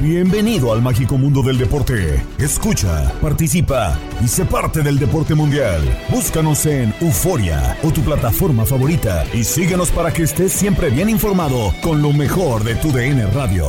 Bienvenido 0.00 0.72
al 0.72 0.80
mágico 0.80 1.18
mundo 1.18 1.42
del 1.42 1.58
deporte. 1.58 2.24
Escucha, 2.38 3.12
participa 3.20 3.98
y 4.24 4.28
sé 4.28 4.46
parte 4.46 4.80
del 4.80 4.98
deporte 4.98 5.34
mundial. 5.34 5.82
Búscanos 6.08 6.64
en 6.64 6.94
Euforia 7.02 7.76
o 7.82 7.90
tu 7.90 8.00
plataforma 8.00 8.64
favorita 8.64 9.26
y 9.34 9.44
síguenos 9.44 9.90
para 9.90 10.10
que 10.10 10.22
estés 10.22 10.52
siempre 10.52 10.88
bien 10.88 11.10
informado 11.10 11.74
con 11.82 12.00
lo 12.00 12.14
mejor 12.14 12.64
de 12.64 12.76
tu 12.76 12.90
DN 12.90 13.26
Radio. 13.26 13.66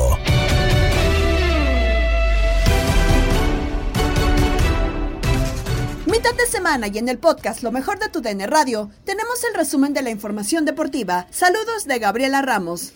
Mitad 6.06 6.34
de 6.36 6.46
semana 6.50 6.88
y 6.88 6.98
en 6.98 7.10
el 7.10 7.18
podcast 7.18 7.62
Lo 7.62 7.74
mejor 7.74 8.00
de 8.00 8.08
tu 8.08 8.22
DN 8.22 8.48
Radio 8.48 8.90
tenemos 9.04 9.44
el 9.44 9.54
resumen 9.54 9.94
de 9.94 10.02
la 10.02 10.12
información 10.12 10.64
deportiva. 10.64 11.28
Saludos 11.30 11.88
de 11.88 12.00
Gabriela 12.00 12.42
Ramos. 12.42 12.94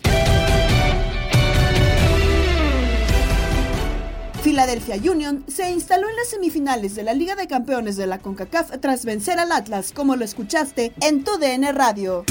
Philadelphia 4.46 4.94
Union 4.94 5.44
se 5.48 5.72
instaló 5.72 6.08
en 6.08 6.14
las 6.14 6.28
semifinales 6.28 6.94
de 6.94 7.02
la 7.02 7.14
Liga 7.14 7.34
de 7.34 7.48
Campeones 7.48 7.96
de 7.96 8.06
la 8.06 8.20
CONCACAF 8.20 8.78
tras 8.80 9.04
vencer 9.04 9.40
al 9.40 9.50
Atlas, 9.50 9.90
como 9.92 10.14
lo 10.14 10.24
escuchaste 10.24 10.92
en 11.00 11.24
tu 11.24 11.36
DN 11.36 11.72
Radio. 11.72 12.24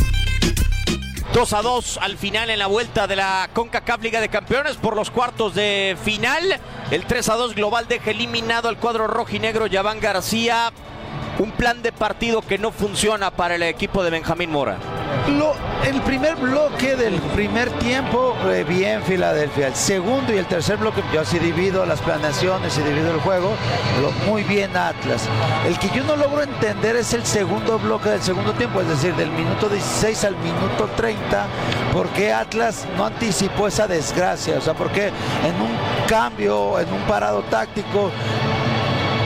2 1.34 1.54
a 1.54 1.62
2 1.62 2.00
al 2.02 2.18
final 2.18 2.50
en 2.50 2.60
la 2.60 2.68
vuelta 2.68 3.06
de 3.06 3.18
la 3.18 3.50
CONCACAF 3.52 4.02
Liga 4.02 4.22
de 4.22 4.30
Campeones 4.30 4.78
por 4.78 4.96
los 4.96 5.12
cuartos 5.12 5.56
de 5.56 5.98
final. 6.06 6.58
El 6.90 7.04
3 7.04 7.28
a 7.28 7.36
2 7.36 7.54
global 7.54 7.90
deja 7.90 8.12
eliminado 8.12 8.70
al 8.70 8.78
cuadro 8.78 9.08
rojinegro 9.08 9.68
Yaván 9.68 10.00
García. 10.00 10.72
Un 11.40 11.52
plan 11.52 11.82
de 11.82 11.92
partido 11.92 12.42
que 12.42 12.58
no 12.58 12.72
funciona 12.72 13.30
para 13.30 13.56
el 13.56 13.64
equipo 13.64 14.06
de 14.06 14.12
Benjamín 14.12 14.52
Mora. 14.52 15.05
El 15.28 16.02
primer 16.02 16.36
bloque 16.36 16.96
del 16.96 17.20
primer 17.34 17.70
tiempo, 17.80 18.36
eh, 18.48 18.64
bien 18.64 19.02
Filadelfia. 19.04 19.68
El 19.68 19.76
segundo 19.76 20.32
y 20.32 20.38
el 20.38 20.46
tercer 20.46 20.78
bloque, 20.78 21.04
yo 21.12 21.22
así 21.22 21.40
divido 21.40 21.84
las 21.86 22.00
planeaciones 22.02 22.78
y 22.78 22.82
divido 22.82 23.12
el 23.12 23.20
juego, 23.22 23.56
lo, 24.02 24.12
muy 24.30 24.44
bien 24.44 24.78
Atlas. 24.78 25.28
El 25.68 25.80
que 25.80 25.90
yo 25.90 26.04
no 26.04 26.16
logro 26.16 26.44
entender 26.44 26.96
es 26.96 27.14
el 27.14 27.26
segundo 27.26 27.80
bloque 27.80 28.10
del 28.10 28.22
segundo 28.22 28.54
tiempo, 28.54 28.82
es 28.82 28.88
decir, 28.88 29.16
del 29.16 29.32
minuto 29.32 29.68
16 29.68 30.26
al 30.26 30.36
minuto 30.38 30.90
30, 30.96 31.48
¿por 31.92 32.08
qué 32.10 32.32
Atlas 32.32 32.86
no 32.96 33.06
anticipó 33.06 33.68
esa 33.68 33.88
desgracia? 33.88 34.58
O 34.58 34.62
sea, 34.62 34.74
¿por 34.74 34.92
qué 34.92 35.08
en 35.08 35.62
un 35.62 35.76
cambio, 36.08 36.80
en 36.80 36.92
un 36.92 37.02
parado 37.02 37.42
táctico, 37.44 38.12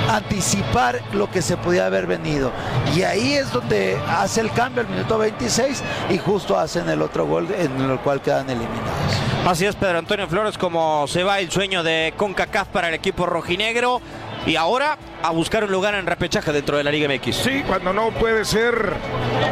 anticipar 0.10 1.02
lo 1.14 1.30
que 1.30 1.42
se 1.42 1.56
podía 1.58 1.86
haber 1.86 2.08
venido. 2.08 2.52
Y 2.96 3.04
ahí 3.04 3.34
es 3.34 3.52
donde 3.52 3.98
hace 4.10 4.42
el 4.42 4.52
cambio 4.52 4.82
al 4.82 4.90
minuto 4.90 5.18
26 5.18 5.84
y 6.10 6.18
justo 6.18 6.58
hacen 6.58 6.90
el 6.90 7.02
otro 7.02 7.26
gol 7.26 7.48
en 7.58 7.80
el 7.80 8.00
cual 8.00 8.22
quedan 8.22 8.50
eliminados. 8.50 9.14
Así 9.46 9.66
es, 9.66 9.76
Pedro 9.76 10.00
Antonio 10.00 10.28
Flores, 10.28 10.58
como 10.58 11.08
se 11.08 11.24
va 11.24 11.40
el 11.40 11.52
sueño 11.52 11.84
de 11.84 12.14
CONCACAF 12.18 12.68
para 12.70 12.90
el 12.90 12.96
equipo 12.96 13.26
rojinegro. 13.26 14.02
Y 14.46 14.56
ahora 14.56 14.98
a 15.22 15.32
buscar 15.32 15.64
un 15.64 15.72
lugar 15.72 15.96
en 15.96 16.06
repechaje 16.06 16.52
dentro 16.52 16.78
de 16.78 16.84
la 16.84 16.92
Liga 16.92 17.10
MX. 17.10 17.36
Sí, 17.36 17.64
cuando 17.68 17.94
no 17.94 18.12
puede 18.12 18.46
ser 18.46 18.94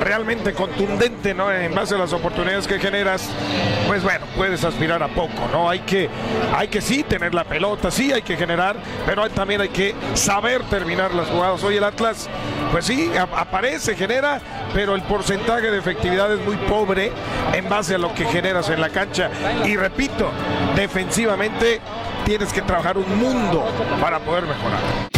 realmente 0.02 0.54
contundente, 0.54 1.34
¿no? 1.34 1.52
En 1.52 1.74
base 1.76 1.96
a 1.96 1.98
las 1.98 2.14
oportunidades 2.14 2.68
que 2.68 2.80
generas, 2.80 3.30
pues 3.88 4.04
bueno, 4.04 4.26
puedes 4.36 4.64
aspirar 4.64 5.04
a 5.04 5.08
poco, 5.10 5.48
¿no? 5.52 5.70
Hay 5.70 5.80
que, 5.80 6.10
hay 6.56 6.68
que 6.68 6.82
sí 6.82 7.04
tener 7.04 7.34
la 7.34 7.44
pelota, 7.44 7.92
sí 7.92 8.12
hay 8.14 8.22
que 8.22 8.38
generar, 8.38 8.78
pero 9.06 9.30
también 9.30 9.62
hay 9.62 9.70
que 9.70 9.94
saber 10.14 10.64
terminar 10.64 11.14
las 11.14 11.28
jugadas. 11.28 11.64
Hoy 11.64 11.78
el 11.78 11.84
Atlas, 11.84 12.30
pues 12.72 12.86
sí, 12.86 13.12
aparece, 13.36 13.96
genera, 13.96 14.40
pero 14.74 14.96
el 14.96 15.02
porcentaje 15.02 15.70
de 15.70 15.78
efectividad 15.78 16.32
es 16.34 16.40
muy 16.46 16.56
pobre 16.56 17.12
en 17.54 17.68
base 17.68 17.96
a 17.96 17.98
lo 17.98 18.14
que 18.14 18.26
generas 18.26 18.70
en 18.70 18.80
la 18.80 18.90
cancha. 18.90 19.30
Y 19.66 19.76
repito, 19.76 20.32
defensivamente 20.76 21.82
tienes 22.26 22.54
que 22.54 22.62
trabajar 22.62 22.98
un 22.98 23.18
mundo 23.18 23.66
para 24.02 24.20
poder 24.20 24.44
mejorar. 24.44 25.17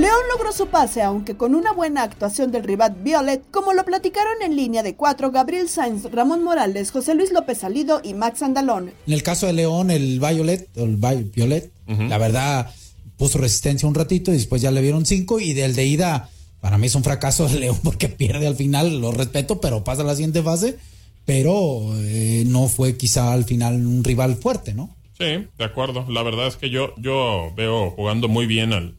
León 0.00 0.16
logró 0.32 0.50
su 0.50 0.68
pase, 0.68 1.02
aunque 1.02 1.36
con 1.36 1.54
una 1.54 1.74
buena 1.74 2.02
actuación 2.02 2.50
del 2.50 2.64
rival 2.64 2.96
Violet, 3.02 3.42
como 3.50 3.74
lo 3.74 3.84
platicaron 3.84 4.40
en 4.42 4.56
línea 4.56 4.82
de 4.82 4.96
cuatro 4.96 5.30
Gabriel 5.30 5.68
Sainz, 5.68 6.10
Ramón 6.10 6.42
Morales, 6.42 6.90
José 6.90 7.14
Luis 7.14 7.32
López 7.32 7.58
Salido 7.58 8.00
y 8.02 8.14
Max 8.14 8.42
Andalón. 8.42 8.94
En 9.06 9.12
el 9.12 9.22
caso 9.22 9.46
de 9.46 9.52
León, 9.52 9.90
el 9.90 10.18
Violet, 10.18 10.70
el 10.76 10.96
Violet, 10.96 11.70
uh 11.86 11.92
-huh. 11.92 12.08
la 12.08 12.16
verdad 12.16 12.70
puso 13.18 13.36
resistencia 13.36 13.86
un 13.86 13.94
ratito 13.94 14.30
y 14.30 14.36
después 14.36 14.62
ya 14.62 14.70
le 14.70 14.80
vieron 14.80 15.04
cinco 15.04 15.38
y 15.38 15.52
del 15.52 15.74
de 15.76 15.84
ida, 15.84 16.30
para 16.62 16.78
mí 16.78 16.86
es 16.86 16.94
un 16.94 17.04
fracaso 17.04 17.46
de 17.46 17.60
León 17.60 17.76
porque 17.84 18.08
pierde 18.08 18.46
al 18.46 18.56
final, 18.56 19.02
lo 19.02 19.12
respeto, 19.12 19.60
pero 19.60 19.84
pasa 19.84 20.00
a 20.00 20.06
la 20.06 20.14
siguiente 20.14 20.42
fase, 20.42 20.78
pero 21.26 21.90
eh, 21.98 22.44
no 22.46 22.68
fue 22.68 22.96
quizá 22.96 23.34
al 23.34 23.44
final 23.44 23.74
un 23.86 24.02
rival 24.02 24.36
fuerte, 24.36 24.72
¿no? 24.72 24.96
Sí, 25.18 25.46
de 25.58 25.64
acuerdo. 25.64 26.06
La 26.08 26.22
verdad 26.22 26.46
es 26.46 26.56
que 26.56 26.70
yo, 26.70 26.94
yo 26.96 27.52
veo 27.54 27.90
jugando 27.90 28.28
muy 28.28 28.46
bien 28.46 28.72
al, 28.72 28.94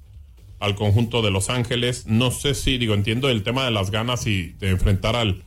al 0.62 0.76
conjunto 0.76 1.22
de 1.22 1.32
Los 1.32 1.50
Ángeles. 1.50 2.06
No 2.08 2.32
sé 2.32 2.54
si, 2.54 2.78
digo, 2.78 2.94
entiendo 2.94 3.30
el 3.30 3.44
tema 3.44 3.66
de 3.66 3.72
las 3.72 3.92
ganas 3.92 4.28
y 4.28 4.54
de 4.60 4.70
enfrentar 4.70 5.16
al, 5.16 5.44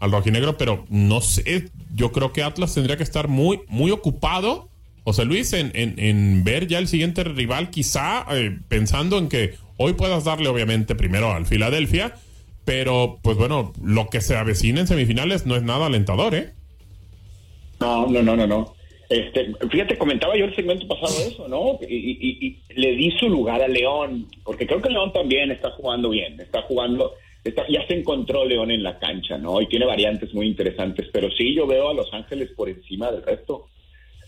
al 0.00 0.12
rojinegro, 0.12 0.56
pero 0.56 0.86
no 0.88 1.20
sé. 1.20 1.70
Yo 1.94 2.12
creo 2.12 2.32
que 2.32 2.42
Atlas 2.42 2.72
tendría 2.72 2.96
que 2.96 3.02
estar 3.02 3.28
muy, 3.28 3.60
muy 3.68 3.90
ocupado, 3.90 4.70
José 5.04 5.24
Luis, 5.26 5.52
en, 5.52 5.70
en, 5.74 5.98
en 5.98 6.44
ver 6.44 6.66
ya 6.66 6.78
el 6.78 6.88
siguiente 6.88 7.24
rival, 7.24 7.68
quizá 7.70 8.24
eh, 8.30 8.58
pensando 8.68 9.18
en 9.18 9.28
que 9.28 9.54
hoy 9.76 9.92
puedas 9.92 10.24
darle, 10.24 10.48
obviamente, 10.48 10.94
primero 10.94 11.32
al 11.32 11.44
Filadelfia, 11.46 12.14
pero 12.64 13.18
pues 13.22 13.36
bueno, 13.36 13.72
lo 13.82 14.08
que 14.08 14.20
se 14.20 14.36
avecina 14.36 14.80
en 14.80 14.86
semifinales 14.86 15.44
no 15.44 15.56
es 15.56 15.62
nada 15.62 15.86
alentador, 15.86 16.34
¿eh? 16.34 16.54
No, 17.80 18.06
no, 18.06 18.22
no, 18.22 18.36
no, 18.36 18.46
no. 18.46 18.73
Este, 19.08 19.52
fíjate, 19.70 19.98
comentaba 19.98 20.36
yo 20.36 20.46
el 20.46 20.54
segmento 20.54 20.86
pasado 20.86 21.12
eso, 21.26 21.48
¿no? 21.48 21.78
Y, 21.88 22.58
le 22.74 22.92
di 22.96 23.10
su 23.12 23.28
lugar 23.28 23.62
a 23.62 23.68
León, 23.68 24.26
porque 24.44 24.66
creo 24.66 24.80
que 24.80 24.90
León 24.90 25.12
también 25.12 25.50
está 25.50 25.70
jugando 25.72 26.08
bien, 26.10 26.40
está 26.40 26.62
jugando, 26.62 27.14
está, 27.44 27.66
ya 27.68 27.86
se 27.86 27.94
encontró 27.94 28.44
León 28.44 28.70
en 28.70 28.82
la 28.82 28.98
cancha, 28.98 29.38
¿no? 29.38 29.60
Y 29.60 29.66
tiene 29.66 29.86
variantes 29.86 30.32
muy 30.34 30.46
interesantes, 30.46 31.08
pero 31.12 31.30
sí 31.30 31.54
yo 31.54 31.66
veo 31.66 31.90
a 31.90 31.94
Los 31.94 32.12
Ángeles 32.12 32.50
por 32.56 32.68
encima 32.68 33.10
del 33.12 33.22
resto, 33.22 33.66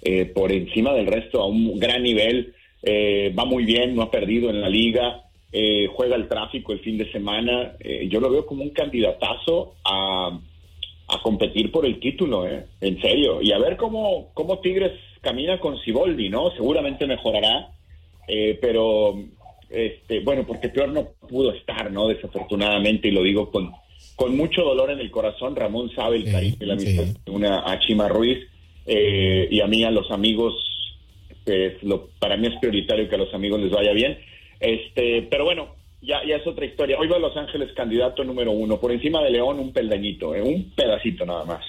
eh, 0.03 0.27
por 0.27 0.53
encima 0.53 0.93
del 0.93 1.07
resto 1.07 1.41
a 1.41 1.47
un 1.47 1.79
gran 1.79 2.03
nivel, 2.03 2.55
eh, 2.83 3.35
va 3.37 3.45
muy 3.45 3.65
bien, 3.65 3.97
no 3.97 4.03
ha 4.03 4.11
perdido 4.11 4.51
en 4.51 4.61
la 4.61 4.69
liga, 4.69 5.23
eh, 5.53 5.89
juega 5.93 6.17
el 6.17 6.29
tráfico 6.29 6.73
el 6.73 6.81
fin 6.81 6.99
de 6.99 7.11
semana, 7.11 7.77
yo 8.09 8.21
lo 8.21 8.31
veo 8.31 8.47
como 8.47 8.63
un 8.63 8.71
candidatazo 8.71 9.77
a 9.85 10.39
a 11.09 11.23
competir 11.23 11.71
por 11.71 11.87
el 11.87 12.01
título, 12.01 12.47
¿eh? 12.47 12.67
En 12.81 13.01
serio. 13.01 13.41
Y 13.41 13.53
a 13.53 13.59
ver 13.59 13.77
cómo, 13.77 14.31
cómo 14.35 14.59
Tigres 14.59 14.93
camina 15.21 15.59
con 15.59 15.79
Siboldi, 15.81 16.29
¿no? 16.29 16.51
Seguramente 16.53 17.07
mejorará, 17.07 17.69
eh, 18.29 18.59
pero, 18.61 19.15
este, 19.71 20.21
bueno, 20.21 20.45
porque 20.47 20.69
peor 20.69 20.89
no 20.89 21.09
pudo 21.29 21.53
estar, 21.53 21.91
¿no? 21.93 22.09
Desafortunadamente, 22.09 23.09
y 23.09 23.13
lo 23.13 23.23
digo 23.23 23.51
con, 23.51 23.73
con 24.17 24.37
mucho 24.37 24.63
dolor 24.63 24.91
en 24.91 25.01
el 25.01 25.11
corazón. 25.11 25.55
Ramón 25.55 25.91
sabe 25.95 26.17
el 26.17 26.31
cariño 26.31 26.57
y 26.61 26.65
la 26.65 26.75
amistad 26.75 27.05
una 27.27 27.71
a 27.71 27.79
Chima 27.81 28.09
Ruiz 28.09 28.39
eh, 28.87 29.49
y 29.51 29.61
a 29.61 29.67
mí, 29.67 29.85
a 29.85 29.91
los 29.91 30.11
amigos, 30.11 30.55
pues, 31.45 31.83
lo, 31.83 32.09
para 32.19 32.37
mí 32.37 32.49
es 32.49 32.59
prioritario 32.61 33.09
que 33.09 33.15
a 33.15 33.19
los 33.19 33.33
amigos 33.33 33.61
les 33.61 33.71
vaya 33.71 33.93
bien. 33.93 34.19
Este, 34.59 35.23
pero 35.23 35.45
bueno, 35.45 35.76
ya, 36.03 36.17
ya 36.27 36.37
es 36.37 36.47
otra 36.47 36.65
historia. 36.65 36.97
Hoy 36.99 37.09
va 37.09 37.19
Los 37.19 37.37
Ángeles 37.37 37.71
candidato 37.75 38.25
número 38.25 38.53
uno. 38.53 38.79
Por 38.79 38.93
encima 38.93 39.23
de 39.23 39.31
León, 39.31 39.59
un 39.59 39.73
peldañito, 39.73 40.35
¿eh? 40.35 40.43
un 40.43 40.71
pedacito 40.75 41.25
nada 41.25 41.45
más. 41.45 41.65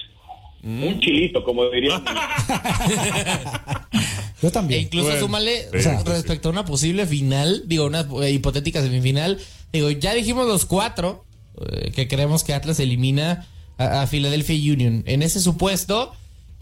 Mm. 0.62 0.82
Un 0.84 1.00
chilito, 1.00 1.42
como 1.44 1.68
diría. 1.70 2.02
Yo 4.42 4.50
también. 4.50 4.80
E 4.80 4.82
incluso 4.84 5.18
súmale 5.18 5.66
respecto 5.72 6.48
a 6.48 6.52
una 6.52 6.64
posible 6.64 7.06
final, 7.06 7.62
digo, 7.66 7.86
una 7.86 8.06
eh, 8.22 8.30
hipotética 8.30 8.82
semifinal. 8.82 9.38
Digo, 9.72 9.90
ya 9.90 10.14
dijimos 10.14 10.46
los 10.46 10.64
cuatro 10.66 11.24
eh, 11.70 11.90
que 11.92 12.06
creemos 12.08 12.44
que 12.44 12.54
Atlas 12.54 12.80
elimina 12.80 13.46
a, 13.78 14.06
Philadelphia 14.06 14.72
Union. 14.72 15.02
En 15.06 15.22
ese 15.22 15.40
supuesto, 15.40 16.12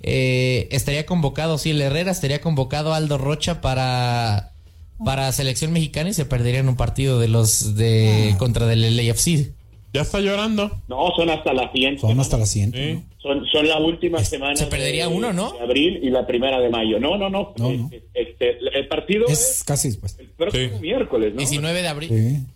estaría 0.02 1.04
convocado, 1.06 1.58
sí, 1.58 1.70
el 1.70 1.80
Herrera 1.80 2.12
estaría 2.12 2.40
convocado 2.40 2.94
Aldo 2.94 3.18
Rocha 3.18 3.60
para 3.60 4.55
para 5.04 5.30
selección 5.32 5.72
mexicana 5.72 6.10
y 6.10 6.14
se 6.14 6.24
perderían 6.24 6.68
un 6.68 6.76
partido 6.76 7.18
de 7.18 7.28
los 7.28 7.74
de 7.76 8.32
ah. 8.34 8.38
contra 8.38 8.66
del 8.66 8.96
LAFC. 8.96 9.52
Ya 9.92 10.02
está 10.02 10.20
llorando. 10.20 10.70
No, 10.88 11.10
son 11.16 11.30
hasta 11.30 11.54
la 11.54 11.72
siguiente. 11.72 12.00
Son 12.02 12.20
hasta 12.20 12.36
la 12.36 12.46
siguiente. 12.46 13.02
Son, 13.18 13.46
son 13.46 13.66
la 13.66 13.78
última 13.78 14.22
semana. 14.22 14.56
Se 14.56 14.66
perdería 14.66 15.08
uno, 15.08 15.32
¿no? 15.32 15.52
De 15.52 15.60
abril 15.60 16.00
y 16.02 16.10
la 16.10 16.26
primera 16.26 16.60
de 16.60 16.68
mayo. 16.68 17.00
No, 17.00 17.16
no, 17.16 17.30
no. 17.30 17.54
Este, 17.56 18.02
este, 18.12 18.58
el 18.74 18.88
partido 18.88 19.24
es, 19.26 19.64
casi 19.66 19.88
después. 19.88 20.18
El 20.18 20.28
próximo 20.28 20.80
miércoles, 20.80 21.32
¿no? 21.32 21.38
19 21.38 21.82
de 21.82 21.88
abril. 21.88 22.46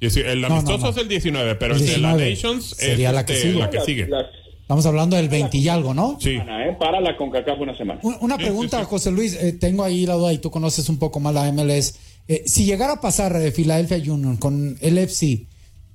El 0.00 0.44
amistoso 0.44 0.88
es 0.88 0.96
el 0.96 1.06
19, 1.06 1.54
pero 1.54 1.76
el, 1.76 1.86
de 1.86 1.98
la 1.98 2.14
Nations 2.16 2.64
sería 2.76 3.12
la, 3.12 3.24
que 3.24 3.34
este, 3.34 3.48
sigue. 3.48 3.60
la 3.60 3.70
que 3.70 3.80
sigue. 3.80 4.08
Estamos 4.72 4.86
hablando 4.86 5.16
del 5.16 5.28
20 5.28 5.58
y 5.58 5.68
algo, 5.68 5.92
¿no? 5.92 6.16
Sí. 6.18 6.30
¿eh? 6.30 6.76
Para 6.80 6.98
la 6.98 7.14
CONCACAF 7.14 7.60
una 7.60 7.76
semana. 7.76 8.00
Una 8.22 8.38
pregunta, 8.38 8.82
José 8.86 9.10
Luis. 9.10 9.34
Eh, 9.34 9.52
tengo 9.52 9.84
ahí 9.84 10.06
la 10.06 10.14
duda 10.14 10.32
y 10.32 10.38
tú 10.38 10.50
conoces 10.50 10.88
un 10.88 10.98
poco 10.98 11.20
más 11.20 11.34
la 11.34 11.52
MLS. 11.52 12.00
Eh, 12.26 12.44
si 12.46 12.64
llegara 12.64 12.94
a 12.94 13.00
pasar 13.02 13.34
de 13.34 13.52
Philadelphia 13.52 13.98
Union 13.98 14.38
con 14.38 14.78
el 14.80 14.96
FC, 14.96 15.44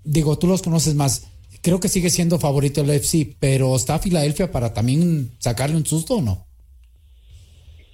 digo, 0.03 0.37
tú 0.37 0.45
los 0.45 0.61
conoces 0.61 0.93
más, 0.93 1.27
creo 1.63 1.79
que 1.79 1.87
sigue 1.87 2.11
siendo 2.11 2.37
favorito 2.37 2.81
el 2.81 2.91
FC, 2.91 3.35
pero 3.39 3.75
¿está 3.75 3.97
Filadelfia 3.97 4.51
para 4.51 4.71
también 4.75 5.31
sacarle 5.39 5.75
un 5.75 5.87
susto 5.87 6.17
o 6.17 6.21
no? 6.21 6.45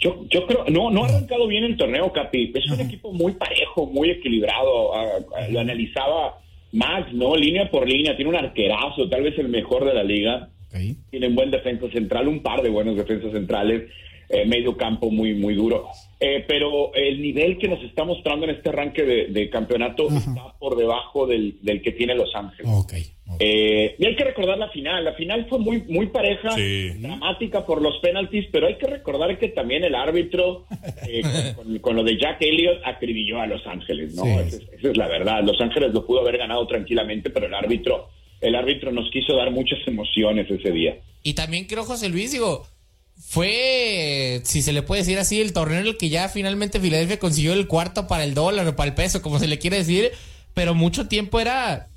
Yo, 0.02 0.26
yo 0.30 0.46
creo, 0.48 0.66
no, 0.68 0.92
no 0.92 1.06
ha 1.06 1.08
arrancado 1.08 1.48
bien 1.48 1.64
el 1.64 1.78
torneo, 1.78 2.12
Capi. 2.12 2.52
Es 2.56 2.70
un 2.70 2.82
equipo 2.82 3.14
muy 3.14 3.32
parejo, 3.32 3.86
muy 3.86 4.10
equilibrado. 4.10 4.94
Ah, 4.94 5.06
ah, 5.38 5.48
lo 5.50 5.62
analizaba 5.62 6.42
Max, 6.74 7.14
¿no? 7.14 7.38
Línea 7.38 7.72
por 7.72 7.88
línea, 7.88 8.18
tiene 8.18 8.32
un 8.32 8.36
arquerazo, 8.36 9.08
tal 9.08 9.24
vez 9.24 9.40
el 9.40 9.48
mejor 9.48 9.86
de 9.86 9.94
la 9.94 10.04
liga. 10.04 10.50
Tiene 10.80 10.96
Tienen 11.10 11.36
buen 11.36 11.52
defensa 11.52 11.90
central, 11.92 12.28
un 12.28 12.42
par 12.42 12.62
de 12.62 12.70
buenos 12.70 12.96
defensas 12.96 13.32
centrales. 13.32 13.90
Eh, 14.30 14.46
medio 14.46 14.76
campo 14.76 15.12
muy, 15.12 15.36
muy 15.36 15.54
duro. 15.54 15.90
Eh, 16.20 16.44
pero 16.48 16.94
el 16.96 17.22
nivel 17.22 17.58
que 17.60 17.68
nos 17.68 17.84
está 17.84 18.04
mostrando 18.04 18.46
en 18.46 18.56
este 18.56 18.70
arranque 18.70 19.04
de, 19.04 19.50
campeonato 19.50 20.08
está 20.08 20.58
por 20.58 20.76
debajo 20.76 21.28
del, 21.28 21.60
que 21.84 21.92
tiene 21.92 22.16
Los 22.16 22.34
Ángeles. 22.34 22.72
Eh, 23.40 23.96
y 24.00 24.06
hay 24.06 24.16
que 24.16 24.24
recordar 24.24 24.58
la 24.58 24.70
final. 24.70 25.04
La 25.04 25.14
final 25.14 25.46
fue 25.50 25.60
muy, 25.60 25.84
muy 25.84 26.08
pareja, 26.08 26.56
dramática 27.00 27.66
por 27.66 27.82
los 27.82 28.00
penaltis, 28.00 28.48
pero 28.52 28.68
hay 28.68 28.78
que 28.78 28.88
recordar 28.88 29.38
que 29.38 29.50
también 29.50 29.84
el 29.84 29.94
árbitro, 29.94 30.66
con, 31.82 31.96
lo 31.96 32.04
de 32.04 32.18
Jack 32.18 32.42
Elliott, 32.42 32.82
acribilló 32.86 33.40
a 33.40 33.46
Los 33.46 33.66
Ángeles. 33.68 34.16
¿no? 34.16 34.26
Esa, 34.26 34.58
es 34.82 34.98
la 34.98 35.08
verdad. 35.08 35.44
Los 35.44 35.60
Ángeles 35.62 35.94
lo 35.94 36.08
pudo 36.08 36.22
haber 36.22 36.38
ganado 36.38 36.66
tranquilamente, 36.66 37.30
pero 37.30 37.48
el 37.48 37.54
árbitro, 37.54 38.10
el 38.44 38.56
árbitro 38.56 38.92
nos 38.92 39.10
quiso 39.10 39.36
dar 39.36 39.52
muchas 39.52 39.80
emociones 39.88 40.50
ese 40.50 40.72
día. 40.72 40.98
Y 41.24 41.34
también 41.34 41.66
creo, 41.66 41.86
José 41.86 42.10
Luis, 42.10 42.32
digo, 42.32 42.68
fue, 43.18 44.42
si 44.44 44.62
se 44.62 44.74
le 44.74 44.82
puede 44.82 45.02
decir 45.02 45.18
así, 45.18 45.42
el 45.42 45.54
torneo 45.54 45.80
en 45.80 45.88
el 45.88 45.98
que 45.98 46.10
ya 46.10 46.30
finalmente 46.30 46.80
Filadelfia 46.80 47.20
consiguió 47.20 47.54
el 47.54 47.68
cuarto 47.68 48.08
para 48.08 48.24
el 48.24 48.34
dólar 48.34 48.68
o 48.68 48.76
para 48.76 48.90
el 48.90 48.96
peso, 48.96 49.22
como 49.22 49.40
se 49.40 49.48
le 49.48 49.60
quiere 49.60 49.78
decir, 49.78 50.12
pero 50.54 50.76
mucho 50.76 51.08
tiempo 51.08 51.40
era, 51.40 51.88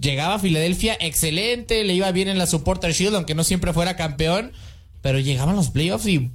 llegaba 0.00 0.34
a 0.34 0.38
Filadelfia 0.38 0.96
excelente, 1.00 1.82
le 1.84 1.94
iba 1.94 2.12
bien 2.12 2.28
en 2.28 2.38
la 2.38 2.46
Supporter 2.46 2.92
Shield, 2.92 3.16
aunque 3.16 3.34
no 3.34 3.44
siempre 3.44 3.72
fuera 3.72 3.96
campeón, 3.96 4.52
pero 5.02 5.18
llegaban 5.18 5.56
los 5.56 5.70
playoffs 5.70 6.06
y 6.06 6.30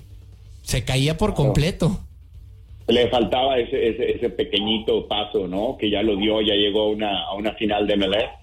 se 0.63 0.83
caía 0.83 1.17
por 1.17 1.33
completo. 1.33 1.99
Le 2.87 3.07
faltaba 3.09 3.57
ese, 3.59 4.15
ese, 4.15 4.29
pequeñito 4.29 5.07
paso, 5.07 5.47
¿no? 5.47 5.77
Que 5.77 5.89
ya 5.89 6.01
lo 6.01 6.15
dio, 6.15 6.41
ya 6.41 6.55
llegó 6.55 6.81
a 6.81 6.89
una, 6.89 7.23
a 7.25 7.35
una 7.35 7.53
final 7.53 7.87
de 7.87 7.95
MLS. 7.95 8.40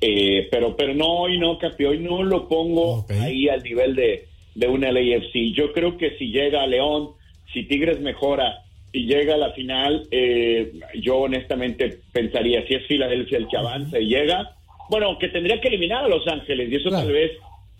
Eh, 0.00 0.48
pero, 0.50 0.76
pero 0.76 0.94
no, 0.94 1.06
hoy 1.06 1.38
no, 1.38 1.58
Capi, 1.58 1.84
hoy 1.84 1.98
no 1.98 2.22
lo 2.22 2.48
pongo 2.48 3.04
ahí 3.20 3.48
al 3.48 3.62
nivel 3.62 3.96
de, 3.96 4.26
de 4.54 4.66
un 4.68 4.80
LAFC. 4.82 5.52
Yo 5.54 5.72
creo 5.72 5.96
que 5.96 6.16
si 6.18 6.30
llega 6.30 6.62
a 6.62 6.66
León, 6.66 7.10
si 7.52 7.64
Tigres 7.64 8.00
mejora 8.00 8.64
y 8.92 9.06
llega 9.06 9.34
a 9.34 9.38
la 9.38 9.52
final, 9.52 10.06
eh, 10.10 10.72
yo 11.00 11.18
honestamente 11.18 12.00
pensaría, 12.12 12.66
si 12.66 12.74
es 12.74 12.86
Filadelfia 12.86 13.38
el 13.38 13.48
que 13.48 13.56
avanza 13.56 13.98
y 13.98 14.06
llega, 14.06 14.56
bueno, 14.88 15.18
que 15.18 15.28
tendría 15.28 15.60
que 15.60 15.68
eliminar 15.68 16.04
a 16.04 16.08
Los 16.08 16.26
Ángeles 16.26 16.70
y 16.70 16.76
eso 16.76 16.90
tal 16.90 17.12
vez 17.12 17.32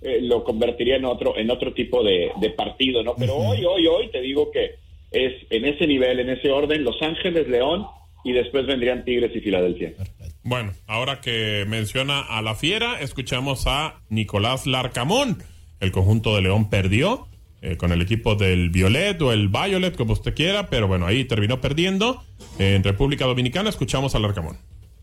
eh, 0.03 0.21
lo 0.23 0.45
convertiría 0.45 0.97
en 0.97 1.05
otro, 1.05 1.37
en 1.37 1.51
otro 1.51 1.73
tipo 1.73 2.03
de, 2.03 2.31
partido, 2.57 3.03
¿no? 3.03 3.15
Pero 3.19 3.37
hoy, 3.37 3.65
hoy, 3.65 3.87
hoy 3.87 4.09
te 4.09 4.21
digo 4.21 4.51
que 4.51 4.75
es 5.11 5.35
en 5.51 5.65
ese 5.65 5.87
nivel, 5.87 6.21
en 6.21 6.31
ese 6.31 6.51
orden, 6.51 6.85
Los 6.85 7.01
Ángeles, 7.01 7.49
León 7.49 7.87
y 8.25 8.33
después 8.33 8.67
vendrían 8.67 9.05
Tigres 9.05 9.35
y 9.35 9.41
Filadelfia. 9.41 9.95
Bueno, 10.49 10.73
ahora 10.87 11.21
que 11.21 11.67
menciona 11.69 12.21
a 12.21 12.41
la 12.41 12.55
fiera, 12.55 13.03
escuchamos 13.03 13.67
a 13.67 14.01
Nicolás 14.09 14.67
Larcamón 14.67 15.43
el 15.79 15.93
conjunto 15.93 16.35
de 16.35 16.41
León 16.41 16.71
perdió 16.71 17.29
eh, 17.61 17.77
con 17.77 17.93
el 17.93 18.01
equipo 18.01 18.35
del 18.35 18.71
Violet 18.71 19.21
o 19.21 19.31
el 19.31 19.49
Violet, 19.49 19.95
como 19.95 20.15
usted 20.15 20.35
quiera, 20.35 20.71
pero 20.71 20.89
bueno, 20.89 21.07
ahí 21.07 21.27
terminó 21.27 21.61
perdiendo. 21.61 22.25
en 22.59 22.83
República 22.83 23.27
Dominicana 23.27 23.69
escuchamos 23.69 24.15
al 24.15 24.25
Arcamón. 24.25 24.57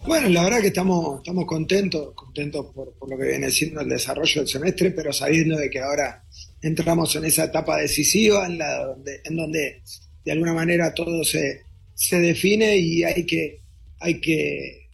Bueno, 0.08 0.30
la 0.30 0.46
verdad 0.46 0.62
que 0.62 0.68
estamos, 0.70 1.20
estamos 1.20 1.46
contentos, 1.46 2.16
contentos 2.16 2.66
por, 2.74 2.96
lo 3.08 3.16
que 3.16 3.28
viene 3.28 3.52
siendo 3.52 3.82
el 3.82 3.90
desarrollo 3.90 4.42
del 4.42 4.48
semestre, 4.48 4.90
pero 4.90 5.14
sabiendo 5.14 5.58
de 5.58 5.70
que 5.70 5.80
ahora 5.80 6.24
entramos 6.64 7.16
en 7.18 7.26
esa 7.26 7.44
etapa 7.44 7.78
decisiva 7.78 8.48
en, 8.48 8.58
la, 8.58 8.84
donde, 8.84 9.22
en 9.24 9.38
donde 9.38 9.84
de 10.24 10.32
alguna 10.32 10.56
manera 10.56 10.92
todo 10.92 11.24
se, 11.24 11.62
se 11.94 12.20
define 12.20 12.78
y 12.78 13.04
hay 13.04 13.28
que, 13.28 13.62
hay 14.00 14.20
que 14.20 14.85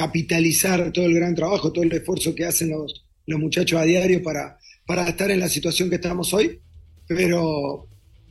capitalizar 0.00 0.90
todo 0.92 1.04
el 1.04 1.14
gran 1.14 1.34
trabajo, 1.34 1.70
todo 1.74 1.84
el 1.84 1.92
esfuerzo 1.92 2.34
que 2.34 2.46
hacen 2.46 2.70
los, 2.70 3.04
los 3.26 3.38
muchachos 3.38 3.78
a 3.78 3.84
diario 3.84 4.22
para, 4.22 4.58
para 4.86 5.06
estar 5.06 5.30
en 5.30 5.38
la 5.38 5.48
situación 5.50 5.90
que 5.90 5.96
estamos 5.96 6.32
hoy, 6.32 6.58
pero, 7.06 7.86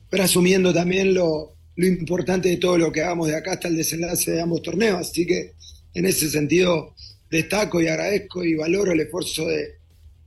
pero 0.10 0.24
asumiendo 0.24 0.74
también 0.74 1.14
lo, 1.14 1.54
lo 1.76 1.86
importante 1.86 2.50
de 2.50 2.58
todo 2.58 2.76
lo 2.80 2.92
que 2.92 3.04
hagamos 3.04 3.28
de 3.28 3.36
acá 3.36 3.52
hasta 3.52 3.68
el 3.68 3.78
desenlace 3.78 4.32
de 4.32 4.42
ambos 4.42 4.64
torneos. 4.64 5.00
Así 5.00 5.28
que 5.28 5.54
en 5.94 6.08
ese 6.08 6.32
sentido 6.32 6.96
destaco 7.30 7.80
y 7.80 7.88
agradezco 7.88 8.44
y 8.44 8.56
valoro 8.56 8.94
el 8.94 9.02
esfuerzo 9.02 9.46
de, 9.46 9.76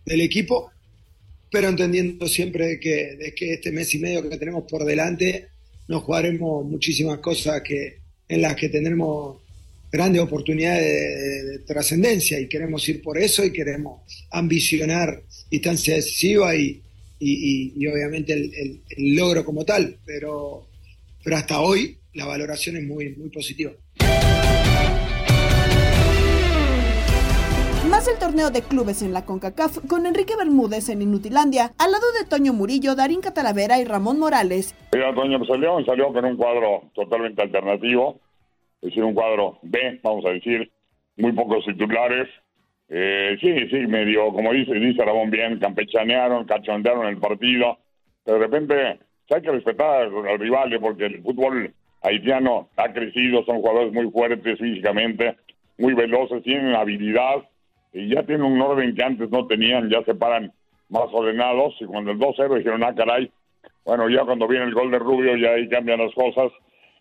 del 0.06 0.20
equipo, 0.20 0.70
pero 1.50 1.68
entendiendo 1.68 2.28
siempre 2.28 2.78
que, 2.78 3.16
de 3.16 3.34
que 3.34 3.54
este 3.54 3.72
mes 3.72 3.92
y 3.96 3.98
medio 3.98 4.28
que 4.30 4.38
tenemos 4.38 4.62
por 4.70 4.84
delante 4.84 5.48
nos 5.88 6.04
jugaremos 6.04 6.64
muchísimas 6.64 7.18
cosas 7.18 7.62
que, 7.62 7.98
en 8.28 8.42
las 8.42 8.54
que 8.54 8.68
tendremos 8.68 9.41
grandes 9.92 10.22
oportunidades 10.22 11.44
de, 11.44 11.58
trascendencia 11.66 12.40
y 12.40 12.48
queremos 12.48 12.88
ir 12.88 13.02
por 13.02 13.18
eso 13.18 13.44
y 13.44 13.52
queremos 13.52 14.00
ambicionar 14.30 15.22
instancia 15.50 15.94
decisiva 15.94 16.56
y, 16.56 16.82
y, 17.20 17.86
obviamente 17.86 18.32
el, 18.32 18.80
logro 19.14 19.44
como 19.44 19.64
tal, 19.64 19.98
pero, 20.04 20.66
pero 21.22 21.36
hasta 21.36 21.60
hoy 21.60 21.98
la 22.14 22.24
valoración 22.24 22.78
es 22.78 22.84
muy, 22.84 23.14
muy 23.16 23.28
positiva. 23.28 23.72
Más 27.88 28.08
el 28.08 28.18
torneo 28.18 28.50
de 28.50 28.62
clubes 28.62 29.02
en 29.02 29.12
la 29.12 29.26
CONCACAF 29.26 29.86
con 29.86 30.06
Enrique 30.06 30.34
Bermúdez 30.36 30.88
en 30.88 31.02
Inutilandia, 31.02 31.74
al 31.76 31.92
lado 31.92 32.06
de 32.18 32.26
Toño 32.26 32.54
Murillo, 32.54 32.94
Darín 32.94 33.20
Catalavera 33.20 33.78
y 33.78 33.84
Ramón 33.84 34.18
Morales. 34.18 34.74
Mira, 34.92 35.14
Toño 35.14 35.38
pues, 35.38 35.48
salió, 35.48 35.84
salió 35.84 36.10
con 36.12 36.24
un 36.24 36.36
cuadro 36.38 36.90
totalmente 36.94 37.42
alternativo, 37.42 38.18
es 38.82 38.88
decir, 38.88 39.04
un 39.04 39.14
cuadro 39.14 39.58
B, 39.62 40.00
vamos 40.02 40.24
a 40.26 40.30
decir, 40.30 40.70
muy 41.16 41.32
pocos 41.32 41.64
titulares. 41.64 42.28
Eh, 42.88 43.38
sí, 43.40 43.68
sí, 43.70 43.86
medio, 43.86 44.32
como 44.32 44.52
dice, 44.52 44.74
dice 44.74 45.04
Ramón 45.04 45.30
bien, 45.30 45.60
campechanearon, 45.60 46.44
cachondearon 46.46 47.06
el 47.06 47.18
partido. 47.18 47.78
Pero 48.24 48.38
de 48.38 48.44
repente 48.44 48.98
hay 49.30 49.40
que 49.40 49.52
respetar 49.52 50.02
al 50.02 50.38
rival, 50.38 50.76
porque 50.80 51.06
el 51.06 51.22
fútbol 51.22 51.72
haitiano 52.02 52.68
ha 52.76 52.92
crecido, 52.92 53.44
son 53.44 53.60
jugadores 53.60 53.92
muy 53.92 54.10
fuertes 54.10 54.58
físicamente, 54.58 55.36
muy 55.78 55.94
veloces, 55.94 56.42
tienen 56.42 56.74
habilidad 56.74 57.36
y 57.92 58.12
ya 58.12 58.24
tienen 58.24 58.42
un 58.42 58.60
orden 58.60 58.94
que 58.94 59.04
antes 59.04 59.30
no 59.30 59.46
tenían, 59.46 59.88
ya 59.88 60.02
se 60.02 60.14
paran 60.14 60.52
más 60.88 61.06
ordenados 61.12 61.74
y 61.80 61.84
cuando 61.84 62.10
el 62.10 62.18
2-0 62.18 62.58
dijeron, 62.58 62.82
ah, 62.84 62.94
caray, 62.94 63.30
bueno, 63.84 64.08
ya 64.08 64.24
cuando 64.24 64.48
viene 64.48 64.66
el 64.66 64.74
gol 64.74 64.90
de 64.90 64.98
Rubio 64.98 65.36
ya 65.36 65.50
ahí 65.50 65.68
cambian 65.68 66.00
las 66.00 66.14
cosas 66.14 66.52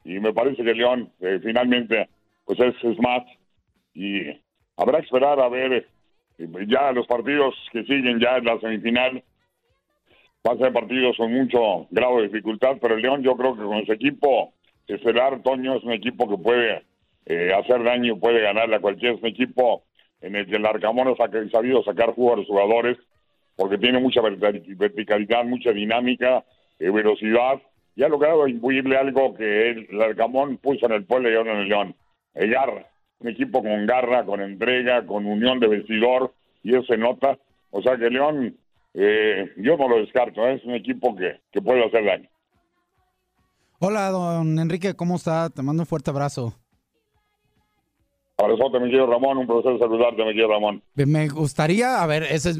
y 0.03 0.19
me 0.19 0.33
parece 0.33 0.63
que 0.63 0.73
León 0.73 1.11
eh, 1.19 1.39
finalmente 1.43 2.09
pues 2.45 2.59
es, 2.59 2.75
es 2.83 2.99
más. 2.99 3.23
Y 3.93 4.21
habrá 4.77 4.99
que 4.99 5.05
esperar 5.05 5.39
a 5.39 5.49
ver 5.49 5.73
eh, 6.37 6.47
ya 6.67 6.91
los 6.91 7.07
partidos 7.07 7.55
que 7.71 7.83
siguen 7.83 8.19
ya 8.19 8.37
en 8.37 8.45
la 8.45 8.59
semifinal. 8.59 9.23
Va 10.47 10.53
a 10.53 10.57
ser 10.57 10.73
partidos 10.73 11.17
con 11.17 11.31
mucho 11.31 11.87
grado 11.91 12.17
de 12.17 12.29
dificultad, 12.29 12.77
pero 12.81 12.97
León 12.97 13.21
yo 13.21 13.35
creo 13.37 13.55
que 13.55 13.63
con 13.63 13.85
su 13.85 13.93
equipo 13.93 14.53
estelar, 14.87 15.41
Toño 15.43 15.75
es 15.75 15.83
un 15.83 15.93
equipo 15.93 16.27
que 16.27 16.41
puede 16.41 16.83
eh, 17.27 17.53
hacer 17.53 17.83
daño, 17.83 18.17
puede 18.17 18.41
ganarle 18.41 18.75
a 18.75 18.81
cualquier 18.81 19.23
equipo 19.23 19.83
en 20.19 20.35
el 20.35 20.47
que 20.47 20.55
el 20.55 20.65
Arcamón 20.65 21.07
ha 21.07 21.49
sabido 21.49 21.83
sacar 21.83 22.13
jugo 22.13 22.33
a 22.33 22.37
los 22.37 22.47
jugadores 22.47 22.97
porque 23.55 23.77
tiene 23.77 23.99
mucha 23.99 24.21
verticalidad, 24.21 25.45
mucha 25.45 25.71
dinámica, 25.71 26.43
velocidad 26.79 27.61
y 27.95 28.03
ha 28.03 28.07
logrado 28.07 28.47
imbuirle 28.47 28.97
algo 28.97 29.33
que 29.33 29.69
el, 29.69 30.01
Arcamón 30.01 30.57
puso 30.57 30.85
en 30.85 30.93
el 30.93 31.05
pueblo 31.05 31.29
y 31.31 31.35
ahora 31.35 31.53
en 31.53 31.59
el 31.59 31.69
León, 31.69 31.95
el 32.33 32.49
garra, 32.49 32.85
un 33.19 33.27
equipo 33.29 33.61
con 33.61 33.85
garra, 33.85 34.25
con 34.25 34.41
entrega, 34.41 35.05
con 35.05 35.25
unión 35.25 35.59
de 35.59 35.67
vestidor 35.67 36.33
y 36.63 36.75
eso 36.75 36.83
se 36.83 36.97
nota, 36.97 37.37
o 37.71 37.81
sea 37.81 37.97
que 37.97 38.09
León 38.09 38.55
eh, 38.93 39.51
yo 39.57 39.77
no 39.77 39.87
lo 39.87 39.97
descarto, 39.97 40.47
¿eh? 40.47 40.55
es 40.55 40.65
un 40.65 40.75
equipo 40.75 41.15
que, 41.15 41.39
que 41.51 41.61
puede 41.61 41.85
hacer 41.85 42.05
daño. 42.05 42.29
Hola, 43.79 44.09
don 44.09 44.59
Enrique, 44.59 44.93
¿cómo 44.95 45.15
está? 45.15 45.49
Te 45.49 45.63
mando 45.63 45.83
un 45.83 45.87
fuerte 45.87 46.11
abrazo. 46.11 46.53
Mi 48.47 48.97
Ramón, 48.97 49.37
un 49.37 49.47
placer 49.47 49.77
saludarte, 49.79 50.23
mi 50.23 50.41
Ramón. 50.41 50.83
Me 50.95 51.27
gustaría, 51.27 52.01
a 52.01 52.07
ver, 52.07 52.23
ese 52.23 52.51
es, 52.51 52.59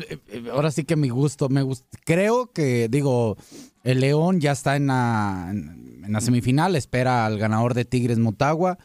ahora 0.51 0.71
sí 0.71 0.83
que 0.83 0.95
mi 0.95 1.09
gusto, 1.09 1.49
me 1.49 1.63
creo 2.05 2.51
que, 2.51 2.87
digo, 2.89 3.37
el 3.83 4.01
León 4.01 4.39
ya 4.39 4.51
está 4.51 4.75
en 4.75 4.87
la, 4.87 5.49
en 5.51 6.11
la 6.11 6.21
semifinal, 6.21 6.75
espera 6.75 7.25
al 7.25 7.37
ganador 7.37 7.73
de 7.73 7.85
Tigres 7.85 8.19
Motagua, 8.19 8.77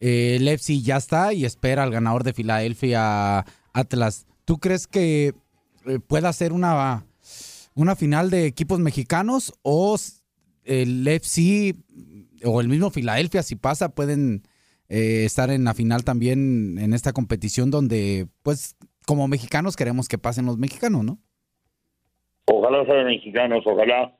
eh, 0.00 0.36
el 0.36 0.48
FC 0.48 0.80
ya 0.80 0.96
está 0.96 1.32
y 1.32 1.44
espera 1.44 1.82
al 1.82 1.90
ganador 1.90 2.24
de 2.24 2.34
Filadelfia 2.34 3.44
Atlas. 3.72 4.26
¿Tú 4.44 4.58
crees 4.58 4.86
que 4.86 5.34
eh, 5.86 5.98
pueda 6.06 6.32
ser 6.32 6.52
una, 6.52 7.06
una 7.74 7.96
final 7.96 8.30
de 8.30 8.46
equipos 8.46 8.80
mexicanos 8.80 9.54
o 9.62 9.96
el 10.64 11.06
FC 11.06 11.74
o 12.44 12.60
el 12.60 12.68
mismo 12.68 12.90
Filadelfia, 12.90 13.42
si 13.42 13.56
pasa, 13.56 13.94
pueden 13.94 14.42
eh, 14.88 15.24
estar 15.24 15.50
en 15.50 15.64
la 15.64 15.74
final 15.74 16.04
también 16.04 16.78
en 16.78 16.92
esta 16.92 17.12
competición 17.12 17.70
donde, 17.70 18.26
pues, 18.42 18.76
como 19.06 19.28
mexicanos 19.28 19.76
queremos 19.76 20.08
que 20.08 20.18
pasen 20.18 20.46
los 20.46 20.58
mexicanos, 20.58 21.04
¿no? 21.04 21.18
Ojalá 22.46 22.84
sean 22.84 23.06
mexicanos, 23.06 23.64
ojalá. 23.66 24.14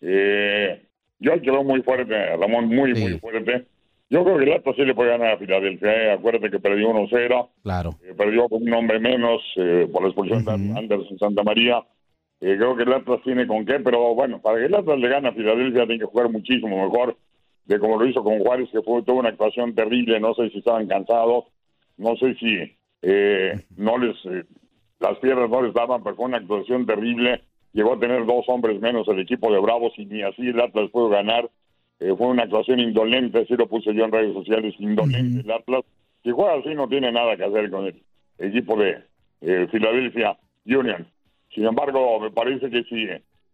Eh, 0.00 0.86
yo 1.18 1.32
veo 1.40 1.64
muy 1.64 1.82
fuerte, 1.82 2.36
Ramón, 2.36 2.68
muy, 2.68 2.94
muy 2.94 3.18
fuerte. 3.18 3.66
Yo 4.10 4.24
creo 4.24 4.38
que 4.38 4.44
el 4.44 4.52
Atlas 4.54 4.74
sí 4.76 4.82
le 4.82 4.94
puede 4.94 5.10
ganar 5.10 5.34
a 5.34 5.38
Filadelfia. 5.38 5.92
¿eh? 5.92 6.12
Acuérdate 6.12 6.50
que 6.50 6.58
perdió 6.58 6.90
1-0. 6.90 7.48
Claro. 7.62 7.94
Eh, 8.02 8.12
perdió 8.16 8.48
con 8.48 8.62
un 8.62 8.72
hombre 8.74 8.98
menos 8.98 9.40
eh, 9.56 9.88
por 9.90 10.02
la 10.02 10.08
expulsión 10.08 10.44
de 10.44 10.52
Anderson 10.52 11.18
Santa 11.18 11.44
María. 11.44 11.78
Eh, 12.40 12.56
creo 12.56 12.74
que 12.74 12.82
el 12.82 12.92
Atlas 12.92 13.20
tiene 13.22 13.46
con 13.46 13.64
qué, 13.64 13.78
pero 13.78 14.14
bueno, 14.14 14.40
para 14.40 14.58
que 14.58 14.64
el 14.64 14.74
Atlas 14.74 14.98
le 14.98 15.08
gane 15.08 15.28
a 15.28 15.32
Filadelfia 15.32 15.86
tiene 15.86 16.00
que 16.00 16.06
jugar 16.06 16.28
muchísimo 16.28 16.84
mejor 16.84 17.16
de 17.70 17.78
como 17.78 17.98
lo 17.98 18.06
hizo 18.06 18.22
con 18.22 18.40
Juárez, 18.40 18.68
que 18.70 18.82
fue 18.82 19.02
toda 19.02 19.20
una 19.20 19.28
actuación 19.30 19.74
terrible. 19.74 20.18
No 20.20 20.34
sé 20.34 20.50
si 20.50 20.58
estaban 20.58 20.86
cansados, 20.88 21.44
no 21.96 22.16
sé 22.16 22.34
si 22.34 22.58
no 23.76 23.96
les 23.98 24.16
las 25.00 25.18
piernas 25.18 25.48
no 25.48 25.62
les 25.62 25.72
daban, 25.72 26.02
pero 26.02 26.14
fue 26.14 26.26
una 26.26 26.36
actuación 26.36 26.86
terrible. 26.86 27.42
Llegó 27.72 27.94
a 27.94 27.98
tener 27.98 28.26
dos 28.26 28.44
hombres 28.48 28.80
menos 28.80 29.08
el 29.08 29.20
equipo 29.20 29.50
de 29.50 29.58
Bravos 29.58 29.92
y 29.96 30.04
ni 30.04 30.22
así 30.22 30.42
el 30.42 30.60
Atlas 30.60 30.90
pudo 30.90 31.08
ganar. 31.08 31.50
Eh, 31.98 32.14
fue 32.16 32.28
una 32.28 32.44
actuación 32.44 32.80
indolente, 32.80 33.40
así 33.40 33.54
lo 33.54 33.66
puse 33.66 33.94
yo 33.94 34.04
en 34.04 34.12
redes 34.12 34.34
sociales, 34.34 34.74
indolente 34.78 35.40
el 35.40 35.50
Atlas. 35.50 35.84
Si 36.22 36.30
juega 36.30 36.54
así 36.54 36.74
no 36.74 36.88
tiene 36.88 37.10
nada 37.10 37.36
que 37.36 37.44
hacer 37.44 37.70
con 37.70 37.86
el 37.86 38.02
equipo 38.38 38.76
de 38.76 38.98
eh, 39.40 39.66
Philadelphia 39.70 40.36
Union. 40.66 41.06
Sin 41.54 41.64
embargo, 41.64 42.20
me 42.20 42.30
parece 42.30 42.70
que 42.70 42.84
si 42.84 43.08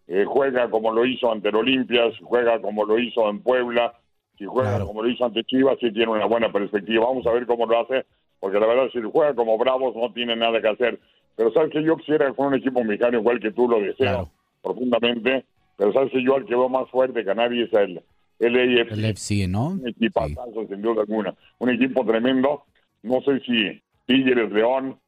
eh, 0.08 0.24
juega 0.26 0.68
como 0.68 0.92
lo 0.92 1.06
hizo 1.06 1.30
ante 1.30 1.50
el 1.50 1.56
Olimpia, 1.56 2.10
si 2.12 2.24
juega 2.24 2.60
como 2.60 2.84
lo 2.84 2.98
hizo 2.98 3.28
en 3.28 3.40
Puebla, 3.40 3.94
si 4.38 4.44
juega 4.44 4.80
como 4.80 5.02
lo 5.02 5.08
hizo 5.08 5.24
ante 5.24 5.44
Chivas, 5.44 5.78
sí 5.80 5.90
tiene 5.92 6.12
una 6.12 6.26
buena 6.26 6.52
perspectiva. 6.52 7.06
Vamos 7.06 7.26
a 7.26 7.32
ver 7.32 7.46
cómo 7.46 7.66
lo 7.66 7.80
hace, 7.80 8.04
porque 8.40 8.58
la 8.58 8.66
verdad, 8.66 8.88
si 8.92 9.00
juega 9.00 9.34
como 9.34 9.58
Bravos, 9.58 9.94
no 9.96 10.12
tiene 10.12 10.36
nada 10.36 10.60
que 10.60 10.68
hacer. 10.68 10.98
Pero 11.36 11.52
sabes 11.52 11.70
que 11.70 11.82
yo 11.82 11.96
quisiera 11.96 12.32
con 12.32 12.48
un 12.48 12.54
equipo 12.54 12.82
mexicano 12.82 13.18
igual 13.18 13.40
que 13.40 13.52
tú 13.52 13.68
lo 13.68 13.80
deseo 13.80 14.30
profundamente, 14.62 15.44
pero 15.76 15.92
sabes 15.92 16.10
que 16.10 16.22
yo 16.22 16.34
al 16.34 16.46
que 16.46 16.54
veo 16.54 16.68
más 16.68 16.88
fuerte 16.90 17.24
que 17.24 17.34
nadie 17.34 17.64
es 17.64 17.72
el 17.72 19.04
AFC. 19.04 19.48
¿no? 19.48 19.68
Un 19.68 19.88
equipo 19.88 20.20
sin 20.68 20.82
duda 20.82 21.02
alguna. 21.02 21.34
Un 21.58 21.70
equipo 21.70 22.04
tremendo. 22.04 22.64
No 23.02 23.20
sé 23.22 23.40
si 23.40 23.80
Tigres, 24.06 24.50
León 24.50 24.98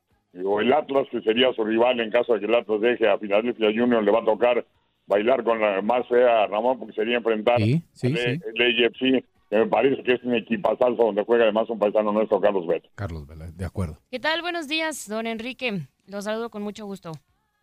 o 0.45 0.61
el 0.61 0.73
Atlas, 0.73 1.07
que 1.11 1.21
sería 1.23 1.53
su 1.55 1.65
rival 1.65 2.01
en 2.01 2.11
caso 2.11 2.35
de 2.35 2.41
que 2.41 2.47
el 2.47 2.55
Atlas 2.55 2.81
deje 2.81 3.09
a 3.09 3.19
Philadelphia 3.19 3.69
Junior, 3.75 4.03
le 4.03 4.11
va 4.11 4.21
a 4.21 4.25
tocar 4.25 4.65
bailar 5.09 5.43
con 5.43 5.61
la 5.61 5.83
más 5.83 6.07
fea 6.07 6.47
Ramón, 6.47 6.79
porque 6.79 6.95
sería 6.95 7.17
enfrentar 7.17 7.61
el, 7.61 7.83
AFC, 8.05 9.25
que 9.51 9.57
me 9.57 9.67
parece 9.67 10.03
que 10.03 10.13
es 10.13 10.23
un 10.23 10.35
equipazo 10.35 10.91
donde 10.91 11.25
juega 11.25 11.45
además 11.45 11.69
un 11.71 11.79
paisano 11.79 12.13
nuestro, 12.13 12.41
Carlos 12.41 12.67
Vela. 12.67 12.85
Carlos 12.95 13.27
Vela, 13.27 13.51
de 13.51 13.65
acuerdo. 13.65 13.99
¿Qué 14.11 14.21
tal? 14.21 14.43
Buenos 14.43 14.69
días, 14.69 15.09
don 15.09 15.27
Enrique. 15.27 15.81
Los 16.07 16.25
saludo 16.25 16.51
con 16.51 16.63
mucho 16.63 16.85
gusto. 16.85 17.13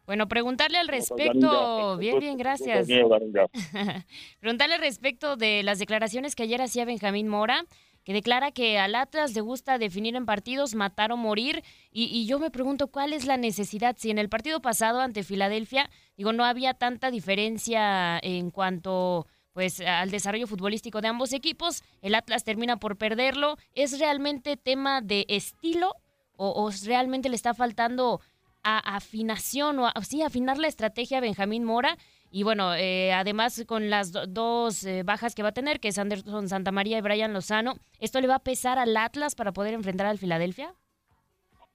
Bueno, 0.05 0.27
preguntarle 0.27 0.77
al 0.77 0.87
respecto, 0.87 1.97
bien, 1.97 2.19
bien, 2.19 2.37
gracias. 2.37 2.87
preguntarle 4.39 4.75
al 4.75 4.81
respecto 4.81 5.35
de 5.35 5.63
las 5.63 5.79
declaraciones 5.79 6.35
que 6.35 6.43
ayer 6.43 6.61
hacía 6.61 6.85
Benjamín 6.85 7.27
Mora, 7.27 7.63
que 8.05 8.13
declara 8.13 8.51
que 8.51 8.77
al 8.77 8.95
Atlas 8.95 9.33
le 9.33 9.41
gusta 9.41 9.77
definir 9.77 10.15
en 10.15 10.25
partidos 10.25 10.75
matar 10.75 11.11
o 11.11 11.17
morir, 11.17 11.63
y, 11.91 12.25
yo 12.27 12.39
me 12.39 12.51
pregunto 12.51 12.87
cuál 12.87 13.11
es 13.13 13.25
la 13.25 13.35
necesidad, 13.35 13.95
si 13.97 14.11
en 14.11 14.19
el 14.19 14.29
partido 14.29 14.61
pasado 14.61 15.01
ante 15.01 15.23
Filadelfia, 15.23 15.89
digo, 16.15 16.31
no 16.31 16.45
había 16.45 16.75
tanta 16.75 17.11
diferencia 17.11 18.17
en 18.19 18.51
cuanto 18.51 19.27
pues 19.53 19.79
al 19.79 20.11
desarrollo 20.11 20.47
futbolístico 20.47 20.99
de 20.99 21.07
ambos 21.07 21.31
equipos, 21.31 21.81
el 22.01 22.13
Atlas 22.13 22.43
termina 22.43 22.77
por 22.77 22.97
perderlo, 22.97 23.57
¿es 23.73 23.99
realmente 23.99 24.57
tema 24.57 25.01
de 25.01 25.25
estilo 25.29 25.95
o, 26.35 26.49
o 26.49 26.69
realmente 26.85 27.29
le 27.29 27.37
está 27.37 27.53
faltando 27.53 28.19
a 28.65 28.79
afinación 28.95 29.79
o 29.79 29.91
sí, 30.01 30.23
afinar 30.23 30.57
la 30.57 30.67
estrategia 30.67 31.21
Benjamín 31.21 31.63
Mora. 31.63 31.97
Y 32.37 32.43
bueno, 32.43 32.75
eh, 32.75 33.13
además 33.13 33.63
con 33.65 33.89
las 33.89 34.11
dos 34.11 34.85
eh, 34.85 35.03
bajas 35.05 35.35
que 35.35 35.41
va 35.41 35.49
a 35.49 35.53
tener, 35.53 35.79
que 35.79 35.87
es 35.87 35.97
Anderson 35.97 36.49
Santamaría 36.49 36.97
y 36.97 37.01
Brian 37.01 37.31
Lozano, 37.31 37.75
¿esto 38.01 38.19
le 38.19 38.27
va 38.27 38.35
a 38.35 38.43
pesar 38.43 38.77
al 38.77 38.97
Atlas 38.97 39.35
para 39.35 39.53
poder 39.53 39.73
enfrentar 39.73 40.05
al 40.05 40.17
Filadelfia? 40.17 40.73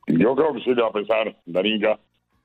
Yo 0.07 0.37
creo 0.37 0.53
que 0.53 0.61
sí 0.61 0.75
le 0.75 0.83
va 0.83 0.89
a 0.89 0.93
pesar, 0.93 1.35
Darinka. 1.47 1.99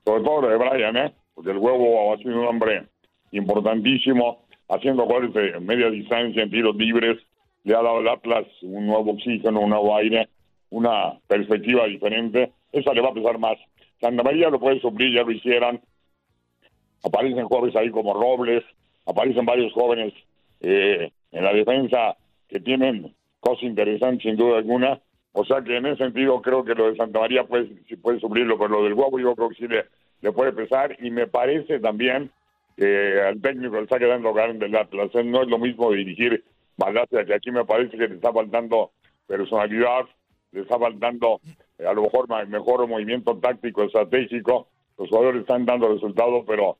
Sobre 0.06 0.24
todo 0.24 0.48
de 0.48 0.56
Brian, 0.56 0.96
¿eh? 0.96 1.12
Porque 1.34 1.50
el 1.50 1.58
huevo 1.58 2.14
ha 2.14 2.16
sido 2.16 2.40
un 2.40 2.46
hombre 2.46 2.86
importantísimo, 3.32 4.46
haciendo 4.70 5.04
goles 5.04 5.34
de 5.34 5.60
media 5.60 5.90
distancia 5.90 6.42
en 6.42 6.50
tiros 6.50 6.74
libres. 6.74 7.18
Le 7.64 7.74
ha 7.74 7.82
dado 7.82 7.98
al 7.98 8.08
Atlas 8.08 8.46
un 8.62 8.86
nuevo 8.86 9.10
oxígeno, 9.10 9.60
un 9.60 9.68
nuevo 9.68 9.94
aire, 9.94 10.30
una 10.70 11.20
perspectiva 11.26 11.84
diferente. 11.84 12.50
Esa 12.72 12.94
le 12.94 13.02
va 13.02 13.10
a 13.10 13.14
pesar 13.14 13.38
más. 13.38 13.58
Santa 14.00 14.22
María 14.22 14.48
lo 14.48 14.58
puede 14.58 14.80
suplir, 14.80 15.14
ya 15.14 15.22
lo 15.22 15.32
hicieron. 15.32 15.82
Aparecen 17.06 17.46
jóvenes 17.46 17.76
ahí 17.76 17.90
como 17.90 18.14
Robles, 18.14 18.64
aparecen 19.06 19.46
varios 19.46 19.72
jóvenes 19.72 20.12
eh, 20.60 21.12
en 21.30 21.44
la 21.44 21.52
defensa 21.52 22.16
que 22.48 22.58
tienen 22.58 23.14
cosas 23.38 23.62
interesantes 23.62 24.24
sin 24.24 24.36
duda 24.36 24.58
alguna. 24.58 25.00
O 25.32 25.44
sea 25.44 25.62
que 25.62 25.76
en 25.76 25.86
ese 25.86 26.04
sentido 26.04 26.42
creo 26.42 26.64
que 26.64 26.74
lo 26.74 26.90
de 26.90 26.96
Santa 26.96 27.20
María 27.20 27.44
pues 27.44 27.68
sí 27.88 27.94
puede 27.96 28.18
suplirlo, 28.18 28.58
pero 28.58 28.70
lo 28.70 28.84
del 28.84 28.94
huevo 28.94 29.20
yo 29.20 29.36
creo 29.36 29.50
que 29.50 29.54
sí 29.54 29.68
le, 29.68 30.32
puede 30.32 30.52
pesar 30.52 30.96
y 31.00 31.10
me 31.10 31.28
parece 31.28 31.78
también 31.78 32.30
que 32.76 33.20
al 33.20 33.40
técnico 33.40 33.76
le 33.76 33.82
está 33.82 33.98
quedando 33.98 34.32
grande 34.32 34.66
del 34.66 34.76
Atlas. 34.76 35.10
No 35.24 35.42
es 35.42 35.48
lo 35.48 35.58
mismo 35.58 35.92
dirigir 35.92 36.42
Malasia, 36.76 37.24
que 37.24 37.34
aquí 37.34 37.52
me 37.52 37.64
parece 37.64 37.96
que 37.96 38.08
le 38.08 38.16
está 38.16 38.32
faltando 38.32 38.90
personalidad, 39.28 40.06
le 40.50 40.62
está 40.62 40.78
faltando 40.78 41.40
a 41.86 41.92
lo 41.92 42.02
mejor 42.02 42.48
mejor 42.48 42.88
movimiento 42.88 43.36
táctico, 43.36 43.84
estratégico, 43.84 44.66
los 44.98 45.08
jugadores 45.08 45.42
están 45.42 45.66
dando 45.66 45.92
resultados, 45.92 46.44
pero 46.46 46.78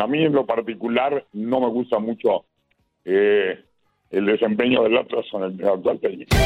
a 0.00 0.06
mí 0.06 0.24
en 0.24 0.32
lo 0.32 0.46
particular 0.46 1.24
no 1.32 1.60
me 1.60 1.68
gusta 1.68 1.98
mucho 1.98 2.44
eh, 3.04 3.64
el 4.10 4.26
desempeño 4.26 4.82
del 4.82 4.96
Atlas 4.96 5.24
con 5.30 5.44
el 5.44 5.64
actual 5.64 6.00
técnico. 6.00 6.36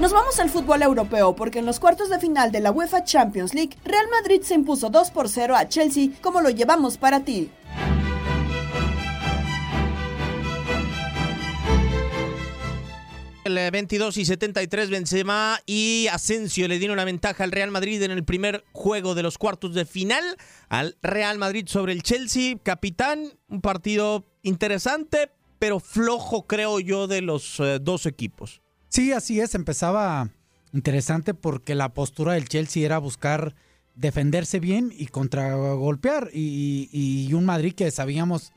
Nos 0.00 0.12
vamos 0.12 0.38
al 0.40 0.50
fútbol 0.50 0.82
europeo 0.82 1.34
porque 1.34 1.58
en 1.58 1.66
los 1.66 1.80
cuartos 1.80 2.10
de 2.10 2.18
final 2.18 2.52
de 2.52 2.60
la 2.60 2.70
UEFA 2.70 3.04
Champions 3.04 3.54
League, 3.54 3.76
Real 3.84 4.06
Madrid 4.10 4.42
se 4.42 4.54
impuso 4.54 4.90
2 4.90 5.10
por 5.10 5.28
0 5.28 5.54
a 5.56 5.68
Chelsea, 5.68 6.10
como 6.22 6.40
lo 6.40 6.50
llevamos 6.50 6.98
para 6.98 7.24
ti. 7.24 7.50
El 13.46 13.54
22 13.70 14.16
y 14.16 14.24
73 14.24 14.90
Benzema 14.90 15.60
y 15.66 16.08
Asensio 16.10 16.66
le 16.66 16.80
dieron 16.80 16.96
la 16.96 17.04
ventaja 17.04 17.44
al 17.44 17.52
Real 17.52 17.70
Madrid 17.70 18.02
en 18.02 18.10
el 18.10 18.24
primer 18.24 18.64
juego 18.72 19.14
de 19.14 19.22
los 19.22 19.38
cuartos 19.38 19.72
de 19.72 19.84
final 19.84 20.24
al 20.68 20.96
Real 21.00 21.38
Madrid 21.38 21.66
sobre 21.68 21.92
el 21.92 22.02
Chelsea. 22.02 22.56
Capitán, 22.60 23.34
un 23.46 23.60
partido 23.60 24.24
interesante, 24.42 25.30
pero 25.60 25.78
flojo 25.78 26.48
creo 26.48 26.80
yo 26.80 27.06
de 27.06 27.22
los 27.22 27.60
eh, 27.60 27.78
dos 27.80 28.06
equipos. 28.06 28.62
Sí, 28.88 29.12
así 29.12 29.38
es, 29.38 29.54
empezaba 29.54 30.28
interesante 30.72 31.32
porque 31.32 31.76
la 31.76 31.94
postura 31.94 32.32
del 32.32 32.48
Chelsea 32.48 32.84
era 32.84 32.98
buscar 32.98 33.54
defenderse 33.94 34.58
bien 34.58 34.92
y 34.92 35.06
contragolpear 35.06 36.30
y, 36.32 36.88
y 36.90 37.32
un 37.32 37.44
Madrid 37.44 37.74
que 37.74 37.92
sabíamos 37.92 38.52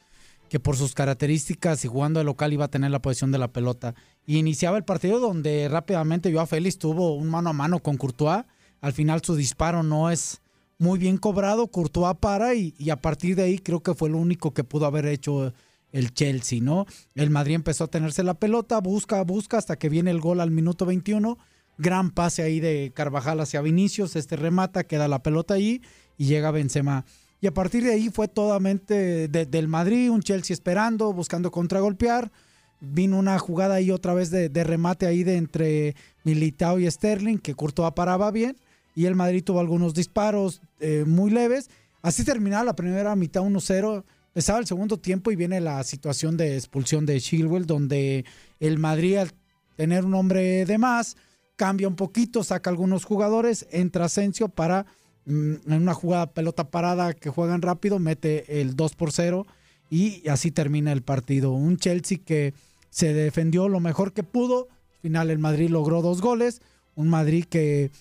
que 0.50 0.60
por 0.60 0.76
sus 0.76 0.94
características 0.94 1.86
y 1.86 1.88
jugando 1.88 2.20
de 2.20 2.26
local 2.26 2.52
iba 2.52 2.66
a 2.66 2.70
tener 2.70 2.92
la 2.92 3.02
posición 3.02 3.32
de 3.32 3.38
la 3.38 3.50
pelota. 3.50 3.94
Iniciaba 4.38 4.78
el 4.78 4.84
partido 4.84 5.20
donde 5.20 5.68
rápidamente 5.70 6.38
a 6.38 6.46
Félix 6.46 6.78
tuvo 6.78 7.16
un 7.16 7.30
mano 7.30 7.50
a 7.50 7.54
mano 7.54 7.80
con 7.80 7.98
Courtois. 7.98 8.46
Al 8.80 8.94
final 8.94 9.24
su 9.24 9.36
disparo 9.36 9.82
no 9.82 10.12
es 10.12 10.42
muy 10.78 11.00
bien 11.00 11.18
cobrado, 11.18 11.68
Courtois 11.68 12.16
para 12.20 12.54
y, 12.54 12.76
y, 12.78 12.92
a 12.92 13.02
partir 13.02 13.36
de 13.36 13.44
ahí 13.44 13.58
creo 13.58 13.82
que 13.82 13.96
fue 13.96 14.10
lo 14.10 14.20
único 14.20 14.54
que 14.54 14.64
pudo 14.64 14.86
haber 14.86 15.08
hecho 15.08 15.52
el 15.92 16.14
Chelsea, 16.14 16.62
¿no? 16.62 16.86
El 17.16 17.32
Madrid 17.32 17.56
empezó 17.56 17.86
a 17.86 17.88
tenerse 17.88 18.22
la 18.22 18.36
pelota, 18.36 18.80
busca, 18.80 19.24
busca 19.24 19.58
hasta 19.58 19.78
que 19.78 19.90
viene 19.90 20.12
el 20.12 20.22
gol 20.22 20.42
al 20.42 20.52
minuto 20.52 20.86
21. 20.86 21.40
Gran 21.80 22.12
pase 22.12 22.44
ahí 22.44 22.60
de 22.60 22.92
Carvajal 22.94 23.40
hacia 23.40 23.62
Vinicius, 23.62 24.16
este 24.16 24.36
remata, 24.36 24.84
queda 24.84 25.08
la 25.08 25.24
pelota 25.24 25.56
ahí 25.56 25.82
y 26.18 26.26
llega 26.26 26.52
Benzema 26.52 27.04
y 27.42 27.48
a 27.48 27.54
partir 27.54 27.84
de 27.84 27.94
ahí 27.94 28.10
fue 28.10 28.28
totalmente 28.28 29.28
del 29.28 29.68
Madrid, 29.68 30.12
un 30.12 30.22
Chelsea 30.22 30.54
esperando, 30.54 31.14
buscando 31.14 31.52
contragolpear. 31.52 32.32
Vino 32.80 33.18
una 33.18 33.38
jugada 33.40 33.76
ahí 33.76 33.92
otra 33.92 34.14
vez 34.14 34.32
de, 34.32 34.50
remate 34.64 35.06
ahí 35.06 35.24
de 35.24 35.38
entre 35.38 35.96
Militao 36.24 36.80
y 36.80 36.90
Sterling, 36.90 37.38
que 37.38 37.56
Courtois 37.56 37.94
paraba 37.94 38.32
bien. 38.32 38.56
Y 38.96 39.06
el 39.06 39.16
Madrid 39.16 39.44
tuvo 39.44 39.60
algunos 39.60 39.94
disparos 39.94 40.62
eh, 40.80 41.06
muy 41.06 41.32
leves. 41.32 41.70
Así 42.02 42.24
terminaba 42.24 42.64
la 42.64 42.76
primera 42.76 43.16
mitad 43.16 43.42
1-0. 43.42 44.04
Empezaba 44.28 44.60
el 44.60 44.68
segundo 44.68 44.98
tiempo 44.98 45.32
y 45.32 45.36
viene 45.36 45.60
la 45.60 45.84
situación 45.84 46.38
de 46.38 46.56
expulsión 46.56 47.06
de 47.06 47.20
Chilwell, 47.20 47.66
donde 47.66 48.26
el 48.60 48.78
Madrid, 48.78 49.18
al 49.18 49.32
tener 49.76 50.06
un 50.06 50.14
hombre 50.14 50.66
de 50.66 50.78
más, 50.78 51.18
cambia 51.56 51.88
un 51.88 51.96
poquito, 51.96 52.44
saca 52.44 52.70
algunos 52.70 53.06
jugadores, 53.06 53.68
entra 53.72 54.06
Asensio 54.06 54.50
para 54.50 54.86
Mm, 55.30 55.56
en 55.68 55.82
una 55.82 55.94
jugada 55.94 56.34
pelota 56.34 56.72
parada 56.72 57.14
que 57.14 57.30
juegan 57.30 57.62
rápido, 57.62 58.00
mete 58.00 58.62
el 58.62 58.76
2 58.76 58.96
por 58.96 59.12
0 59.12 59.46
y 59.90 60.28
así 60.28 60.50
termina 60.50 60.92
el 60.92 61.04
partido. 61.04 61.52
Un 61.52 61.78
Chelsea 61.78 62.18
que 62.26 62.56
se 62.90 63.14
defendió 63.14 63.70
lo 63.70 63.80
mejor 63.80 64.14
que 64.14 64.24
pudo. 64.24 64.68
Al 64.96 65.02
final 65.02 65.32
el 65.32 65.40
Madrid 65.40 65.70
logró 65.70 66.02
dos 66.02 66.22
goles. 66.22 66.62
Un 66.96 67.10
Madrid 67.10 67.46
que 67.46 67.92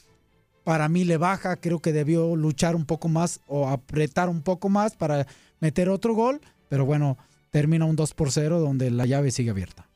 para 0.64 0.88
mí 0.88 1.04
le 1.04 1.16
baja, 1.16 1.56
creo 1.56 1.78
que 1.78 1.92
debió 1.92 2.36
luchar 2.36 2.76
un 2.76 2.84
poco 2.84 3.08
más 3.08 3.40
o 3.46 3.68
apretar 3.68 4.28
un 4.28 4.42
poco 4.42 4.68
más 4.68 4.96
para 4.96 5.26
meter 5.60 5.88
otro 5.88 6.14
gol. 6.14 6.40
Pero 6.68 6.84
bueno, 6.84 7.16
termina 7.50 7.84
un 7.84 7.96
2 7.96 8.14
por 8.14 8.30
0 8.30 8.60
donde 8.60 8.90
la 8.90 9.06
llave 9.06 9.30
sigue 9.30 9.50
abierta. 9.50 9.86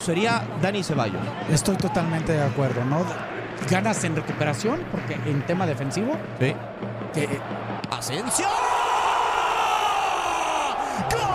Sería 0.00 0.48
Dani 0.60 0.82
Ceballos. 0.82 1.22
Estoy 1.50 1.76
totalmente 1.76 2.32
de 2.32 2.42
acuerdo, 2.42 2.84
¿no? 2.84 3.04
ganas 3.70 4.02
en 4.04 4.16
recuperación, 4.16 4.80
porque 4.90 5.14
en 5.14 5.44
tema 5.46 5.66
defensivo. 5.66 6.16
Sí. 6.40 6.54
Que, 7.14 7.28
Asensio. 7.90 8.46
Abajo 10.88 11.31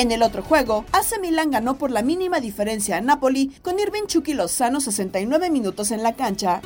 En 0.00 0.12
el 0.12 0.22
otro 0.22 0.42
juego, 0.42 0.86
AC 0.92 1.20
Milan 1.20 1.50
ganó 1.50 1.76
por 1.76 1.90
la 1.90 2.00
mínima 2.00 2.40
diferencia 2.40 2.96
a 2.96 3.00
Napoli 3.02 3.48
con 3.60 3.78
Irving 3.78 4.06
Chucky 4.06 4.32
Lozano 4.32 4.80
69 4.80 5.50
minutos 5.50 5.90
en 5.90 6.02
la 6.02 6.16
cancha. 6.16 6.62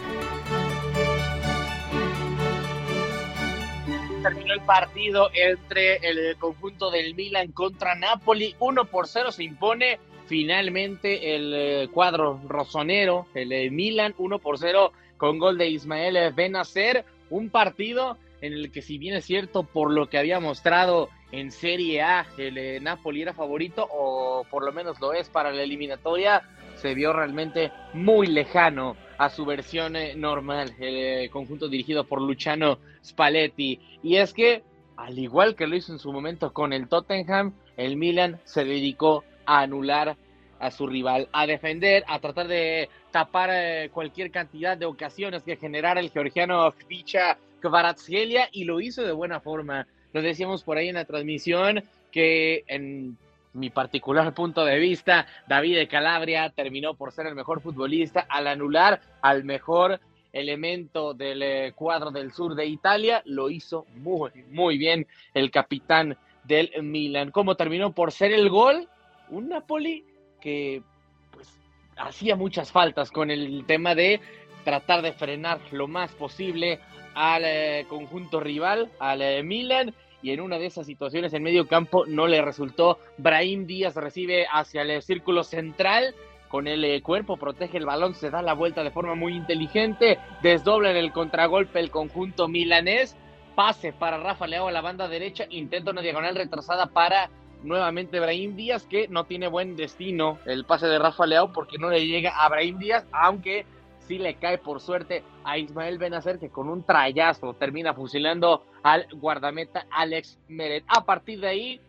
terminó 4.23 4.55
el 4.55 4.61
partido 4.61 5.31
entre 5.35 5.97
el 5.97 6.37
conjunto 6.37 6.93
del 6.93 7.17
Milan 7.17 7.51
contra 7.51 7.97
Napoli. 7.97 8.55
1 8.61 8.85
por 8.85 9.09
0 9.09 9.33
se 9.33 9.43
impone 9.43 9.99
finalmente 10.29 11.35
el 11.35 11.53
eh, 11.53 11.89
cuadro 11.93 12.41
rosonero, 12.47 13.27
el 13.35 13.51
eh, 13.51 13.69
Milan, 13.69 14.15
1 14.17 14.39
por 14.39 14.59
0 14.59 14.93
con 15.17 15.41
gol 15.41 15.59
de 15.59 15.71
Ismael 15.71 16.33
Benacer. 16.35 17.05
Un 17.31 17.51
partido 17.51 18.17
en 18.45 18.53
el 18.53 18.71
que, 18.71 18.83
si 18.83 18.99
bien 18.99 19.15
es 19.17 19.25
cierto, 19.25 19.63
por 19.63 19.91
lo 19.91 20.11
que 20.11 20.19
había 20.19 20.39
mostrado 20.39 21.09
en 21.33 21.51
Serie 21.51 22.03
A, 22.03 22.27
el 22.37 22.59
eh, 22.59 22.79
Napoli 22.79 23.23
era 23.23 23.33
favorito, 23.33 23.89
o 23.91 24.45
por 24.51 24.67
lo 24.67 24.73
menos 24.73 25.01
lo 25.01 25.15
es 25.15 25.31
para 25.31 25.51
la 25.51 25.63
eliminatoria, 25.63 26.43
se 26.75 26.95
vio 26.95 27.15
realmente 27.15 27.73
muy 27.95 28.27
lejano 28.27 28.97
a 29.17 29.31
su 29.31 29.47
versión 29.47 29.97
eh, 29.97 30.15
normal, 30.15 30.75
el 30.79 30.97
eh, 30.97 31.31
conjunto 31.31 31.69
dirigido 31.69 32.05
por 32.05 32.21
Luciano 32.21 32.81
Spalletti. 33.03 33.81
Y 34.03 34.17
es 34.17 34.35
que, 34.35 34.63
al 34.99 35.19
igual 35.19 35.55
que 35.55 35.67
lo 35.67 35.75
hizo 35.75 35.93
en 35.93 35.99
su 35.99 36.13
momento 36.13 36.53
con 36.53 36.75
el 36.75 36.87
Tottenham, 36.87 37.55
el 37.79 37.97
Milan 37.97 38.41
se 38.45 38.67
dedicó 38.67 39.25
a 39.47 39.61
anular 39.61 40.19
a 40.61 40.71
su 40.71 40.87
rival, 40.87 41.31
a 41.33 41.47
defender, 41.47 42.05
a 42.09 42.19
tratar 42.19 42.47
de 42.49 42.91
tapar 43.11 43.51
cualquier 43.91 44.31
cantidad 44.31 44.77
de 44.77 44.87
ocasiones 44.87 45.43
que 45.43 45.57
generara 45.57 46.01
el 46.01 46.11
georgiano 46.11 46.71
Ficha 46.73 47.39
Kvaratskhelia 47.71 48.49
y 48.53 48.65
lo 48.65 48.81
hizo 48.81 49.03
de 49.03 49.13
buena 49.13 49.41
forma. 49.41 49.87
Lo 50.13 50.21
decíamos 50.21 50.63
por 50.63 50.77
ahí 50.77 50.89
en 50.89 50.97
la 50.97 51.07
transmisión 51.07 51.83
que 52.13 52.65
en 52.67 53.17
mi 53.55 53.71
particular 53.71 54.35
punto 54.35 54.65
de 54.65 54.79
vista, 54.79 55.27
David 55.49 55.77
de 55.77 55.89
Calabria 55.89 56.51
terminó 56.51 56.95
por 56.95 57.13
ser 57.13 57.27
el 57.27 57.35
mejor 57.35 57.61
futbolista 57.61 58.27
al 58.29 58.49
anular 58.49 59.01
al 59.23 59.45
mejor 59.45 60.01
elemento 60.33 61.15
del 61.15 61.43
eh, 61.43 61.73
cuadro 61.75 62.11
del 62.11 62.33
sur 62.33 62.55
de 62.55 62.67
Italia. 62.67 63.23
Lo 63.25 63.49
hizo 63.49 63.87
muy, 63.95 64.31
muy 64.51 64.77
bien 64.77 65.07
el 65.33 65.51
capitán 65.51 66.19
del 66.43 66.71
Milan. 66.83 67.31
¿Cómo 67.31 67.55
terminó 67.55 67.93
por 67.93 68.13
ser 68.13 68.33
el 68.33 68.51
gol? 68.51 68.89
Un 69.31 69.49
Napoli 69.49 70.05
que 70.41 70.83
pues 71.31 71.49
hacía 71.97 72.37
muchas 72.37 72.71
faltas 72.71 73.11
con 73.11 73.31
el 73.31 73.65
tema 73.67 73.95
de 73.95 74.21
tratar 74.65 75.03
de 75.03 75.13
frenar 75.13 75.61
lo 75.71 75.87
más 75.87 76.13
posible 76.13 76.81
al 77.15 77.43
eh, 77.45 77.87
conjunto 77.89 78.41
rival, 78.41 78.91
al 78.99 79.23
eh, 79.23 79.43
Milan 79.43 79.95
y 80.23 80.33
en 80.33 80.41
una 80.41 80.59
de 80.59 80.67
esas 80.67 80.87
situaciones 80.87 81.35
en 81.35 81.43
medio 81.43 81.69
campo 81.69 82.07
no 82.07 82.27
le 82.27 82.41
resultó. 82.41 82.99
Brahim 83.19 83.67
Díaz 83.67 83.95
recibe 83.95 84.47
hacia 84.51 84.83
el 84.83 85.03
círculo 85.03 85.45
central. 85.45 86.15
Con 86.49 86.67
el 86.67 86.85
eh, 86.85 87.03
cuerpo 87.03 87.37
protege 87.37 87.79
el 87.79 87.85
balón, 87.85 88.15
se 88.15 88.31
da 88.31 88.41
la 88.41 88.55
vuelta 88.55 88.85
de 88.85 88.93
forma 88.93 89.15
muy 89.17 89.35
inteligente, 89.35 90.19
desdobla 90.41 90.93
en 90.93 90.97
el 90.97 91.13
contragolpe 91.13 91.81
el 91.81 91.91
conjunto 91.91 92.47
milanés, 92.47 93.17
pase 93.57 93.93
para 93.93 94.19
Rafa 94.19 94.47
Leao 94.47 94.69
a 94.69 94.73
la 94.73 94.81
banda 94.81 95.09
derecha, 95.09 95.47
intenta 95.51 95.91
una 95.91 96.01
diagonal 96.01 96.37
retrasada 96.37 96.87
para 96.87 97.29
nuevamente 97.65 98.21
Brahim 98.21 98.55
Díaz, 98.55 98.87
que 98.87 99.09
no 99.09 99.25
tiene 99.25 99.49
buen 99.49 99.75
destino 99.75 100.39
el 100.47 100.65
pase 100.65 100.87
de 100.87 100.99
Rafa 100.99 101.27
Leao 101.27 101.53
porque 101.53 101.77
no 101.79 101.91
le 101.91 102.07
llega 102.07 102.31
a 102.31 102.49
Brahim 102.49 102.79
Díaz, 102.79 103.05
aunque 103.11 103.67
sí 104.07 104.19
le 104.19 104.35
cae 104.35 104.59
por 104.59 104.81
suerte 104.81 105.23
a 105.45 105.59
Ismael 105.59 105.99
Benacer, 105.99 106.39
que 106.39 106.51
con 106.51 106.69
un 106.69 106.85
trayazo 106.85 107.55
termina 107.55 107.95
fusilando 107.95 108.65
al 108.83 109.07
guardameta 109.13 109.87
Alex 109.91 110.39
Meret. 110.49 110.85
A 110.89 111.05
partir 111.05 111.41
de 111.41 111.49
ahí 111.49 111.81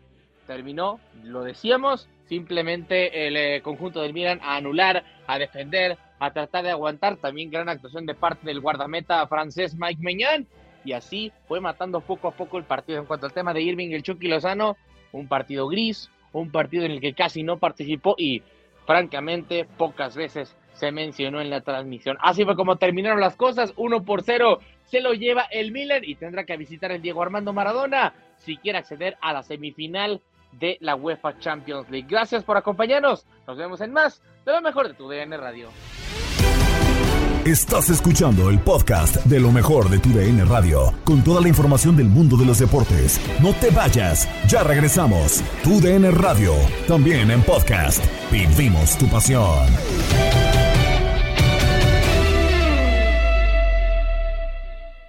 terminó, 0.46 1.00
lo 1.22 1.42
decíamos, 1.42 2.08
simplemente 2.26 3.26
el 3.26 3.36
eh, 3.36 3.60
conjunto 3.62 4.02
del 4.02 4.12
Milan 4.12 4.40
a 4.42 4.56
anular, 4.56 5.04
a 5.26 5.38
defender, 5.38 5.98
a 6.18 6.32
tratar 6.32 6.64
de 6.64 6.70
aguantar. 6.70 7.16
También 7.16 7.50
gran 7.50 7.68
actuación 7.68 8.06
de 8.06 8.14
parte 8.14 8.46
del 8.46 8.60
guardameta 8.60 9.26
francés 9.26 9.76
Mike 9.76 10.02
Meñán. 10.02 10.46
Y 10.84 10.92
así 10.92 11.32
fue 11.48 11.60
matando 11.60 12.00
poco 12.00 12.28
a 12.28 12.32
poco 12.32 12.58
el 12.58 12.64
partido. 12.64 13.00
En 13.00 13.06
cuanto 13.06 13.26
al 13.26 13.32
tema 13.32 13.52
de 13.52 13.62
Irving, 13.62 13.90
el 13.90 14.04
Chucky 14.04 14.28
Lozano, 14.28 14.76
un 15.12 15.26
partido 15.26 15.66
gris, 15.66 16.10
un 16.32 16.50
partido 16.50 16.84
en 16.84 16.92
el 16.92 17.00
que 17.00 17.12
casi 17.12 17.42
no 17.42 17.58
participó 17.58 18.14
y 18.16 18.42
francamente 18.86 19.64
pocas 19.76 20.14
veces 20.14 20.56
se 20.76 20.92
mencionó 20.92 21.40
en 21.40 21.50
la 21.50 21.62
transmisión. 21.62 22.16
Así 22.20 22.44
fue 22.44 22.56
como 22.56 22.76
terminaron 22.76 23.20
las 23.20 23.36
cosas, 23.36 23.72
uno 23.76 24.04
por 24.04 24.22
cero 24.22 24.60
se 24.84 25.00
lo 25.00 25.14
lleva 25.14 25.42
el 25.50 25.72
Miller 25.72 26.08
y 26.08 26.14
tendrá 26.14 26.44
que 26.44 26.56
visitar 26.56 26.92
el 26.92 27.02
Diego 27.02 27.22
Armando 27.22 27.52
Maradona 27.52 28.14
si 28.38 28.56
quiere 28.56 28.78
acceder 28.78 29.16
a 29.20 29.32
la 29.32 29.42
semifinal 29.42 30.20
de 30.52 30.78
la 30.80 30.94
UEFA 30.94 31.38
Champions 31.38 31.90
League. 31.90 32.06
Gracias 32.08 32.44
por 32.44 32.56
acompañarnos, 32.56 33.26
nos 33.46 33.56
vemos 33.56 33.80
en 33.80 33.92
más 33.92 34.22
de 34.44 34.52
lo 34.52 34.62
mejor 34.62 34.88
de 34.88 34.94
tu 34.94 35.08
DN 35.08 35.36
Radio. 35.36 35.68
Estás 37.46 37.90
escuchando 37.90 38.50
el 38.50 38.58
podcast 38.58 39.24
de 39.24 39.38
lo 39.38 39.52
mejor 39.52 39.88
de 39.88 40.00
tu 40.00 40.08
DN 40.08 40.44
Radio, 40.46 40.92
con 41.04 41.22
toda 41.22 41.40
la 41.40 41.46
información 41.46 41.96
del 41.96 42.08
mundo 42.08 42.36
de 42.36 42.44
los 42.44 42.58
deportes. 42.58 43.20
No 43.40 43.52
te 43.54 43.70
vayas, 43.70 44.28
ya 44.48 44.64
regresamos. 44.64 45.44
Tu 45.62 45.80
DN 45.80 46.10
Radio, 46.10 46.54
también 46.88 47.30
en 47.30 47.42
podcast. 47.42 48.04
Vivimos 48.32 48.98
tu 48.98 49.06
pasión. 49.06 49.64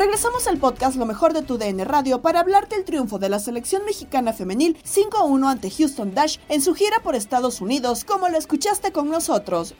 Regresamos 0.00 0.46
al 0.46 0.56
podcast 0.56 0.96
Lo 0.96 1.04
mejor 1.04 1.34
de 1.34 1.42
tu 1.42 1.58
DN 1.58 1.84
Radio 1.84 2.22
para 2.22 2.40
hablarte 2.40 2.74
del 2.74 2.86
triunfo 2.86 3.18
de 3.18 3.28
la 3.28 3.38
selección 3.38 3.84
mexicana 3.84 4.32
femenil 4.32 4.78
5-1 4.82 5.50
ante 5.50 5.70
Houston 5.70 6.14
Dash 6.14 6.38
en 6.48 6.62
su 6.62 6.74
gira 6.74 7.02
por 7.02 7.14
Estados 7.14 7.60
Unidos, 7.60 8.04
como 8.04 8.30
lo 8.30 8.38
escuchaste 8.38 8.92
con 8.92 9.10
nosotros. 9.10 9.74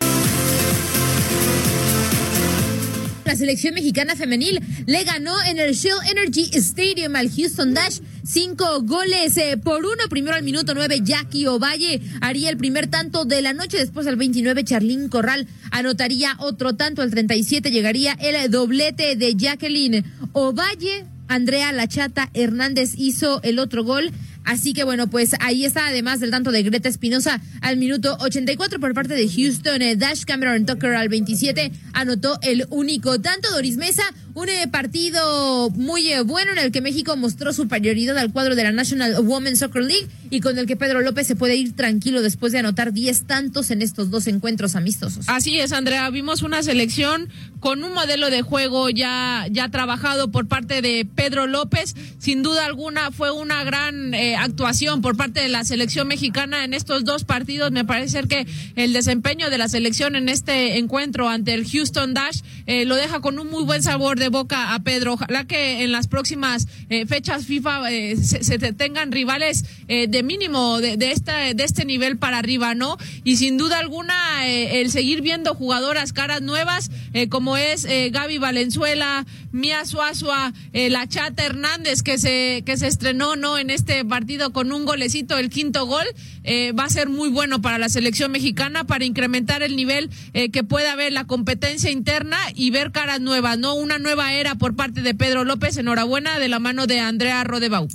La 3.24 3.35
selección 3.35 3.72
mexicana 3.74 4.14
femenil 4.14 4.61
le 4.85 5.04
ganó 5.04 5.40
en 5.44 5.59
el 5.59 5.72
Shell 5.72 5.98
Energy 6.11 6.50
Stadium 6.52 7.16
al 7.16 7.30
Houston 7.30 7.72
Dash 7.72 8.00
cinco 8.30 8.82
goles 8.82 9.36
eh, 9.36 9.56
por 9.56 9.84
uno. 9.84 10.08
Primero 10.08 10.36
al 10.36 10.42
minuto 10.42 10.74
nueve, 10.74 11.00
Jackie 11.02 11.46
Ovalle 11.46 12.00
haría 12.20 12.50
el 12.50 12.56
primer 12.56 12.86
tanto 12.86 13.24
de 13.24 13.42
la 13.42 13.52
noche. 13.52 13.78
Después 13.78 14.06
al 14.06 14.16
29, 14.16 14.64
Charlín 14.64 15.08
Corral 15.08 15.46
anotaría 15.70 16.36
otro 16.38 16.74
tanto. 16.74 17.02
Al 17.02 17.10
37 17.10 17.70
llegaría 17.70 18.12
el 18.12 18.50
doblete 18.50 19.16
de 19.16 19.34
Jacqueline 19.34 20.04
Ovalle. 20.32 21.04
Andrea 21.28 21.72
Lachata 21.72 22.30
Hernández 22.34 22.94
hizo 22.96 23.40
el 23.42 23.58
otro 23.58 23.84
gol. 23.84 24.10
Así 24.44 24.72
que 24.72 24.84
bueno, 24.84 25.08
pues 25.08 25.36
ahí 25.40 25.64
está, 25.64 25.88
además 25.88 26.18
del 26.20 26.30
tanto 26.30 26.50
de 26.50 26.62
Greta 26.62 26.88
Espinosa 26.88 27.40
al 27.60 27.76
minuto 27.76 28.16
84 28.20 28.80
por 28.80 28.94
parte 28.94 29.14
de 29.14 29.28
Houston. 29.28 29.82
Eh, 29.82 29.96
Dash 29.96 30.24
Cameron 30.24 30.66
Tucker 30.66 30.94
al 30.94 31.08
27 31.08 31.70
anotó 31.92 32.38
el 32.42 32.66
único 32.70 33.20
tanto. 33.20 33.50
Doris 33.52 33.76
Mesa, 33.76 34.02
un 34.34 34.48
eh, 34.48 34.68
partido 34.70 35.70
muy 35.70 36.12
eh, 36.12 36.22
bueno 36.22 36.52
en 36.52 36.58
el 36.58 36.72
que 36.72 36.80
México 36.80 37.16
mostró 37.16 37.52
superioridad 37.52 38.16
al 38.18 38.32
cuadro 38.32 38.54
de 38.54 38.62
la 38.62 38.72
National 38.72 39.16
Women's 39.20 39.58
Soccer 39.58 39.82
League 39.82 40.08
y 40.30 40.40
con 40.40 40.58
el 40.58 40.66
que 40.66 40.76
Pedro 40.76 41.00
López 41.00 41.26
se 41.26 41.36
puede 41.36 41.56
ir 41.56 41.74
tranquilo 41.74 42.22
después 42.22 42.52
de 42.52 42.60
anotar 42.60 42.92
10 42.92 43.24
tantos 43.24 43.70
en 43.70 43.82
estos 43.82 44.10
dos 44.10 44.26
encuentros 44.28 44.76
amistosos. 44.76 45.28
Así 45.28 45.58
es, 45.58 45.72
Andrea. 45.72 46.08
Vimos 46.10 46.42
una 46.42 46.62
selección 46.62 47.28
con 47.58 47.82
un 47.82 47.92
modelo 47.92 48.30
de 48.30 48.42
juego 48.42 48.88
ya, 48.88 49.46
ya 49.50 49.68
trabajado 49.68 50.30
por 50.30 50.46
parte 50.46 50.80
de 50.82 51.06
Pedro 51.14 51.46
López. 51.46 51.94
Sin 52.18 52.42
duda 52.42 52.64
alguna 52.64 53.10
fue 53.10 53.32
una 53.32 53.64
gran 53.64 54.14
eh, 54.14 54.36
actuación 54.36 55.02
por 55.02 55.16
parte 55.16 55.40
de 55.40 55.48
la 55.48 55.64
selección 55.64 56.06
mexicana 56.06 56.64
en 56.64 56.74
estos 56.74 57.04
dos 57.04 57.24
partidos. 57.24 57.72
Me 57.72 57.84
parece 57.84 58.10
ser 58.10 58.28
que 58.28 58.46
el 58.76 58.92
desempeño 58.92 59.50
de 59.50 59.58
la 59.58 59.68
selección 59.68 60.14
en 60.14 60.28
este 60.28 60.78
encuentro 60.78 61.28
ante 61.28 61.54
el 61.54 61.68
Houston 61.68 62.14
Dash 62.14 62.40
eh, 62.66 62.84
lo 62.84 62.94
deja 62.94 63.20
con 63.20 63.38
un 63.38 63.50
muy 63.50 63.64
buen 63.64 63.82
sabor 63.82 64.19
de 64.20 64.28
boca 64.28 64.74
a 64.74 64.78
Pedro. 64.85 65.14
Ojalá 65.14 65.44
que 65.44 65.83
en 65.83 65.90
las 65.90 66.06
próximas 66.06 66.68
eh, 66.88 67.06
fechas 67.06 67.46
FIFA 67.46 67.90
se, 67.90 68.44
se, 68.44 68.59
tengan 68.72 69.11
rivales 69.11 69.64
de 69.88 70.22
mínimo 70.22 70.80
de, 70.80 70.96
de, 70.96 71.11
esta, 71.11 71.52
de 71.52 71.64
este 71.64 71.85
nivel 71.85 72.16
para 72.16 72.38
arriba, 72.38 72.76
¿no? 72.76 72.96
Y 73.24 73.37
sin 73.37 73.59
duda 73.59 73.80
alguna 73.80 74.46
el 74.46 74.92
seguir 74.92 75.20
viendo 75.20 75.54
jugadoras 75.54 76.12
caras 76.12 76.42
nuevas 76.42 76.90
como 77.28 77.56
es 77.56 77.87
Gaby 78.12 78.38
Valenzuela, 78.38 79.26
Mía 79.52 79.84
Suazua, 79.84 80.52
la 80.72 81.06
Chata 81.08 81.44
Hernández 81.44 82.02
que 82.02 82.18
se, 82.18 82.62
que 82.64 82.76
se 82.76 82.86
estrenó, 82.86 83.36
¿no? 83.36 83.58
En 83.58 83.70
este 83.70 84.04
partido 84.04 84.52
con 84.52 84.72
un 84.72 84.84
golecito, 84.84 85.38
el 85.38 85.50
quinto 85.50 85.86
gol, 85.86 86.06
eh, 86.44 86.72
va 86.72 86.84
a 86.84 86.90
ser 86.90 87.08
muy 87.08 87.28
bueno 87.28 87.60
para 87.60 87.78
la 87.78 87.88
selección 87.88 88.32
mexicana 88.32 88.84
para 88.84 89.04
incrementar 89.04 89.62
el 89.62 89.76
nivel 89.76 90.10
eh, 90.32 90.50
que 90.50 90.64
pueda 90.64 90.92
haber 90.92 91.12
la 91.12 91.24
competencia 91.24 91.90
interna 91.90 92.38
y 92.54 92.70
ver 92.70 92.92
caras 92.92 93.20
nuevas, 93.20 93.58
¿no? 93.58 93.74
Una 93.74 93.98
nueva 93.98 94.32
era 94.32 94.54
por 94.54 94.74
parte 94.74 95.02
de 95.02 95.14
Pedro 95.14 95.44
López. 95.44 95.76
Enhorabuena 95.76 96.38
de 96.38 96.48
la 96.48 96.58
mano 96.58 96.86
de 96.86 97.00
Andrea 97.00 97.44
Rodebau. 97.44 97.88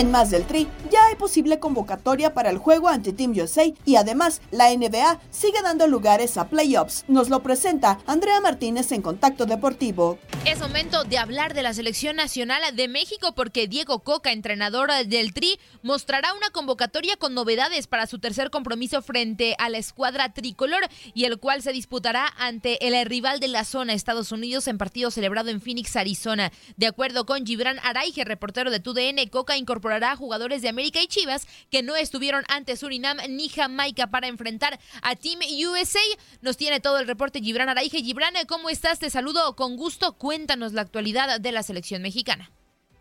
En 0.00 0.10
más 0.10 0.30
del 0.30 0.46
Tri, 0.46 0.66
ya 0.90 1.04
hay 1.08 1.16
posible 1.16 1.58
convocatoria 1.58 2.32
para 2.32 2.48
el 2.48 2.56
juego 2.56 2.88
ante 2.88 3.12
Team 3.12 3.32
USA 3.36 3.64
y 3.84 3.96
además 3.96 4.40
la 4.50 4.74
NBA 4.74 5.20
sigue 5.30 5.60
dando 5.60 5.86
lugares 5.86 6.38
a 6.38 6.48
playoffs. 6.48 7.04
Nos 7.06 7.28
lo 7.28 7.42
presenta 7.42 7.98
Andrea 8.06 8.40
Martínez 8.40 8.92
en 8.92 9.02
Contacto 9.02 9.44
Deportivo. 9.44 10.18
Es 10.46 10.58
momento 10.58 11.04
de 11.04 11.18
hablar 11.18 11.52
de 11.52 11.62
la 11.62 11.74
selección 11.74 12.16
nacional 12.16 12.74
de 12.74 12.88
México 12.88 13.34
porque 13.34 13.68
Diego 13.68 13.98
Coca, 13.98 14.32
entrenador 14.32 14.90
del 15.04 15.34
Tri, 15.34 15.60
mostrará 15.82 16.32
una 16.32 16.48
convocatoria 16.48 17.18
con 17.18 17.34
novedades 17.34 17.86
para 17.86 18.06
su 18.06 18.18
tercer 18.18 18.48
compromiso 18.48 19.02
frente 19.02 19.54
a 19.58 19.68
la 19.68 19.76
escuadra 19.76 20.32
tricolor 20.32 20.80
y 21.12 21.24
el 21.26 21.38
cual 21.38 21.60
se 21.60 21.72
disputará 21.72 22.26
ante 22.38 22.86
el 22.86 23.04
rival 23.04 23.38
de 23.38 23.48
la 23.48 23.66
zona 23.66 23.92
Estados 23.92 24.32
Unidos 24.32 24.66
en 24.66 24.78
partido 24.78 25.10
celebrado 25.10 25.50
en 25.50 25.60
Phoenix, 25.60 25.94
Arizona. 25.94 26.52
De 26.78 26.86
acuerdo 26.86 27.26
con 27.26 27.44
Gibran 27.44 27.78
Araige, 27.80 28.24
reportero 28.24 28.70
de 28.70 28.80
TUDN, 28.80 29.28
Coca 29.30 29.58
incorporó 29.58 29.89
incorporará 29.90 30.14
jugadores 30.14 30.62
de 30.62 30.68
América 30.68 31.02
y 31.02 31.08
Chivas 31.08 31.46
que 31.70 31.82
no 31.82 31.96
estuvieron 31.96 32.44
ante 32.48 32.76
Surinam 32.76 33.18
ni 33.28 33.48
Jamaica 33.48 34.06
para 34.06 34.28
enfrentar 34.28 34.78
a 35.02 35.16
Team 35.16 35.40
USA. 35.66 35.98
Nos 36.42 36.56
tiene 36.56 36.78
todo 36.80 36.98
el 36.98 37.08
reporte 37.08 37.40
Gibran 37.40 37.68
Araige. 37.68 38.02
Gibran, 38.02 38.34
¿cómo 38.46 38.70
estás? 38.70 39.00
Te 39.00 39.10
saludo 39.10 39.56
con 39.56 39.76
gusto. 39.76 40.12
Cuéntanos 40.12 40.72
la 40.72 40.82
actualidad 40.82 41.40
de 41.40 41.52
la 41.52 41.64
selección 41.64 42.02
mexicana. 42.02 42.52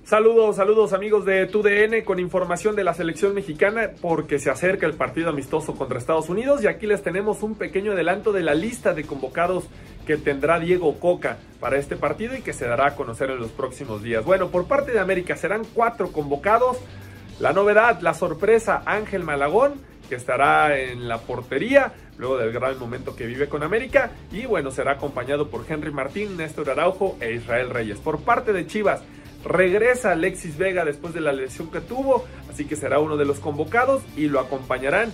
Saludos, 0.09 0.55
saludos 0.55 0.93
amigos 0.93 1.23
de 1.23 1.45
TUDN 1.45 2.03
con 2.03 2.17
información 2.19 2.75
de 2.75 2.83
la 2.83 2.95
selección 2.95 3.35
mexicana 3.35 3.91
porque 4.01 4.39
se 4.39 4.49
acerca 4.49 4.87
el 4.87 4.95
partido 4.95 5.29
amistoso 5.29 5.75
contra 5.75 5.99
Estados 5.99 6.29
Unidos 6.29 6.63
y 6.63 6.67
aquí 6.67 6.87
les 6.87 7.03
tenemos 7.03 7.43
un 7.43 7.53
pequeño 7.53 7.91
adelanto 7.91 8.31
de 8.31 8.41
la 8.41 8.55
lista 8.55 8.95
de 8.95 9.03
convocados 9.03 9.65
que 10.07 10.17
tendrá 10.17 10.59
Diego 10.59 10.99
Coca 10.99 11.37
para 11.59 11.77
este 11.77 11.95
partido 11.95 12.35
y 12.35 12.41
que 12.41 12.53
se 12.53 12.65
dará 12.65 12.87
a 12.87 12.95
conocer 12.95 13.29
en 13.29 13.37
los 13.37 13.51
próximos 13.51 14.01
días. 14.01 14.25
Bueno, 14.25 14.49
por 14.49 14.65
parte 14.65 14.93
de 14.93 14.99
América 14.99 15.35
serán 15.35 15.61
cuatro 15.75 16.11
convocados. 16.11 16.79
La 17.39 17.53
novedad, 17.53 18.01
la 18.01 18.15
sorpresa, 18.15 18.81
Ángel 18.87 19.23
Malagón, 19.23 19.73
que 20.09 20.15
estará 20.15 20.75
en 20.79 21.07
la 21.07 21.19
portería 21.19 21.93
luego 22.17 22.39
del 22.39 22.51
gran 22.51 22.79
momento 22.79 23.15
que 23.15 23.27
vive 23.27 23.47
con 23.47 23.61
América. 23.61 24.09
Y 24.31 24.47
bueno, 24.47 24.71
será 24.71 24.93
acompañado 24.93 25.49
por 25.49 25.65
Henry 25.69 25.91
Martín, 25.91 26.35
Néstor 26.35 26.71
Araujo 26.71 27.15
e 27.21 27.33
Israel 27.33 27.69
Reyes. 27.69 27.99
Por 27.99 28.21
parte 28.21 28.53
de 28.53 28.65
Chivas, 28.65 29.03
regresa 29.43 30.11
Alexis 30.11 30.57
Vega 30.57 30.85
después 30.85 31.13
de 31.13 31.21
la 31.21 31.33
lesión 31.33 31.71
que 31.71 31.81
tuvo, 31.81 32.25
así 32.49 32.65
que 32.65 32.75
será 32.75 32.99
uno 32.99 33.17
de 33.17 33.25
los 33.25 33.39
convocados 33.39 34.03
y 34.15 34.27
lo 34.27 34.39
acompañarán 34.39 35.11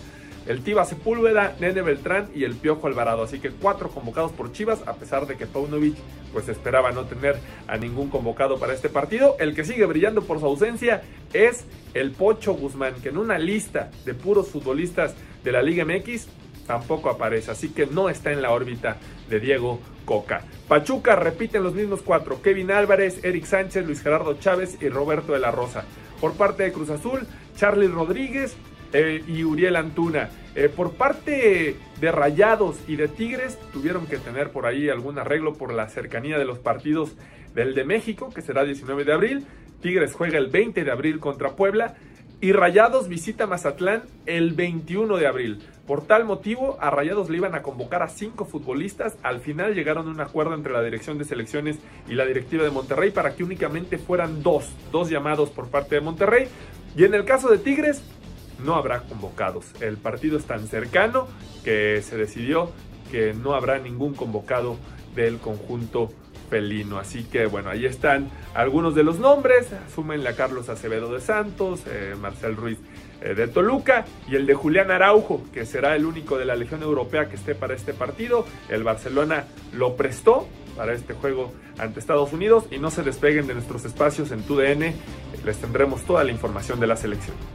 el 0.48 0.62
Tiba 0.62 0.86
Sepúlveda, 0.86 1.56
Nene 1.60 1.82
Beltrán 1.82 2.30
y 2.36 2.44
el 2.44 2.56
Piojo 2.56 2.88
Alvarado. 2.88 3.24
Así 3.24 3.40
que 3.40 3.50
cuatro 3.50 3.90
convocados 3.90 4.32
por 4.32 4.52
Chivas, 4.52 4.84
a 4.88 4.94
pesar 4.94 5.26
de 5.26 5.38
que 5.38 5.48
Paunovic 5.48 5.96
pues 6.34 6.48
esperaba 6.50 6.92
no 6.92 7.06
tener 7.06 7.38
a 7.68 7.78
ningún 7.78 8.10
convocado 8.10 8.60
para 8.60 8.74
este 8.74 8.90
partido. 8.90 9.36
El 9.40 9.56
que 9.56 9.64
sigue 9.64 9.86
brillando 9.86 10.24
por 10.24 10.40
su 10.40 10.46
ausencia 10.46 11.02
es 11.34 11.66
el 11.94 12.12
Pocho 12.12 12.54
Guzmán, 12.54 12.96
que 13.02 13.10
en 13.10 13.18
una 13.18 13.40
lista 13.40 13.90
de 14.06 14.14
puros 14.14 14.50
futbolistas 14.50 15.16
de 15.44 15.52
la 15.52 15.62
Liga 15.62 15.86
MX 15.86 16.28
tampoco 16.66 17.10
aparece, 17.10 17.52
así 17.52 17.70
que 17.70 17.86
no 17.86 18.10
está 18.10 18.32
en 18.32 18.42
la 18.42 18.52
órbita 18.52 18.98
de 19.30 19.40
Diego 19.40 19.80
Coca. 20.06 20.44
Pachuca 20.68 21.16
repiten 21.16 21.64
los 21.64 21.74
mismos 21.74 22.02
cuatro, 22.02 22.42
Kevin 22.42 22.72
Álvarez, 22.72 23.24
Eric 23.24 23.46
Sánchez, 23.46 23.86
Luis 23.86 24.02
Gerardo 24.02 24.36
Chávez 24.40 24.78
y 24.82 24.90
Roberto 24.90 25.34
de 25.34 25.40
la 25.40 25.52
Rosa. 25.52 25.86
Por 26.20 26.34
parte 26.34 26.64
de 26.64 26.72
Cruz 26.72 26.90
Azul, 26.90 27.28
Charlie 27.56 27.88
Rodríguez 27.88 28.56
eh, 28.94 29.24
y 29.28 29.44
Uriel 29.44 29.76
Antuna. 29.76 30.30
Eh, 30.56 30.70
por 30.70 30.94
parte 30.94 31.76
de 32.00 32.12
Rayados 32.12 32.78
y 32.88 32.96
de 32.96 33.08
Tigres, 33.08 33.58
tuvieron 33.74 34.08
que 34.08 34.18
tener 34.18 34.52
por 34.52 34.66
ahí 34.66 34.90
algún 34.90 35.20
arreglo 35.20 35.54
por 35.54 35.74
la 35.74 35.90
cercanía 35.90 36.38
de 36.38 36.46
los 36.46 36.60
partidos 36.60 37.12
del 37.54 37.76
de 37.76 37.84
México, 37.84 38.30
que 38.34 38.42
será 38.42 38.64
19 38.64 39.04
de 39.04 39.14
abril. 39.14 39.46
Tigres 39.82 40.14
juega 40.14 40.38
el 40.38 40.48
20 40.48 40.84
de 40.84 40.92
abril 40.92 41.20
contra 41.20 41.56
Puebla 41.56 41.96
y 42.42 42.52
Rayados 42.52 43.08
visita 43.08 43.48
Mazatlán 43.48 44.04
el 44.26 44.54
21 44.54 45.18
de 45.18 45.28
abril. 45.28 45.60
Por 45.88 46.02
tal 46.08 46.26
motivo, 46.26 46.78
a 46.82 46.90
Rayados 46.90 47.30
le 47.30 47.38
iban 47.38 47.54
a 47.54 47.62
convocar 47.62 48.02
a 48.02 48.08
cinco 48.08 48.46
futbolistas. 48.46 49.18
Al 49.22 49.40
final 49.40 49.76
llegaron 49.76 50.08
a 50.08 50.12
un 50.12 50.20
acuerdo 50.20 50.56
entre 50.56 50.74
la 50.74 50.82
dirección 50.82 51.20
de 51.20 51.26
selecciones 51.26 51.78
y 52.08 52.16
la 52.16 52.26
directiva 52.26 52.64
de 52.64 52.72
Monterrey 52.72 53.12
para 53.12 53.36
que 53.36 53.44
únicamente 53.44 54.00
fueran 54.00 54.42
dos, 54.42 54.72
dos 54.92 55.12
llamados 55.12 55.52
por 55.52 55.68
parte 55.68 55.96
de 55.96 56.02
Monterrey. 56.02 56.48
Y 56.98 57.04
en 57.04 57.14
el 57.14 57.24
caso 57.24 57.50
de 57.50 57.60
Tigres, 57.60 58.02
no 58.64 58.74
habrá 58.74 59.02
convocados. 59.02 59.66
El 59.80 59.98
partido 59.98 60.40
es 60.40 60.46
tan 60.46 60.68
cercano 60.68 61.28
que 61.64 62.02
se 62.02 62.18
decidió 62.18 62.72
que 63.12 63.36
no 63.36 63.54
habrá 63.54 63.78
ningún 63.78 64.16
convocado 64.16 64.78
del 65.14 65.38
conjunto 65.38 66.10
felino. 66.50 66.98
Así 66.98 67.26
que 67.26 67.46
bueno, 67.46 67.70
ahí 67.70 67.86
están 67.86 68.32
algunos 68.56 68.96
de 68.96 69.04
los 69.04 69.20
nombres. 69.20 69.68
Súmenle 69.94 70.30
a 70.30 70.36
Carlos 70.36 70.68
Acevedo 70.70 71.14
de 71.14 71.22
Santos, 71.22 71.84
eh, 71.86 72.16
Marcel 72.20 72.56
Ruiz 72.56 72.80
de 73.22 73.48
Toluca 73.48 74.06
y 74.28 74.36
el 74.36 74.46
de 74.46 74.54
Julián 74.54 74.92
Araujo, 74.92 75.42
que 75.54 75.66
será 75.66 75.96
el 75.96 76.06
único 76.06 76.38
de 76.38 76.46
la 76.46 76.56
Legión 76.56 76.84
Europea 76.84 77.30
que 77.30 77.36
esté 77.36 77.56
para 77.56 77.74
este 77.74 77.94
partido. 77.94 78.46
El 78.70 78.84
Barcelona 78.84 79.46
lo 79.74 79.96
prestó 79.96 80.48
para 80.76 80.94
este 80.94 81.14
juego 81.14 81.54
ante 81.78 82.00
Estados 82.00 82.34
Unidos 82.34 82.66
y 82.72 82.78
no 82.78 82.92
se 82.92 83.04
despeguen 83.04 83.48
de 83.48 83.54
nuestros 83.54 83.86
espacios 83.86 84.32
en 84.32 84.44
TUDN. 84.44 84.94
Les 85.46 85.58
tendremos 85.58 86.02
toda 86.04 86.24
la 86.24 86.32
información 86.32 86.80
de 86.80 86.88
la 86.88 86.96
selección 86.96 87.55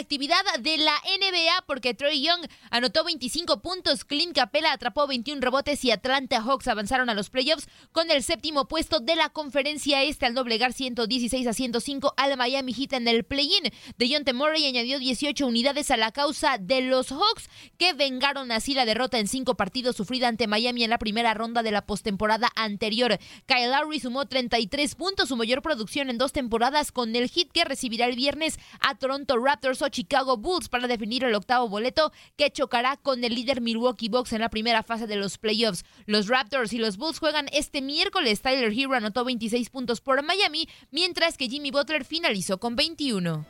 actividad 0.00 0.42
de 0.58 0.78
la 0.78 0.94
NBA 1.18 1.64
porque 1.66 1.94
Troy 1.94 2.22
Young 2.22 2.46
anotó 2.70 3.04
25 3.04 3.60
puntos, 3.60 4.04
Clint 4.04 4.34
Capella 4.34 4.72
atrapó 4.72 5.06
21 5.06 5.40
rebotes 5.40 5.84
y 5.84 5.90
Atlanta 5.90 6.42
Hawks 6.42 6.68
avanzaron 6.68 7.10
a 7.10 7.14
los 7.14 7.30
playoffs 7.30 7.68
con 7.92 8.10
el 8.10 8.22
séptimo 8.22 8.66
puesto 8.66 9.00
de 9.00 9.14
la 9.16 9.28
conferencia 9.28 10.02
este 10.02 10.26
al 10.26 10.34
doblegar 10.34 10.72
116 10.72 11.46
a 11.46 11.52
105 11.52 12.14
al 12.16 12.36
Miami 12.36 12.72
Heat 12.72 12.94
en 12.94 13.08
el 13.08 13.24
play-in. 13.24 13.70
DeJounte 13.98 14.32
Murray 14.32 14.66
añadió 14.66 14.98
18 14.98 15.46
unidades 15.46 15.90
a 15.90 15.96
la 15.96 16.12
causa 16.12 16.58
de 16.58 16.80
los 16.80 17.12
Hawks 17.12 17.48
que 17.78 17.92
vengaron 17.92 18.50
así 18.52 18.74
la 18.74 18.86
derrota 18.86 19.18
en 19.18 19.28
cinco 19.28 19.56
partidos 19.56 19.96
sufrida 19.96 20.28
ante 20.28 20.46
Miami 20.46 20.84
en 20.84 20.90
la 20.90 20.98
primera 20.98 21.34
ronda 21.34 21.62
de 21.62 21.70
la 21.70 21.86
postemporada 21.86 22.48
anterior. 22.56 23.18
Kyle 23.46 23.70
Lowry 23.70 24.00
sumó 24.00 24.26
33 24.26 24.94
puntos, 24.94 25.28
su 25.28 25.36
mayor 25.36 25.62
producción 25.62 26.10
en 26.10 26.18
dos 26.18 26.32
temporadas 26.32 26.90
con 26.90 27.14
el 27.14 27.28
Heat 27.28 27.52
que 27.52 27.64
recibirá 27.64 28.06
el 28.06 28.16
viernes 28.16 28.58
a 28.80 28.96
Toronto 28.96 29.36
Raptors 29.36 29.82
Chicago 29.90 30.36
Bulls 30.36 30.68
para 30.68 30.88
definir 30.88 31.24
el 31.24 31.34
octavo 31.34 31.68
boleto 31.68 32.12
que 32.36 32.50
chocará 32.50 32.96
con 32.96 33.22
el 33.24 33.34
líder 33.34 33.60
Milwaukee 33.60 34.08
Bucks 34.08 34.32
en 34.32 34.40
la 34.40 34.48
primera 34.48 34.82
fase 34.82 35.06
de 35.06 35.16
los 35.16 35.38
playoffs. 35.38 35.84
Los 36.06 36.28
Raptors 36.28 36.72
y 36.72 36.78
los 36.78 36.96
Bulls 36.96 37.18
juegan 37.18 37.46
este 37.52 37.82
miércoles. 37.82 38.42
Tyler 38.42 38.72
Hero 38.72 38.94
anotó 38.94 39.24
26 39.24 39.70
puntos 39.70 40.00
por 40.00 40.22
Miami, 40.22 40.68
mientras 40.90 41.36
que 41.36 41.48
Jimmy 41.48 41.70
Butler 41.70 42.04
finalizó 42.04 42.58
con 42.58 42.76
21. 42.76 43.46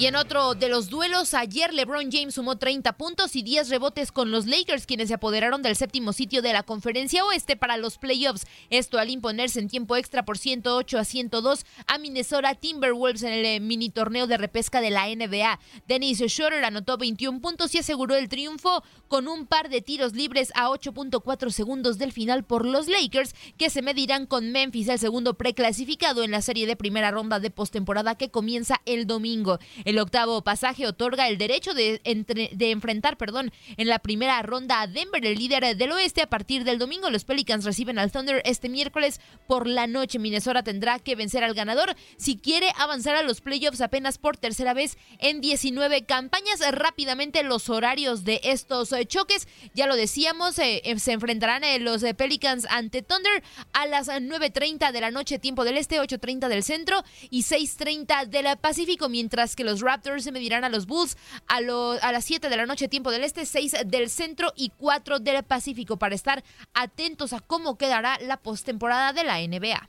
Y 0.00 0.06
en 0.06 0.16
otro 0.16 0.54
de 0.54 0.70
los 0.70 0.88
duelos, 0.88 1.34
ayer 1.34 1.74
LeBron 1.74 2.10
James 2.10 2.36
sumó 2.36 2.56
30 2.56 2.94
puntos 2.94 3.36
y 3.36 3.42
10 3.42 3.68
rebotes 3.68 4.12
con 4.12 4.30
los 4.30 4.46
Lakers, 4.46 4.86
quienes 4.86 5.08
se 5.08 5.14
apoderaron 5.14 5.60
del 5.60 5.76
séptimo 5.76 6.14
sitio 6.14 6.40
de 6.40 6.54
la 6.54 6.62
conferencia 6.62 7.22
oeste 7.22 7.54
para 7.54 7.76
los 7.76 7.98
playoffs. 7.98 8.46
Esto 8.70 8.98
al 8.98 9.10
imponerse 9.10 9.60
en 9.60 9.68
tiempo 9.68 9.96
extra 9.96 10.24
por 10.24 10.38
108 10.38 10.98
a 10.98 11.04
102 11.04 11.66
a 11.86 11.98
Minnesota 11.98 12.54
Timberwolves 12.54 13.24
en 13.24 13.34
el 13.34 13.44
eh, 13.44 13.60
mini 13.60 13.90
torneo 13.90 14.26
de 14.26 14.38
repesca 14.38 14.80
de 14.80 14.88
la 14.88 15.06
NBA. 15.06 15.60
Dennis 15.86 16.22
Schroeder 16.28 16.64
anotó 16.64 16.96
21 16.96 17.42
puntos 17.42 17.74
y 17.74 17.78
aseguró 17.80 18.16
el 18.16 18.30
triunfo 18.30 18.82
con 19.06 19.28
un 19.28 19.46
par 19.46 19.68
de 19.68 19.82
tiros 19.82 20.14
libres 20.14 20.50
a 20.54 20.70
8.4 20.70 21.50
segundos 21.50 21.98
del 21.98 22.12
final 22.12 22.44
por 22.44 22.64
los 22.64 22.88
Lakers, 22.88 23.34
que 23.58 23.68
se 23.68 23.82
medirán 23.82 24.24
con 24.24 24.50
Memphis, 24.50 24.88
el 24.88 24.98
segundo 24.98 25.34
preclasificado 25.34 26.24
en 26.24 26.30
la 26.30 26.40
serie 26.40 26.66
de 26.66 26.76
primera 26.76 27.10
ronda 27.10 27.38
de 27.38 27.50
postemporada 27.50 28.14
que 28.14 28.30
comienza 28.30 28.80
el 28.86 29.06
domingo. 29.06 29.58
El 29.90 29.98
octavo 29.98 30.40
pasaje 30.42 30.86
otorga 30.86 31.26
el 31.26 31.36
derecho 31.36 31.74
de, 31.74 32.00
enfrentar 32.04 33.16
perdón, 33.16 33.50
en 33.76 33.88
la 33.88 33.98
primera 33.98 34.40
ronda 34.40 34.82
a 34.82 34.86
Denver, 34.86 35.26
el 35.26 35.36
líder 35.36 35.76
del 35.76 35.90
oeste. 35.90 36.22
A 36.22 36.28
partir 36.28 36.62
del 36.62 36.78
domingo, 36.78 37.10
los 37.10 37.24
Pelicans 37.24 37.64
reciben 37.64 37.98
al 37.98 38.12
Thunder 38.12 38.40
este 38.44 38.68
miércoles 38.68 39.20
por 39.48 39.66
la 39.66 39.88
noche. 39.88 40.20
Minnesota 40.20 40.62
tendrá 40.62 41.00
que 41.00 41.16
vencer 41.16 41.42
al 41.42 41.54
ganador 41.54 41.96
si 42.16 42.36
quiere 42.36 42.68
avanzar 42.78 43.16
a 43.16 43.24
los 43.24 43.40
playoffs 43.40 43.80
apenas 43.80 44.16
por 44.16 44.36
tercera 44.36 44.74
vez 44.74 44.96
en 45.18 45.40
19 45.40 46.04
campañas. 46.04 46.60
Rápidamente 46.70 47.42
los 47.42 47.68
horarios 47.68 48.22
de 48.22 48.40
estos 48.44 48.92
eh, 48.92 49.06
choques, 49.06 49.48
ya 49.74 49.88
lo 49.88 49.96
decíamos, 49.96 50.56
eh, 50.60 50.82
eh, 50.84 51.00
se 51.00 51.10
enfrentarán 51.10 51.62
los 51.82 52.04
Pelicans 52.16 52.64
ante 52.70 53.02
Thunder 53.02 53.42
a 53.72 53.86
las 53.86 54.06
9.30 54.06 54.92
de 54.92 55.00
la 55.00 55.10
noche, 55.10 55.40
tiempo 55.40 55.64
del 55.64 55.78
este, 55.78 56.00
8.30 56.00 56.46
del 56.46 56.62
centro 56.62 57.02
y 57.28 57.42
6.30 57.42 58.26
del 58.28 58.56
Pacífico, 58.58 59.08
mientras 59.08 59.56
que 59.56 59.64
los 59.64 59.69
Raptors 59.78 60.24
se 60.24 60.32
medirán 60.32 60.64
a 60.64 60.68
los 60.68 60.86
Bulls 60.86 61.16
a, 61.46 61.58
a 61.58 62.12
las 62.12 62.24
7 62.24 62.48
de 62.48 62.56
la 62.56 62.66
noche, 62.66 62.88
tiempo 62.88 63.12
del 63.12 63.22
este, 63.22 63.46
6 63.46 63.76
del 63.86 64.10
centro 64.10 64.52
y 64.56 64.72
4 64.76 65.20
del 65.20 65.44
Pacífico, 65.44 65.96
para 65.96 66.16
estar 66.16 66.42
atentos 66.74 67.32
a 67.32 67.38
cómo 67.38 67.78
quedará 67.78 68.18
la 68.20 68.36
postemporada 68.36 69.12
de 69.12 69.22
la 69.22 69.38
NBA. 69.38 69.88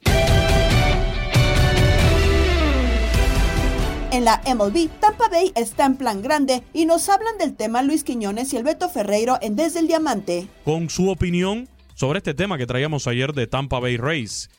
En 4.12 4.26
la 4.26 4.42
MLB, 4.46 4.90
Tampa 5.00 5.30
Bay 5.30 5.54
está 5.56 5.86
en 5.86 5.96
plan 5.96 6.22
grande 6.22 6.64
y 6.74 6.86
nos 6.86 7.08
hablan 7.08 7.38
del 7.38 7.56
tema 7.56 7.82
Luis 7.82 8.04
Quiñones 8.04 8.52
y 8.52 8.58
el 8.58 8.64
Beto 8.64 8.90
Ferreiro 8.90 9.38
en 9.42 9.56
Desde 9.56 9.80
el 9.80 9.88
Diamante. 9.88 10.50
Con 10.66 10.90
su 10.90 11.10
opinión 11.10 11.70
sobre 11.96 12.18
este 12.18 12.34
tema 12.34 12.58
que 12.58 12.68
traíamos 12.68 13.08
ayer 13.08 13.32
de 13.32 13.48
Tampa 13.48 13.80
Bay 13.80 13.96
Rays. 13.96 14.50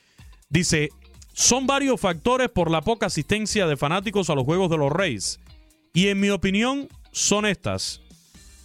Dice, 0.49 0.89
son 1.33 1.67
varios 1.67 2.01
factores 2.01 2.49
por 2.51 2.71
la 2.71 2.83
poca 2.83 3.07
asistencia 3.07 3.67
de 3.67 3.77
fanáticos 3.77 4.31
a 4.31 4.35
los 4.35 4.45
juegos 4.45 4.71
de 4.71 4.79
los 4.79 4.93
Reyes. 4.93 5.41
Y 5.95 6.09
en 6.09 6.21
mi 6.21 6.31
opinión 6.31 6.89
son 7.11 7.47
estas. 7.47 8.01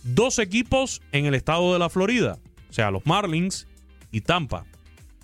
Dos 0.04 0.40
equipos 0.40 1.02
en 1.12 1.26
el 1.26 1.34
estado 1.34 1.74
de 1.74 1.80
la 1.80 1.90
Florida, 1.90 2.40
o 2.70 2.74
sea, 2.74 2.92
los 2.92 3.06
Marlins 3.06 3.68
y 4.12 4.22
Tampa. 4.22 4.66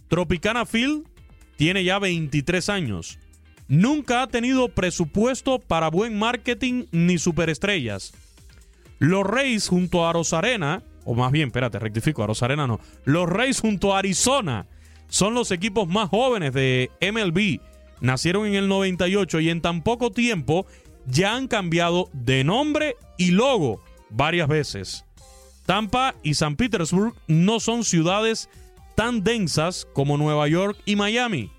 Tropicana 0.10 0.66
Field 0.66 1.08
tiene 1.56 1.84
ya 1.84 2.00
23 2.00 2.70
años. 2.70 3.20
Nunca 3.68 4.22
ha 4.22 4.28
tenido 4.28 4.70
presupuesto 4.70 5.60
para 5.60 5.90
buen 5.90 6.18
marketing 6.18 6.86
ni 6.92 7.18
superestrellas. 7.18 8.14
Los 9.00 9.26
Reyes 9.26 9.68
junto 9.68 10.08
a 10.08 10.14
Rosarena, 10.14 10.84
o 11.06 11.14
más 11.14 11.32
bien, 11.32 11.48
espérate, 11.48 11.80
rectifico, 11.80 12.24
a 12.24 12.28
Rosarena 12.28 12.68
no. 12.68 12.80
Los 13.06 13.30
Reyes 13.30 13.62
junto 13.62 13.96
a 13.96 14.00
Arizona 14.00 14.68
son 15.14 15.36
los 15.36 15.52
equipos 15.52 15.88
más 15.88 16.10
jóvenes 16.10 16.54
de 16.54 16.90
MLB. 17.00 17.62
Nacieron 18.02 18.48
en 18.48 18.56
el 18.56 18.68
98 18.68 19.42
y 19.42 19.52
en 19.52 19.62
tan 19.62 19.84
poco 19.84 20.10
tiempo 20.10 20.66
ya 21.06 21.36
han 21.36 21.48
cambiado 21.48 22.10
de 22.14 22.44
nombre 22.44 22.96
y 23.20 23.30
logo 23.30 23.84
varias 24.10 24.48
veces. 24.48 25.06
Tampa 25.68 26.16
y 26.24 26.34
San 26.34 26.56
Petersburg 26.56 27.14
no 27.28 27.60
son 27.60 27.84
ciudades 27.84 28.50
tan 28.96 29.24
densas 29.24 29.88
como 29.94 30.18
Nueva 30.18 30.48
York 30.48 30.80
y 30.84 30.96
Miami. 30.96 31.52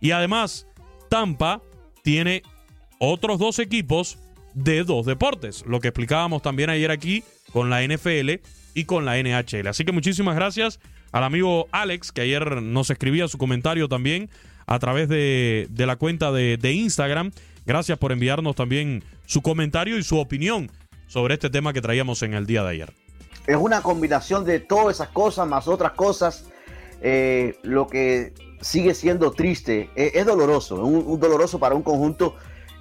Y 0.00 0.12
además, 0.12 0.66
Tampa 1.10 1.60
tiene 2.02 2.42
otros 2.98 3.38
dos 3.38 3.58
equipos 3.58 4.16
de 4.54 4.82
dos 4.82 5.04
deportes, 5.04 5.62
lo 5.66 5.78
que 5.80 5.88
explicábamos 5.88 6.40
también 6.40 6.70
ayer 6.70 6.90
aquí 6.90 7.22
con 7.52 7.68
la 7.68 7.86
NFL 7.86 8.40
y 8.72 8.84
con 8.86 9.04
la 9.04 9.22
NHL. 9.22 9.66
Así 9.68 9.84
que 9.84 9.92
muchísimas 9.92 10.36
gracias 10.36 10.80
al 11.14 11.22
amigo 11.22 11.68
Alex, 11.70 12.10
que 12.10 12.22
ayer 12.22 12.60
nos 12.60 12.90
escribía 12.90 13.28
su 13.28 13.38
comentario 13.38 13.88
también 13.88 14.28
a 14.66 14.80
través 14.80 15.08
de, 15.08 15.68
la 15.76 15.94
cuenta 15.94 16.32
de, 16.32 16.72
Instagram. 16.72 17.30
Gracias 17.64 17.98
por 17.98 18.10
enviarnos 18.10 18.56
también 18.56 19.04
su 19.24 19.40
comentario 19.40 19.96
y 19.96 20.02
su 20.02 20.18
opinión 20.18 20.72
sobre 21.06 21.34
este 21.34 21.50
tema 21.50 21.72
que 21.72 21.80
traíamos 21.80 22.24
en 22.24 22.34
el 22.34 22.46
día 22.46 22.64
de 22.64 22.70
ayer. 22.70 22.92
Es 23.46 23.54
una 23.54 23.80
combinación 23.80 24.44
de 24.44 24.58
todas 24.58 24.96
esas 24.96 25.10
cosas 25.10 25.46
más 25.46 25.68
otras 25.68 25.92
cosas. 25.92 26.46
Eh, 27.00 27.58
lo 27.62 27.86
que 27.86 28.32
sigue 28.60 28.92
siendo 28.92 29.30
triste, 29.30 29.90
es, 29.94 30.26
doloroso, 30.26 30.84
un, 30.84 31.20
doloroso 31.20 31.60
para 31.60 31.76
un 31.76 31.82
conjunto 31.82 32.34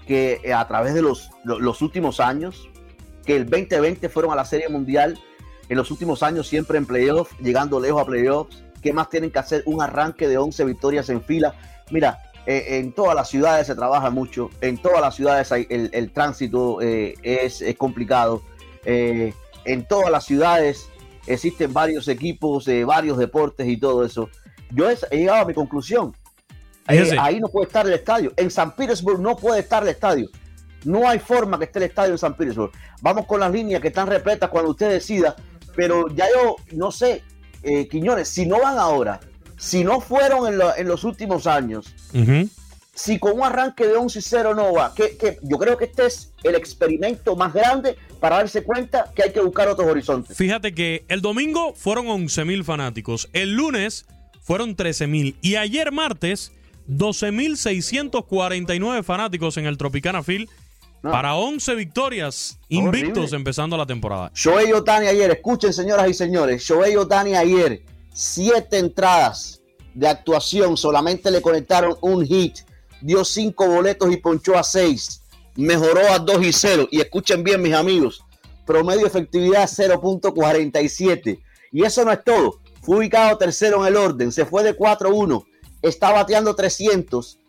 que 0.07 0.41
eh, 0.43 0.53
a 0.53 0.67
través 0.67 0.95
de 0.95 1.03
los, 1.03 1.29
lo- 1.43 1.59
los 1.59 1.83
últimos 1.83 2.19
años, 2.19 2.67
que 3.27 3.35
el 3.35 3.47
2020 3.47 4.09
fueron 4.09 4.31
a 4.31 4.35
la 4.35 4.45
Serie 4.45 4.69
Mundial, 4.69 5.19
en 5.69 5.77
los 5.77 5.89
últimos 5.91 6.23
años 6.23 6.47
siempre 6.47 6.77
en 6.77 6.85
playoffs, 6.85 7.35
llegando 7.39 7.79
lejos 7.79 8.01
a 8.01 8.05
playoffs. 8.05 8.63
¿Qué 8.81 8.91
más 8.93 9.09
tienen 9.09 9.31
que 9.31 9.39
hacer? 9.39 9.63
Un 9.65 9.81
arranque 9.81 10.27
de 10.27 10.37
11 10.37 10.65
victorias 10.65 11.09
en 11.09 11.21
fila. 11.23 11.55
Mira, 11.89 12.19
eh, 12.45 12.79
en 12.79 12.91
todas 12.91 13.15
las 13.15 13.29
ciudades 13.29 13.67
se 13.67 13.75
trabaja 13.75 14.09
mucho, 14.09 14.49
en 14.59 14.77
todas 14.77 14.99
las 15.01 15.15
ciudades 15.15 15.51
hay- 15.53 15.65
el, 15.69 15.89
el 15.93 16.11
tránsito 16.11 16.81
eh, 16.81 17.13
es, 17.23 17.61
es 17.61 17.77
complicado, 17.77 18.43
eh, 18.83 19.33
en 19.63 19.87
todas 19.87 20.11
las 20.11 20.25
ciudades 20.25 20.89
existen 21.27 21.71
varios 21.71 22.09
equipos, 22.09 22.67
eh, 22.67 22.83
varios 22.83 23.17
deportes 23.17 23.65
y 23.67 23.77
todo 23.77 24.03
eso. 24.03 24.29
Yo 24.71 24.89
he, 24.89 24.97
he 25.11 25.17
llegado 25.19 25.43
a 25.43 25.45
mi 25.45 25.53
conclusión. 25.53 26.13
Ahí 27.17 27.39
no 27.39 27.47
puede 27.47 27.67
estar 27.67 27.87
el 27.87 27.93
estadio. 27.93 28.33
En 28.35 28.51
San 28.51 28.75
Petersburg 28.75 29.21
no 29.21 29.37
puede 29.37 29.61
estar 29.61 29.83
el 29.83 29.89
estadio. 29.89 30.27
No 30.83 31.07
hay 31.07 31.19
forma 31.19 31.57
que 31.57 31.63
esté 31.63 31.79
el 31.79 31.85
estadio 31.85 32.11
en 32.11 32.17
San 32.17 32.35
Petersburg. 32.35 32.71
Vamos 33.01 33.25
con 33.25 33.39
las 33.39 33.49
líneas 33.51 33.79
que 33.81 33.87
están 33.87 34.07
repletas 34.07 34.49
cuando 34.49 34.71
usted 34.71 34.89
decida. 34.89 35.33
Pero 35.75 36.07
ya 36.15 36.25
yo 36.33 36.55
no 36.71 36.91
sé, 36.91 37.23
eh, 37.63 37.87
Quiñones, 37.87 38.27
si 38.27 38.45
no 38.45 38.59
van 38.61 38.77
ahora, 38.77 39.19
si 39.57 39.83
no 39.83 40.01
fueron 40.01 40.53
en, 40.53 40.61
en 40.77 40.87
los 40.87 41.03
últimos 41.03 41.47
años, 41.47 41.93
si 42.93 43.17
con 43.17 43.33
un 43.33 43.43
arranque 43.43 43.87
de 43.87 43.95
11 43.95 44.19
y 44.19 44.21
0 44.21 44.55
no 44.55 44.73
va, 44.73 44.93
que, 44.93 45.17
que 45.17 45.39
yo 45.41 45.57
creo 45.57 45.77
que 45.77 45.85
este 45.85 46.05
es 46.05 46.31
el 46.43 46.55
experimento 46.55 47.35
más 47.35 47.53
grande 47.53 47.97
para 48.19 48.37
darse 48.37 48.63
cuenta 48.63 49.11
que 49.15 49.23
hay 49.23 49.31
que 49.31 49.41
buscar 49.41 49.67
otros 49.67 49.87
horizontes. 49.87 50.37
Fíjate 50.37 50.73
que 50.73 51.05
el 51.07 51.21
domingo 51.21 51.73
fueron 51.73 52.07
11 52.07 52.45
mil 52.45 52.63
fanáticos, 52.63 53.29
el 53.33 53.53
lunes 53.53 54.05
fueron 54.41 54.75
13 54.75 55.07
mil 55.07 55.35
y 55.41 55.55
ayer 55.55 55.91
martes 55.91 56.51
12 56.87 57.31
mil 57.31 57.57
649 57.57 59.03
fanáticos 59.03 59.57
en 59.57 59.65
el 59.65 59.77
Tropicana 59.77 60.21
Field 60.21 60.49
para 61.11 61.35
11 61.35 61.75
victorias 61.75 62.57
invictos 62.69 63.17
Horrible. 63.17 63.37
empezando 63.37 63.77
la 63.77 63.85
temporada. 63.85 64.31
Shohei 64.33 64.71
Otani 64.71 65.07
ayer, 65.07 65.29
escuchen 65.31 65.73
señoras 65.73 66.07
y 66.09 66.13
señores, 66.13 66.63
Shohei 66.63 66.95
Otani 66.95 67.35
ayer, 67.35 67.83
siete 68.13 68.77
entradas 68.77 69.61
de 69.93 70.07
actuación, 70.07 70.77
solamente 70.77 71.29
le 71.29 71.41
conectaron 71.41 71.95
un 72.01 72.25
hit, 72.25 72.59
dio 73.01 73.25
cinco 73.25 73.67
boletos 73.67 74.11
y 74.11 74.17
ponchó 74.17 74.57
a 74.57 74.63
seis, 74.63 75.21
mejoró 75.55 76.07
a 76.11 76.19
2 76.19 76.45
y 76.45 76.53
0. 76.53 76.87
Y 76.89 77.01
escuchen 77.01 77.43
bien 77.43 77.61
mis 77.61 77.73
amigos, 77.73 78.23
promedio 78.65 79.05
efectividad 79.05 79.69
0.47. 79.69 81.39
Y 81.71 81.83
eso 81.83 82.05
no 82.05 82.11
es 82.11 82.23
todo, 82.23 82.59
fue 82.81 82.97
ubicado 82.97 83.37
tercero 83.37 83.81
en 83.81 83.87
el 83.87 83.97
orden, 83.97 84.31
se 84.31 84.45
fue 84.45 84.63
de 84.63 84.75
4-1, 84.77 85.45
está 85.81 86.11
bateando 86.11 86.55
300 86.55 87.39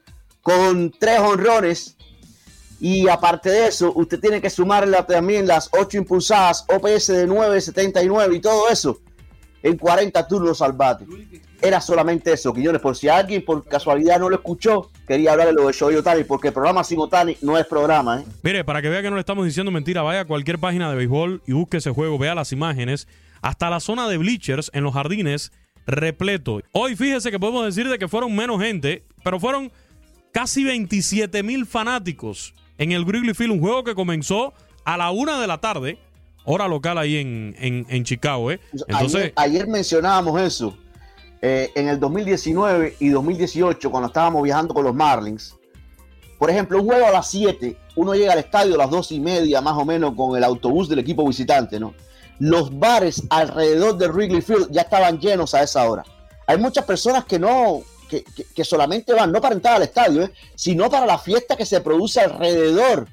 con 0.43 0.90
tres 0.90 1.21
honrones 1.21 1.97
y 2.85 3.09
aparte 3.09 3.49
de 3.49 3.68
eso, 3.68 3.94
usted 3.97 4.20
tiene 4.20 4.42
que 4.42 4.51
sumarle 4.51 5.03
también 5.05 5.47
las 5.47 5.70
8 5.73 5.97
impulsadas, 5.97 6.66
OPS 6.68 7.07
de 7.07 7.27
9.79 7.27 8.37
y 8.37 8.40
todo 8.42 8.68
eso 8.68 9.01
en 9.62 9.79
40 9.79 10.29
turnos 10.29 10.61
al 10.61 10.75
bate. 10.75 11.07
Era 11.62 11.81
solamente 11.81 12.31
eso, 12.31 12.53
Quiñones. 12.53 12.83
Por 12.83 12.94
si 12.94 13.09
alguien 13.09 13.42
por 13.42 13.66
casualidad 13.66 14.20
no 14.20 14.29
lo 14.29 14.37
escuchó, 14.37 14.90
quería 15.09 15.33
hablar 15.33 15.47
de 15.47 15.55
lo 15.55 15.66
de 15.66 15.73
Shohei 15.73 15.97
Otani, 15.97 16.25
porque 16.25 16.49
el 16.49 16.53
programa 16.53 16.85
sin 16.85 17.01
Otani 17.01 17.38
no 17.40 17.57
es 17.57 17.64
programa. 17.64 18.20
¿eh? 18.20 18.25
Mire, 18.42 18.64
para 18.64 18.83
que 18.83 18.90
vea 18.90 19.01
que 19.01 19.09
no 19.09 19.16
le 19.16 19.20
estamos 19.20 19.47
diciendo 19.47 19.73
mentira, 19.73 20.03
vaya 20.03 20.20
a 20.20 20.25
cualquier 20.27 20.59
página 20.59 20.90
de 20.90 20.97
béisbol 20.97 21.40
y 21.47 21.53
busque 21.55 21.79
ese 21.79 21.90
juego, 21.90 22.18
vea 22.18 22.35
las 22.35 22.53
imágenes, 22.53 23.09
hasta 23.40 23.70
la 23.70 23.81
zona 23.81 24.11
de 24.11 24.18
bleachers 24.18 24.70
en 24.75 24.85
los 24.85 24.92
jardines, 24.92 25.53
repleto. 25.87 26.61
Hoy 26.73 26.97
fíjese 26.97 27.31
que 27.31 27.40
podemos 27.40 27.64
decir 27.64 27.88
de 27.88 27.99
que 27.99 28.09
fueron 28.09 28.37
menos 28.37 28.61
gente, 28.61 29.07
pero 29.23 29.40
fueron 29.40 29.73
casi 30.33 30.64
27 30.64 31.42
mil 31.42 31.64
fanáticos 31.64 32.53
en 32.78 32.92
el 32.92 33.04
Wrigley 33.04 33.34
Field, 33.34 33.52
un 33.52 33.60
juego 33.60 33.84
que 33.84 33.94
comenzó 33.94 34.52
a 34.84 34.96
la 34.96 35.10
una 35.10 35.40
de 35.40 35.46
la 35.46 35.58
tarde, 35.58 35.98
hora 36.44 36.68
local 36.68 36.98
ahí 36.98 37.16
en, 37.16 37.54
en, 37.58 37.87
en 37.88 38.04
Chicago. 38.04 38.50
¿eh? 38.50 38.60
Entonces, 38.88 39.16
ayer, 39.16 39.32
ayer 39.37 39.66
mencionábamos 39.68 40.40
eso. 40.40 40.76
eh, 41.42 41.70
en 41.74 41.88
el 41.88 42.00
2019 42.00 42.96
y 43.00 43.08
2018, 43.10 43.90
cuando 43.90 44.08
estábamos 44.08 44.42
viajando 44.42 44.74
con 44.74 44.84
los 44.84 44.94
Marlins, 44.94 45.54
por 46.38 46.50
ejemplo, 46.50 46.80
un 46.80 46.87
juego 46.87 47.06
a 47.06 47.10
las 47.10 47.30
7, 47.30 47.76
uno 47.96 48.14
llega 48.14 48.32
al 48.32 48.38
estadio 48.40 48.74
a 48.74 48.78
las 48.78 48.90
2 48.90 49.12
y 49.12 49.20
media, 49.20 49.60
más 49.60 49.74
o 49.76 49.84
menos, 49.84 50.14
con 50.14 50.37
el 50.37 50.44
autobús 50.44 50.88
del 50.88 50.98
equipo 50.98 51.26
visitante, 51.26 51.78
¿no? 51.78 51.94
Los 52.40 52.76
bares 52.76 53.22
alrededor 53.30 53.96
del 53.96 54.10
Wrigley 54.10 54.42
Field 54.42 54.68
ya 54.70 54.82
estaban 54.82 55.18
llenos 55.20 55.54
a 55.54 55.62
esa 55.62 55.88
hora. 55.88 56.02
Hay 56.46 56.58
muchas 56.58 56.84
personas 56.84 57.24
que 57.24 57.38
no, 57.38 57.82
que, 58.22 58.24
que- 58.35 58.44
que 58.55 58.64
solamente 58.64 59.12
van, 59.12 59.33
no 59.33 59.40
para 59.40 59.55
entrar 59.55 59.77
al 59.77 59.83
estadio, 59.83 60.22
¿eh? 60.24 60.31
sino 60.55 60.88
para 60.90 61.07
la 61.07 61.18
fiesta 61.18 61.57
que 61.57 61.66
se 61.66 61.81
produce 61.81 62.20
alrededor, 62.20 63.09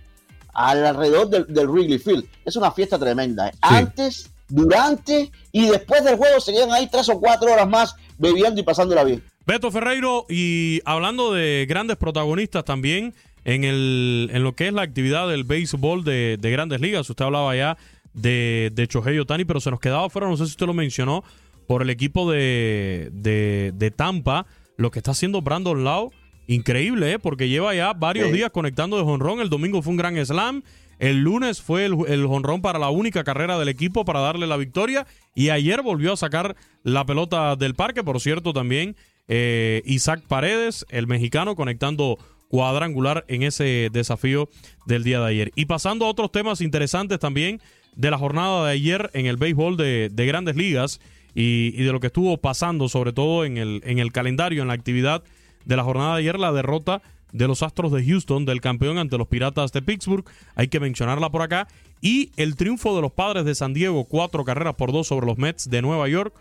al 0.53 0.85
alrededor 0.85 1.29
del, 1.29 1.45
del 1.47 1.67
Wrigley 1.67 1.99
Field. 1.99 2.25
Es 2.45 2.55
una 2.55 2.71
fiesta 2.71 2.97
tremenda. 2.99 3.49
¿eh? 3.49 3.51
Antes, 3.61 4.29
durante 4.49 5.31
y 5.51 5.67
después 5.67 6.03
del 6.03 6.17
juego 6.17 6.39
se 6.39 6.51
quedan 6.53 6.71
ahí 6.71 6.87
tres 6.91 7.09
o 7.09 7.19
cuatro 7.19 7.51
horas 7.51 7.67
más 7.67 7.95
bebiendo 8.17 8.59
y 8.59 8.63
pasándola 8.63 9.03
bien. 9.03 9.23
Beto 9.45 9.71
Ferreiro, 9.71 10.25
y 10.29 10.81
hablando 10.85 11.33
de 11.33 11.65
grandes 11.67 11.97
protagonistas 11.97 12.63
también 12.63 13.13
en, 13.43 13.63
el, 13.63 14.29
en 14.31 14.43
lo 14.43 14.53
que 14.55 14.67
es 14.67 14.73
la 14.73 14.83
actividad 14.83 15.27
del 15.27 15.43
béisbol 15.45 16.03
de, 16.03 16.37
de 16.39 16.51
grandes 16.51 16.79
ligas, 16.79 17.09
usted 17.09 17.25
hablaba 17.25 17.55
ya 17.55 17.75
de, 18.13 18.71
de 18.73 18.85
Shohei 18.85 19.17
Otani, 19.17 19.45
pero 19.45 19.59
se 19.59 19.71
nos 19.71 19.79
quedaba 19.79 20.09
fuera, 20.09 20.27
no 20.27 20.37
sé 20.37 20.45
si 20.45 20.51
usted 20.51 20.67
lo 20.67 20.73
mencionó, 20.73 21.23
por 21.65 21.81
el 21.81 21.89
equipo 21.89 22.29
de, 22.29 23.09
de, 23.13 23.71
de 23.73 23.89
Tampa, 23.91 24.45
lo 24.77 24.91
que 24.91 24.99
está 24.99 25.11
haciendo 25.11 25.41
Brandon 25.41 25.83
Lau, 25.83 26.11
increíble, 26.47 27.13
¿eh? 27.13 27.19
porque 27.19 27.49
lleva 27.49 27.73
ya 27.75 27.93
varios 27.93 28.27
Sí. 28.29 28.33
días 28.37 28.51
conectando 28.51 28.97
de 28.97 29.03
jonrón, 29.03 29.39
el 29.39 29.49
domingo 29.49 29.81
fue 29.81 29.91
un 29.91 29.97
gran 29.97 30.23
slam, 30.25 30.63
el 30.99 31.21
lunes 31.23 31.61
fue 31.61 31.85
el, 31.85 31.95
el 32.07 32.25
jonrón 32.27 32.61
para 32.61 32.77
la 32.79 32.89
única 32.89 33.23
carrera 33.23 33.57
del 33.57 33.69
equipo 33.69 34.05
para 34.05 34.19
darle 34.19 34.47
la 34.47 34.57
victoria 34.57 35.07
y 35.35 35.49
ayer 35.49 35.81
volvió 35.81 36.13
a 36.13 36.17
sacar 36.17 36.55
la 36.83 37.05
pelota 37.05 37.55
del 37.55 37.73
parque, 37.75 38.03
por 38.03 38.19
cierto 38.19 38.53
también 38.53 38.95
eh, 39.27 39.81
Isaac 39.85 40.23
Paredes, 40.27 40.85
el 40.89 41.07
mexicano, 41.07 41.55
conectando 41.55 42.17
cuadrangular 42.49 43.23
en 43.29 43.43
ese 43.43 43.89
desafío 43.91 44.49
del 44.85 45.03
día 45.03 45.19
de 45.21 45.27
ayer. 45.27 45.51
Y 45.55 45.65
pasando 45.65 46.05
a 46.05 46.09
otros 46.09 46.31
temas 46.31 46.59
interesantes 46.59 47.17
también 47.17 47.61
de 47.95 48.11
la 48.11 48.17
jornada 48.17 48.65
de 48.65 48.73
ayer 48.73 49.09
en 49.13 49.25
el 49.25 49.37
béisbol 49.37 49.77
de, 49.77 50.09
de 50.11 50.25
grandes 50.25 50.55
ligas 50.57 50.99
y, 51.33 51.71
de 51.71 51.91
lo 51.91 51.99
que 51.99 52.07
estuvo 52.07 52.37
pasando, 52.37 52.89
sobre 52.89 53.13
todo 53.13 53.45
en 53.45 53.57
el, 53.57 53.81
en 53.85 53.99
el 53.99 54.11
calendario, 54.11 54.61
en 54.61 54.67
la 54.67 54.73
actividad 54.73 55.23
de 55.65 55.75
la 55.75 55.83
jornada 55.83 56.15
de 56.15 56.21
ayer, 56.21 56.39
la 56.39 56.51
derrota 56.51 57.01
de 57.31 57.47
los 57.47 57.63
Astros 57.63 57.91
de 57.91 58.03
Houston, 58.03 58.45
del 58.45 58.61
campeón 58.61 58.97
ante 58.97 59.17
los 59.17 59.27
Piratas 59.27 59.71
de 59.71 59.81
Pittsburgh, 59.81 60.25
hay 60.55 60.67
que 60.67 60.79
mencionarla 60.79 61.29
por 61.29 61.41
acá, 61.41 61.67
y 62.01 62.31
el 62.35 62.55
triunfo 62.55 62.95
de 62.95 63.01
los 63.01 63.11
Padres 63.11 63.45
de 63.45 63.55
San 63.55 63.73
Diego, 63.73 64.05
cuatro 64.05 64.43
carreras 64.43 64.75
por 64.75 64.91
dos 64.91 65.07
sobre 65.07 65.27
los 65.27 65.37
Mets 65.37 65.69
de 65.69 65.81
Nueva 65.81 66.09
York, 66.09 66.33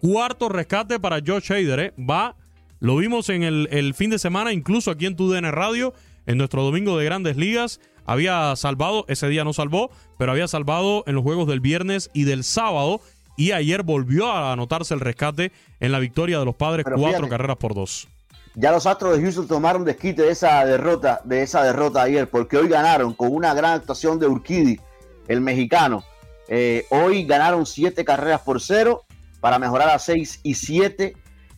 cuarto 0.00 0.48
rescate 0.48 0.98
para 0.98 1.20
Josh 1.24 1.52
Hader, 1.52 1.80
¿eh? 1.80 1.94
va, 1.98 2.36
lo 2.80 2.96
vimos 2.96 3.28
en 3.28 3.42
el, 3.42 3.68
el 3.70 3.94
fin 3.94 4.10
de 4.10 4.18
semana, 4.18 4.52
incluso 4.52 4.90
aquí 4.90 5.06
en 5.06 5.16
TUDN 5.16 5.50
Radio, 5.52 5.92
en 6.26 6.38
nuestro 6.38 6.62
domingo 6.62 6.96
de 6.96 7.04
grandes 7.04 7.36
ligas, 7.36 7.80
había 8.08 8.56
salvado, 8.56 9.04
ese 9.08 9.28
día 9.28 9.44
no 9.44 9.52
salvó, 9.52 9.90
pero 10.18 10.32
había 10.32 10.48
salvado 10.48 11.04
en 11.06 11.14
los 11.14 11.22
juegos 11.22 11.46
del 11.46 11.60
viernes 11.60 12.10
y 12.14 12.24
del 12.24 12.42
sábado, 12.42 13.02
y 13.38 13.52
ayer 13.52 13.84
volvió 13.84 14.26
a 14.26 14.52
anotarse 14.52 14.92
el 14.92 15.00
rescate 15.00 15.52
en 15.78 15.92
la 15.92 16.00
victoria 16.00 16.40
de 16.40 16.44
los 16.44 16.56
Padres, 16.56 16.84
Pero 16.84 16.96
cuatro 16.96 17.18
fíjate. 17.18 17.30
carreras 17.30 17.56
por 17.56 17.72
dos. 17.72 18.08
Ya 18.56 18.72
los 18.72 18.84
Astros 18.84 19.16
de 19.16 19.22
Houston 19.22 19.46
tomaron 19.46 19.84
desquite 19.84 20.22
de 20.22 20.32
esa 20.32 20.64
derrota, 20.66 21.20
de 21.22 21.42
esa 21.42 21.62
derrota 21.62 22.02
ayer, 22.02 22.28
porque 22.28 22.56
hoy 22.56 22.68
ganaron 22.68 23.14
con 23.14 23.32
una 23.32 23.54
gran 23.54 23.74
actuación 23.74 24.18
de 24.18 24.26
Urquidi, 24.26 24.80
el 25.28 25.40
mexicano. 25.40 26.02
Eh, 26.48 26.84
hoy 26.90 27.24
ganaron 27.26 27.64
siete 27.64 28.04
carreras 28.04 28.40
por 28.40 28.60
cero 28.60 29.04
para 29.40 29.60
mejorar 29.60 29.90
a 29.90 30.00
6 30.00 30.40
y 30.42 30.54
7. 30.54 31.14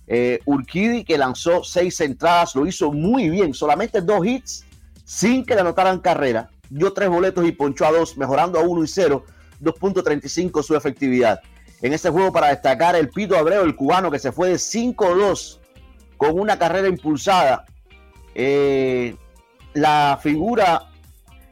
Eh, 0.06 0.40
Urquidi, 0.44 1.02
que 1.02 1.16
lanzó 1.16 1.64
seis 1.64 1.98
entradas, 2.02 2.54
lo 2.56 2.66
hizo 2.66 2.92
muy 2.92 3.30
bien, 3.30 3.54
solamente 3.54 4.02
dos 4.02 4.26
hits 4.26 4.66
sin 5.06 5.46
que 5.46 5.54
le 5.54 5.62
anotaran 5.62 5.98
carrera. 6.00 6.50
Dio 6.68 6.92
tres 6.92 7.08
boletos 7.08 7.46
y 7.46 7.52
ponchó 7.52 7.86
a 7.86 7.92
dos, 7.92 8.18
mejorando 8.18 8.58
a 8.58 8.62
1 8.62 8.84
y 8.84 8.86
0, 8.86 9.24
2.35 9.62 10.62
su 10.62 10.76
efectividad. 10.76 11.40
En 11.82 11.92
este 11.92 12.10
juego, 12.10 12.32
para 12.32 12.48
destacar, 12.48 12.94
el 12.94 13.08
Pito 13.08 13.36
Abreu, 13.36 13.62
el 13.62 13.74
cubano, 13.74 14.10
que 14.10 14.18
se 14.18 14.32
fue 14.32 14.50
de 14.50 14.56
5-2 14.56 15.58
con 16.16 16.38
una 16.38 16.58
carrera 16.58 16.88
impulsada. 16.88 17.64
Eh, 18.34 19.16
la 19.72 20.18
figura, 20.22 20.90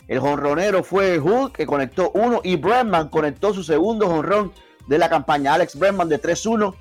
el 0.07 0.21
jonronero 0.21 0.83
fue 0.83 1.19
Hulk, 1.19 1.57
que 1.57 1.67
conectó 1.67 2.11
uno, 2.13 2.41
y 2.45 2.57
Bregman 2.57 3.09
conectó 3.09 3.55
su 3.55 3.63
segundo 3.63 4.07
jonrón 4.07 4.53
de 4.87 4.99
la 4.99 5.09
campaña. 5.09 5.55
Alex 5.55 5.79
Bregman 5.79 6.11
de 6.11 6.21
3-1 6.21 6.75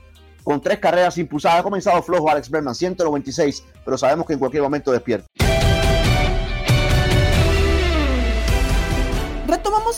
con 0.43 0.59
tres 0.59 0.79
carreras 0.79 1.17
impulsadas. 1.17 1.61
Ha 1.61 1.63
comenzado 1.63 2.01
flojo 2.03 2.29
Alex 2.29 2.49
Bregman, 2.49 2.75
196, 2.75 3.63
pero 3.85 3.97
sabemos 3.97 4.27
que 4.27 4.33
en 4.33 4.39
cualquier 4.39 4.63
momento 4.63 4.91
despierta. 4.91 5.27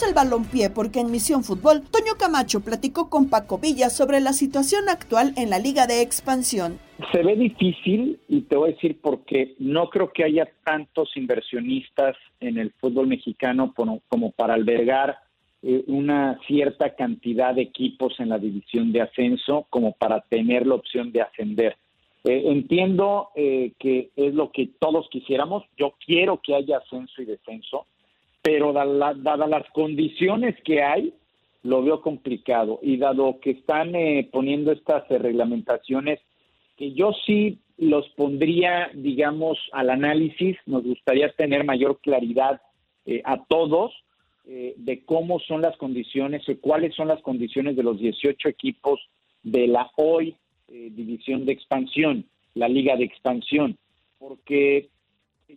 Retomamos 0.00 0.02
el 0.02 0.14
balompié 0.14 0.70
porque 0.70 1.00
en 1.00 1.10
Misión 1.10 1.42
Fútbol, 1.42 1.82
Toño 1.82 2.14
Camacho 2.18 2.60
platicó 2.60 3.08
con 3.08 3.28
Paco 3.28 3.58
Villa 3.58 3.90
sobre 3.90 4.20
la 4.20 4.32
situación 4.32 4.88
actual 4.88 5.32
en 5.36 5.50
la 5.50 5.58
Liga 5.58 5.86
de 5.86 6.02
Expansión. 6.02 6.78
Se 7.12 7.22
ve 7.22 7.36
difícil 7.36 8.18
y 8.28 8.42
te 8.42 8.56
voy 8.56 8.70
a 8.70 8.72
decir 8.74 8.98
porque 9.00 9.54
no 9.58 9.88
creo 9.88 10.12
que 10.12 10.24
haya 10.24 10.48
tantos 10.64 11.16
inversionistas 11.16 12.16
en 12.40 12.58
el 12.58 12.72
fútbol 12.80 13.08
mexicano 13.08 13.72
como, 13.74 14.00
como 14.08 14.32
para 14.32 14.54
albergar 14.54 15.18
eh, 15.62 15.84
una 15.86 16.38
cierta 16.46 16.94
cantidad 16.94 17.54
de 17.54 17.62
equipos 17.62 18.18
en 18.20 18.28
la 18.28 18.38
división 18.38 18.92
de 18.92 19.02
ascenso 19.02 19.66
como 19.70 19.92
para 19.92 20.20
tener 20.20 20.66
la 20.66 20.76
opción 20.76 21.12
de 21.12 21.22
ascender. 21.22 21.76
Eh, 22.24 22.42
entiendo 22.46 23.30
eh, 23.34 23.72
que 23.78 24.10
es 24.16 24.34
lo 24.34 24.50
que 24.52 24.70
todos 24.78 25.08
quisiéramos. 25.10 25.64
Yo 25.78 25.94
quiero 26.04 26.40
que 26.42 26.54
haya 26.54 26.78
ascenso 26.78 27.22
y 27.22 27.24
descenso, 27.24 27.86
pero 28.42 28.72
dadas 28.72 29.48
las 29.48 29.68
condiciones 29.70 30.56
que 30.64 30.82
hay, 30.82 31.14
lo 31.62 31.82
veo 31.82 32.00
complicado. 32.00 32.78
Y 32.82 32.96
dado 32.96 33.38
que 33.40 33.50
están 33.50 33.92
poniendo 34.32 34.72
estas 34.72 35.06
reglamentaciones, 35.08 36.20
que 36.76 36.92
yo 36.92 37.12
sí 37.26 37.58
los 37.76 38.08
pondría, 38.10 38.90
digamos, 38.94 39.58
al 39.72 39.90
análisis, 39.90 40.56
nos 40.66 40.82
gustaría 40.84 41.30
tener 41.32 41.64
mayor 41.64 42.00
claridad 42.00 42.60
a 43.24 43.44
todos 43.44 43.92
eh, 44.52 44.74
de 44.78 45.04
cómo 45.04 45.38
son 45.38 45.62
las 45.62 45.76
condiciones 45.76 46.42
y 46.48 46.56
cuáles 46.56 46.94
son 46.96 47.06
las 47.06 47.22
condiciones 47.22 47.76
de 47.76 47.82
los 47.82 48.00
18 48.00 48.48
equipos 48.48 48.98
de 49.44 49.68
la 49.68 49.90
hoy 49.96 50.34
eh, 50.66 50.88
división 50.90 51.44
de 51.44 51.52
expansión, 51.52 52.24
la 52.54 52.68
liga 52.68 52.96
de 52.96 53.04
expansión, 53.04 53.78
porque 54.18 54.88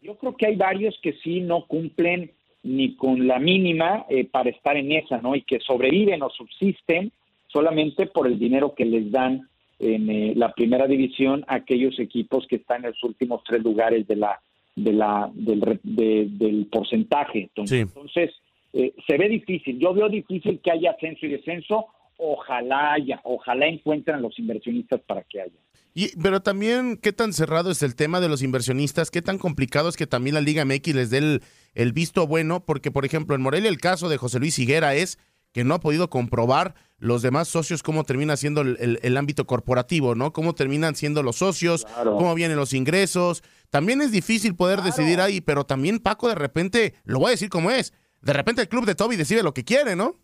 yo 0.03 0.17
creo 0.17 0.35
que 0.35 0.47
hay 0.47 0.57
varios 0.57 0.95
que 1.01 1.13
sí 1.23 1.39
no 1.39 1.65
cumplen 1.65 2.33
ni 2.63 2.95
con 2.95 3.27
la 3.27 3.39
mínima 3.39 4.05
eh, 4.09 4.25
para 4.25 4.49
estar 4.49 4.77
en 4.77 4.91
esa, 4.91 5.17
¿no? 5.21 5.35
Y 5.35 5.41
que 5.41 5.59
sobreviven 5.59 6.21
o 6.23 6.29
subsisten 6.29 7.11
solamente 7.47 8.07
por 8.07 8.25
el 8.25 8.39
dinero 8.39 8.73
que 8.73 8.85
les 8.85 9.11
dan 9.11 9.47
en 9.79 10.39
la 10.39 10.53
primera 10.53 10.87
división 10.87 11.43
a 11.47 11.55
aquellos 11.55 11.99
equipos 11.99 12.47
que 12.47 12.55
están 12.55 12.85
en 12.85 12.91
los 12.91 13.03
últimos 13.03 13.43
tres 13.43 13.61
lugares 13.61 14.07
de 14.07 14.15
la 14.15 14.39
de 14.75 14.93
la 14.93 15.29
del, 15.33 15.79
del 15.83 16.67
porcentaje. 16.71 17.49
Entonces, 17.55 18.31
eh, 18.73 18.93
se 19.05 19.17
ve 19.17 19.29
difícil. 19.29 19.79
Yo 19.79 19.93
veo 19.93 20.09
difícil 20.09 20.59
que 20.63 20.71
haya 20.71 20.91
ascenso 20.91 21.25
y 21.25 21.29
descenso. 21.29 21.85
Ojalá 22.17 22.93
haya, 22.93 23.21
ojalá 23.23 23.67
encuentren 23.67 24.21
los 24.21 24.37
inversionistas 24.39 25.01
para 25.01 25.23
que 25.23 25.41
haya. 25.41 25.53
Y, 25.95 26.09
pero 26.21 26.41
también, 26.41 26.97
¿qué 26.97 27.13
tan 27.13 27.33
cerrado 27.33 27.69
es 27.69 27.83
el 27.83 27.95
tema 27.95 28.19
de 28.19 28.29
los 28.29 28.41
inversionistas? 28.41 29.11
¿Qué 29.11 29.21
tan 29.21 29.37
complicado 29.37 29.89
es 29.89 29.95
que 29.95 30.07
también 30.07 30.33
la 30.33 30.41
Liga 30.41 30.65
MX 30.65 30.95
les 30.95 31.09
dé 31.11 31.19
el, 31.19 31.41
el 31.73 31.93
visto 31.93 32.27
bueno? 32.27 32.65
Porque, 32.65 32.91
por 32.91 33.05
ejemplo, 33.05 33.35
en 33.35 33.41
Morelia 33.41 33.69
el 33.69 33.79
caso 33.79 34.09
de 34.09 34.17
José 34.17 34.39
Luis 34.39 34.57
Higuera 34.59 34.95
es 34.95 35.17
que 35.53 35.63
no 35.63 35.75
ha 35.75 35.79
podido 35.79 36.09
comprobar 36.09 36.73
los 36.97 37.21
demás 37.21 37.47
socios 37.47 37.83
cómo 37.83 38.03
termina 38.03 38.35
siendo 38.35 38.61
el, 38.61 39.17
ámbito 39.17 39.45
corporativo, 39.45 40.15
¿no? 40.15 40.33
Cómo 40.33 40.55
terminan 40.55 40.95
siendo 40.95 41.21
los 41.21 41.37
socios, 41.37 41.85
cómo 42.03 42.33
vienen 42.33 42.57
los 42.57 42.73
ingresos. 42.73 43.43
También 43.69 44.01
es 44.01 44.11
difícil 44.11 44.55
poder 44.55 44.81
decidir 44.81 45.19
ahí, 45.19 45.41
pero 45.41 45.65
también 45.65 45.99
Paco 45.99 46.27
de 46.27 46.35
repente, 46.35 46.93
lo 47.03 47.19
voy 47.19 47.27
a 47.27 47.31
decir 47.31 47.49
como 47.49 47.71
es, 47.71 47.93
de 48.21 48.33
repente 48.33 48.61
el 48.61 48.69
club 48.69 48.85
de 48.85 48.95
Toby 48.95 49.15
decide 49.15 49.43
lo 49.43 49.53
que 49.53 49.63
quiere, 49.63 49.95
¿no? 49.95 50.15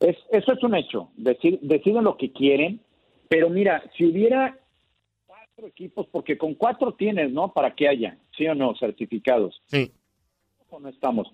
Es, 0.00 0.16
eso 0.30 0.52
es 0.52 0.62
un 0.62 0.74
hecho, 0.74 1.10
deciden 1.16 2.04
lo 2.04 2.18
que 2.18 2.32
quieren, 2.32 2.80
pero 3.28 3.48
mira, 3.48 3.82
si 3.96 4.04
hubiera 4.04 4.58
cuatro 5.26 5.68
equipos, 5.68 6.06
porque 6.12 6.36
con 6.36 6.54
cuatro 6.54 6.92
tienes, 6.94 7.32
¿no? 7.32 7.52
Para 7.52 7.74
que 7.74 7.88
haya, 7.88 8.18
sí 8.36 8.46
o 8.46 8.54
no, 8.54 8.74
certificados. 8.78 9.62
Sí. 9.66 9.90
No 10.70 10.88
estamos. 10.88 11.32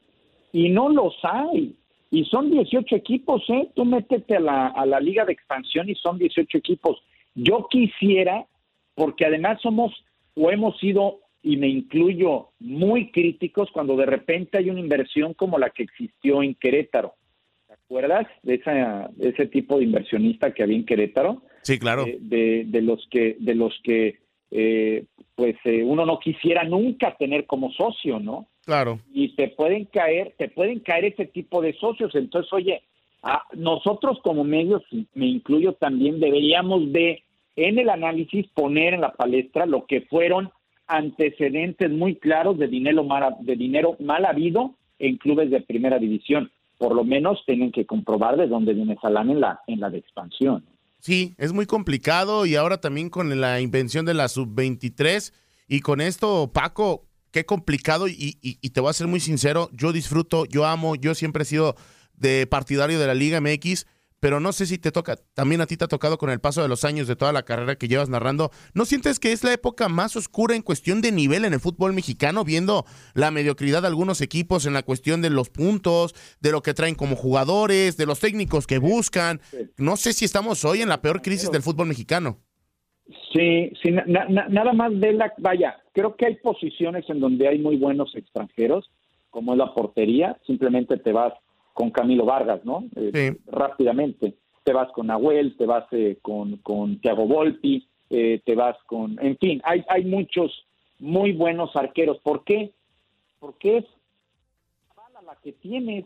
Y 0.53 0.69
no 0.69 0.89
los 0.89 1.15
hay. 1.23 1.75
Y 2.11 2.25
son 2.27 2.51
18 2.51 2.95
equipos, 2.95 3.43
¿eh? 3.49 3.71
Tú 3.75 3.85
métete 3.85 4.37
a 4.37 4.41
la, 4.41 4.67
a 4.69 4.87
la 4.87 5.01
liga 5.01 5.25
de 5.25 5.33
expansión 5.33 5.89
y 5.89 5.95
son 5.95 6.19
18 6.19 6.59
equipos. 6.59 7.03
Yo 7.35 7.67
quisiera, 7.71 8.47
porque 8.95 9.25
además 9.25 9.61
somos 9.63 9.93
o 10.35 10.51
hemos 10.51 10.79
sido 10.79 11.21
y 11.43 11.57
me 11.57 11.69
incluyo 11.69 12.51
muy 12.61 13.11
críticos 13.11 13.71
cuando 13.73 13.97
de 13.97 14.07
repente 14.07 14.59
hay 14.59 14.71
una 14.71 14.81
inversión 14.81 15.35
como 15.35 15.59
la 15.59 15.71
que 15.71 15.83
existió 15.83 16.43
en 16.43 16.55
Querétaro. 16.55 17.15
¿Te 17.67 17.75
acuerdas 17.75 18.27
de, 18.43 18.55
esa, 18.55 19.11
ese 19.19 19.47
tipo 19.47 19.79
de 19.79 19.85
inversionista 19.85 20.55
que 20.55 20.63
había 20.63 20.77
en 20.77 20.87
Querétaro? 20.87 21.43
Sí, 21.63 21.79
claro. 21.79 22.05
De, 22.05 22.65
de, 22.67 22.83
los 22.83 23.07
que, 23.11 23.37
de 23.41 23.55
los 23.55 23.79
que 23.83 24.19
eh, 24.55 25.07
pues 25.35 25.57
eh, 25.65 25.83
uno 25.83 26.05
no 26.05 26.19
quisiera 26.19 26.63
nunca 26.63 27.17
tener 27.17 27.47
como 27.47 27.73
socio, 27.73 28.21
¿no? 28.21 28.47
Claro. 28.67 29.01
Y 29.13 29.35
te 29.35 29.49
pueden 29.49 29.87
caer, 29.87 30.35
te 30.37 30.49
pueden 30.49 30.81
caer 30.81 31.07
ese 31.07 31.25
tipo 31.25 31.63
de 31.63 31.73
socios. 31.73 32.15
Entonces, 32.15 32.53
oye, 32.53 32.83
a 33.23 33.43
nosotros 33.55 34.19
como 34.23 34.45
medios, 34.45 34.83
me 35.15 35.27
incluyo 35.27 35.73
también, 35.73 36.21
deberíamos 36.21 36.93
de 36.93 37.25
en 37.57 37.79
el 37.79 37.89
análisis 37.89 38.47
poner 38.55 38.95
en 38.95 39.01
la 39.01 39.13
palestra 39.13 39.67
lo 39.67 39.87
que 39.87 40.03
fueron 40.03 40.51
antecedentes 40.87 41.91
muy 41.91 42.17
claros 42.17 42.59
de 42.59 42.69
dinero 42.69 43.05
mal, 43.05 43.37
de 43.41 43.57
dinero 43.57 43.97
mal 44.01 44.25
habido 44.25 44.75
en 44.99 45.17
clubes 45.17 45.51
de 45.51 45.61
primera 45.61 45.99
división. 45.99 46.51
Por 46.79 46.95
lo 46.95 47.05
menos 47.05 47.43
tienen 47.47 47.73
que 47.73 47.87
comprobar 47.87 48.37
de 48.37 48.49
dónde 48.49 48.75
viene 48.75 48.95
esa 48.95 49.09
en 49.09 49.41
la, 49.41 49.61
en 49.67 49.81
la 49.81 49.89
de 49.91 49.99
expansión. 49.99 50.65
Sí, 51.03 51.35
es 51.37 51.53
muy 51.53 51.67
complicado 51.67 52.47
y 52.47 52.55
ahora 52.55 52.81
también 52.81 53.11
con 53.11 53.41
la 53.41 53.61
invención 53.61 54.07
de 54.07 54.15
la 54.15 54.29
sub-23 54.29 55.33
y 55.67 55.81
con 55.81 56.01
esto, 56.01 56.53
Paco, 56.55 57.09
qué 57.33 57.45
complicado 57.45 58.07
y, 58.07 58.39
y, 58.41 58.71
te 58.71 58.81
voy 58.81 58.91
a 58.91 58.93
ser 58.93 59.09
muy 59.09 59.19
sincero, 59.19 59.69
yo 59.73 59.91
disfruto, 59.91 60.45
yo 60.45 60.65
amo, 60.65 60.95
yo 60.95 61.17
siempre 61.17 61.43
he 61.43 61.47
sido 61.47 61.75
de 62.15 62.47
partidario 62.47 63.01
de 63.01 63.09
la 63.09 63.15
Liga 63.15 63.41
MX, 63.41 63.87
pero 64.23 64.39
no 64.39 64.53
sé 64.53 64.67
si 64.67 64.79
te 64.79 64.93
toca, 64.93 65.17
también 65.35 65.63
a 65.63 65.67
ti 65.67 65.77
te 65.77 65.85
ha 65.85 65.89
tocado 65.89 66.17
con 66.17 66.31
el 66.31 66.39
paso 66.39 66.63
de 66.63 66.69
los 66.69 66.85
años 66.85 67.09
de 67.09 67.17
toda 67.17 67.33
la 67.33 67.43
carrera 67.43 67.75
que 67.75 67.89
llevas 67.89 68.09
narrando, 68.09 68.53
¿no 68.73 68.85
sientes 68.85 69.19
que 69.19 69.33
es 69.33 69.43
la 69.43 69.53
época 69.53 69.89
más 69.89 70.15
oscura 70.15 70.55
en 70.55 70.63
cuestión 70.63 71.03
de 71.03 71.11
nivel 71.11 71.45
en 71.45 71.55
el 71.55 71.59
fútbol 71.59 71.93
mexicano, 71.93 72.45
viendo 72.45 72.85
la 73.15 73.33
mediocridad 73.33 73.83
de 73.83 73.89
algunos 73.89 74.21
equipos 74.21 74.65
en 74.65 74.75
la 74.75 74.85
cuestión 74.85 75.23
de 75.23 75.31
los 75.31 75.51
puntos, 75.51 76.15
de 76.41 76.53
lo 76.53 76.63
que 76.63 76.73
traen 76.73 76.95
como 76.95 77.17
jugadores, 77.17 77.97
de 77.97 78.07
los 78.07 78.21
técnicos 78.21 78.69
que 78.69 78.79
buscan? 78.79 79.41
No 79.77 79.97
sé 79.97 80.13
si 80.13 80.25
estamos 80.25 80.65
hoy 80.65 80.83
en 80.83 80.89
la 80.91 81.03
peor 81.03 81.21
crisis 81.21 81.51
del 81.51 81.63
fútbol 81.63 81.89
mexicano. 81.89 82.39
Sí, 83.33 83.73
sí 83.83 83.91
nada 83.91 84.73
más 84.73 85.01
de 85.01 85.15
la, 85.15 85.33
vaya, 85.39 85.83
creo 85.95 86.15
que 86.15 86.27
hay 86.27 86.37
posiciones 86.37 87.11
en 87.11 87.19
donde 87.19 87.49
hay 87.49 87.59
muy 87.59 87.77
buenos 87.77 88.15
extranjeros, 88.15 88.89
como 89.31 89.55
es 89.55 89.59
la 89.59 89.75
portería, 89.75 90.39
simplemente 90.47 90.97
te 90.97 91.11
vas 91.11 91.33
con 91.73 91.91
Camilo 91.91 92.25
Vargas, 92.25 92.65
¿no? 92.65 92.85
Eh, 92.97 93.37
rápidamente. 93.47 94.35
Te 94.65 94.73
vas 94.73 94.91
con 94.93 95.09
Nahuel, 95.09 95.57
te 95.57 95.67
vas 95.67 95.87
eh, 95.93 96.19
con, 96.23 96.57
con 96.59 97.01
Thiago 97.01 97.27
Volpi, 97.27 97.87
eh, 98.11 98.41
te 98.45 98.55
vas 98.55 98.77
con... 98.87 99.19
En 99.25 99.37
fin, 99.39 99.61
hay, 99.65 99.85
hay 99.89 100.05
muchos 100.05 100.67
muy 100.99 101.33
buenos 101.33 101.75
arqueros. 101.75 102.19
¿Por 102.19 102.45
qué? 102.45 102.71
Porque 103.41 103.79
es 103.79 103.85
la 105.27 105.37
que 105.37 105.53
tienes, 105.53 106.05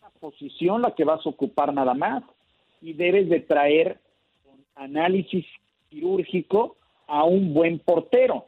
la 0.00 0.10
posición 0.20 0.82
la 0.82 0.94
que 0.94 1.04
vas 1.04 1.24
a 1.24 1.28
ocupar 1.28 1.72
nada 1.72 1.94
más 1.94 2.22
y 2.80 2.92
debes 2.92 3.28
de 3.28 3.40
traer 3.40 3.98
un 4.46 4.64
análisis 4.76 5.44
quirúrgico 5.90 6.76
a 7.06 7.24
un 7.24 7.52
buen 7.54 7.78
portero. 7.78 8.46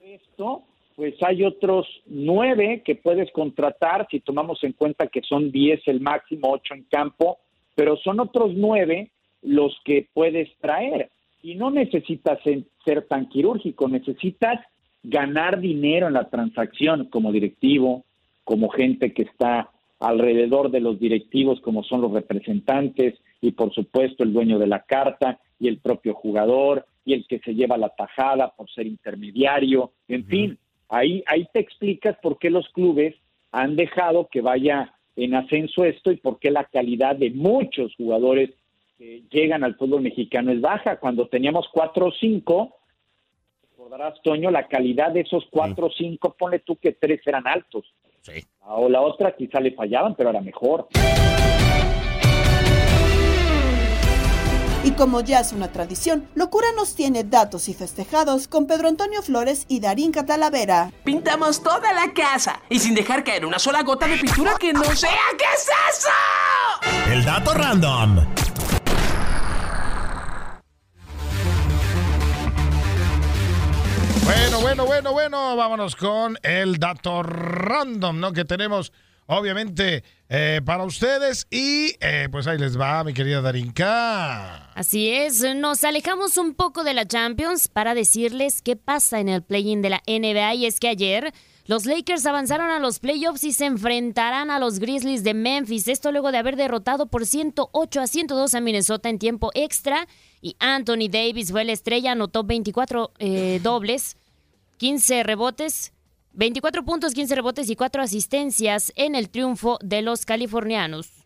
Esto 0.00 0.62
pues 0.96 1.14
hay 1.22 1.44
otros 1.44 1.86
nueve 2.06 2.82
que 2.84 2.94
puedes 2.94 3.30
contratar, 3.32 4.06
si 4.10 4.20
tomamos 4.20 4.62
en 4.62 4.72
cuenta 4.72 5.08
que 5.08 5.22
son 5.22 5.50
diez 5.50 5.80
el 5.86 6.00
máximo, 6.00 6.52
ocho 6.52 6.74
en 6.74 6.84
campo, 6.84 7.38
pero 7.74 7.96
son 7.96 8.20
otros 8.20 8.52
nueve 8.54 9.10
los 9.42 9.76
que 9.84 10.08
puedes 10.12 10.48
traer. 10.58 11.10
Y 11.42 11.56
no 11.56 11.70
necesitas 11.70 12.38
ser 12.84 13.06
tan 13.06 13.28
quirúrgico, 13.28 13.88
necesitas 13.88 14.60
ganar 15.02 15.60
dinero 15.60 16.06
en 16.06 16.14
la 16.14 16.30
transacción 16.30 17.06
como 17.06 17.32
directivo, 17.32 18.04
como 18.44 18.68
gente 18.68 19.12
que 19.12 19.22
está 19.22 19.70
alrededor 20.00 20.70
de 20.70 20.80
los 20.80 20.98
directivos, 20.98 21.60
como 21.60 21.82
son 21.82 22.00
los 22.00 22.12
representantes 22.12 23.14
y 23.40 23.52
por 23.52 23.72
supuesto 23.74 24.22
el 24.22 24.32
dueño 24.32 24.58
de 24.58 24.66
la 24.66 24.80
carta 24.80 25.38
y 25.58 25.68
el 25.68 25.78
propio 25.78 26.14
jugador 26.14 26.86
y 27.04 27.14
el 27.14 27.26
que 27.26 27.38
se 27.40 27.54
lleva 27.54 27.76
la 27.76 27.90
tajada 27.90 28.48
por 28.56 28.70
ser 28.70 28.86
intermediario, 28.86 29.92
en 30.08 30.24
fin, 30.26 30.58
Ahí, 30.94 31.24
ahí 31.26 31.44
te 31.52 31.58
explicas 31.58 32.16
por 32.22 32.38
qué 32.38 32.50
los 32.50 32.68
clubes 32.68 33.16
han 33.50 33.74
dejado 33.74 34.28
que 34.30 34.40
vaya 34.40 34.94
en 35.16 35.34
ascenso 35.34 35.84
esto 35.84 36.12
y 36.12 36.18
por 36.18 36.38
qué 36.38 36.52
la 36.52 36.64
calidad 36.64 37.16
de 37.16 37.30
muchos 37.30 37.92
jugadores 37.96 38.50
que 38.96 39.24
llegan 39.28 39.64
al 39.64 39.74
fútbol 39.74 40.02
mexicano 40.02 40.52
es 40.52 40.60
baja. 40.60 41.00
Cuando 41.00 41.26
teníamos 41.26 41.66
cuatro 41.72 42.06
o 42.06 42.12
cinco, 42.12 42.76
recordarás, 43.70 44.22
Toño, 44.22 44.52
la 44.52 44.68
calidad 44.68 45.10
de 45.10 45.22
esos 45.22 45.44
cuatro 45.50 45.86
o 45.86 45.90
cinco, 45.90 46.36
ponle 46.38 46.60
tú 46.60 46.76
que 46.76 46.92
tres 46.92 47.20
eran 47.26 47.48
altos. 47.48 47.92
O 48.60 48.88
la 48.88 49.00
otra 49.00 49.34
quizá 49.34 49.58
le 49.58 49.72
fallaban, 49.72 50.14
pero 50.14 50.30
era 50.30 50.40
mejor. 50.40 50.86
Y 54.84 54.90
como 54.92 55.22
ya 55.22 55.40
es 55.40 55.52
una 55.54 55.72
tradición, 55.72 56.28
Locura 56.34 56.66
nos 56.76 56.94
tiene 56.94 57.24
datos 57.24 57.70
y 57.70 57.74
festejados 57.74 58.48
con 58.48 58.66
Pedro 58.66 58.88
Antonio 58.88 59.22
Flores 59.22 59.64
y 59.66 59.80
Darín 59.80 60.12
Catalavera. 60.12 60.92
Pintamos 61.04 61.62
toda 61.62 61.94
la 61.94 62.12
casa 62.12 62.60
y 62.68 62.78
sin 62.78 62.94
dejar 62.94 63.24
caer 63.24 63.46
una 63.46 63.58
sola 63.58 63.82
gota 63.82 64.06
de 64.06 64.18
pintura 64.18 64.56
que 64.60 64.74
no 64.74 64.84
sea. 64.84 65.10
¿Qué 65.38 65.44
es 65.56 65.68
eso? 65.90 67.10
El 67.10 67.24
dato 67.24 67.54
random. 67.54 68.26
Bueno, 74.24 74.60
bueno, 74.60 74.84
bueno, 74.84 75.12
bueno, 75.12 75.56
vámonos 75.56 75.96
con 75.96 76.38
el 76.42 76.78
dato 76.78 77.22
random, 77.22 78.20
¿no? 78.20 78.32
Que 78.32 78.44
tenemos, 78.44 78.92
obviamente, 79.26 80.04
eh, 80.28 80.60
para 80.64 80.84
ustedes. 80.84 81.46
Y 81.50 81.94
eh, 82.00 82.28
pues 82.30 82.46
ahí 82.46 82.58
les 82.58 82.78
va, 82.78 83.04
mi 83.04 83.14
querida 83.14 83.40
Darinka. 83.40 84.72
Así 84.74 85.10
es, 85.10 85.42
nos 85.54 85.84
alejamos 85.84 86.36
un 86.36 86.54
poco 86.54 86.84
de 86.84 86.94
la 86.94 87.06
Champions 87.06 87.68
para 87.68 87.94
decirles 87.94 88.62
qué 88.62 88.76
pasa 88.76 89.20
en 89.20 89.28
el 89.28 89.42
play-in 89.42 89.82
de 89.82 89.90
la 89.90 90.02
NBA. 90.06 90.54
Y 90.54 90.66
es 90.66 90.80
que 90.80 90.88
ayer 90.88 91.32
los 91.66 91.86
Lakers 91.86 92.26
avanzaron 92.26 92.70
a 92.70 92.78
los 92.78 92.98
playoffs 92.98 93.42
y 93.42 93.52
se 93.52 93.64
enfrentarán 93.64 94.50
a 94.50 94.58
los 94.58 94.78
Grizzlies 94.80 95.24
de 95.24 95.32
Memphis. 95.32 95.88
Esto 95.88 96.12
luego 96.12 96.30
de 96.30 96.36
haber 96.36 96.56
derrotado 96.56 97.06
por 97.06 97.24
108 97.24 98.00
a 98.02 98.06
102 98.06 98.54
a 98.54 98.60
Minnesota 98.60 99.08
en 99.08 99.18
tiempo 99.18 99.50
extra. 99.54 100.06
Y 100.42 100.56
Anthony 100.58 101.08
Davis 101.10 101.52
fue 101.52 101.64
la 101.64 101.72
estrella, 101.72 102.12
anotó 102.12 102.44
24 102.44 103.12
eh, 103.18 103.60
dobles, 103.62 104.18
15 104.76 105.22
rebotes, 105.22 105.93
24 106.34 106.84
puntos, 106.84 107.14
15 107.14 107.34
rebotes 107.34 107.70
y 107.70 107.76
4 107.76 108.02
asistencias 108.02 108.92
en 108.96 109.14
el 109.14 109.30
triunfo 109.30 109.78
de 109.82 110.02
los 110.02 110.26
californianos. 110.26 111.24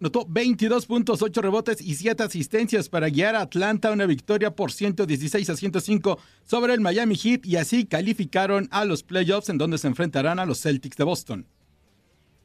Notó 0.00 0.26
22 0.28 0.86
puntos, 0.86 1.22
8 1.22 1.40
rebotes 1.40 1.80
y 1.80 1.94
7 1.94 2.22
asistencias 2.22 2.88
para 2.88 3.08
guiar 3.08 3.36
a 3.36 3.40
Atlanta 3.40 3.88
a 3.88 3.92
una 3.92 4.06
victoria 4.06 4.54
por 4.54 4.70
116 4.70 5.48
a 5.48 5.56
105 5.56 6.18
sobre 6.44 6.74
el 6.74 6.80
Miami 6.80 7.16
Heat 7.16 7.46
y 7.46 7.56
así 7.56 7.86
calificaron 7.86 8.68
a 8.70 8.84
los 8.84 9.02
playoffs 9.02 9.48
en 9.48 9.58
donde 9.58 9.78
se 9.78 9.86
enfrentarán 9.86 10.38
a 10.38 10.46
los 10.46 10.60
Celtics 10.60 10.96
de 10.96 11.04
Boston. 11.04 11.46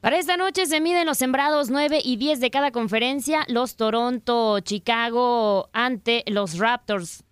Para 0.00 0.18
esta 0.18 0.38
noche 0.38 0.64
se 0.64 0.80
miden 0.80 1.06
los 1.06 1.18
sembrados 1.18 1.68
9 1.68 2.00
y 2.02 2.16
10 2.16 2.40
de 2.40 2.50
cada 2.50 2.70
conferencia, 2.70 3.44
los 3.48 3.76
Toronto, 3.76 4.60
Chicago 4.60 5.68
ante 5.74 6.24
los 6.26 6.56
Raptors. 6.56 7.24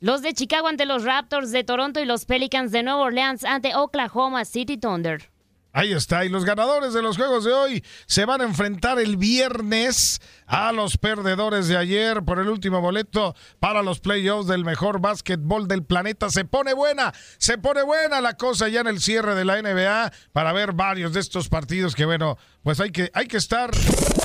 Los 0.00 0.20
de 0.20 0.34
Chicago 0.34 0.68
ante 0.68 0.84
los 0.84 1.04
Raptors 1.04 1.52
de 1.52 1.64
Toronto 1.64 2.00
y 2.00 2.04
los 2.04 2.26
Pelicans 2.26 2.70
de 2.70 2.82
Nueva 2.82 3.00
Orleans 3.00 3.44
ante 3.44 3.74
Oklahoma 3.74 4.44
City 4.44 4.76
Thunder. 4.76 5.30
Ahí 5.76 5.92
está. 5.92 6.24
Y 6.24 6.30
los 6.30 6.46
ganadores 6.46 6.94
de 6.94 7.02
los 7.02 7.18
juegos 7.18 7.44
de 7.44 7.52
hoy 7.52 7.84
se 8.06 8.24
van 8.24 8.40
a 8.40 8.44
enfrentar 8.44 8.98
el 8.98 9.18
viernes 9.18 10.22
a 10.46 10.72
los 10.72 10.96
perdedores 10.96 11.68
de 11.68 11.76
ayer 11.76 12.22
por 12.22 12.38
el 12.38 12.48
último 12.48 12.80
boleto 12.80 13.36
para 13.60 13.82
los 13.82 14.00
playoffs 14.00 14.46
del 14.46 14.64
mejor 14.64 15.02
básquetbol 15.02 15.68
del 15.68 15.84
planeta. 15.84 16.30
Se 16.30 16.46
pone 16.46 16.72
buena, 16.72 17.12
se 17.36 17.58
pone 17.58 17.82
buena 17.82 18.22
la 18.22 18.38
cosa 18.38 18.68
ya 18.68 18.80
en 18.80 18.86
el 18.86 19.02
cierre 19.02 19.34
de 19.34 19.44
la 19.44 19.60
NBA 19.60 20.12
para 20.32 20.54
ver 20.54 20.72
varios 20.72 21.12
de 21.12 21.20
estos 21.20 21.50
partidos 21.50 21.94
que, 21.94 22.06
bueno, 22.06 22.38
pues 22.62 22.80
hay 22.80 22.90
que, 22.90 23.10
hay 23.12 23.28
que 23.28 23.36
estar. 23.36 23.70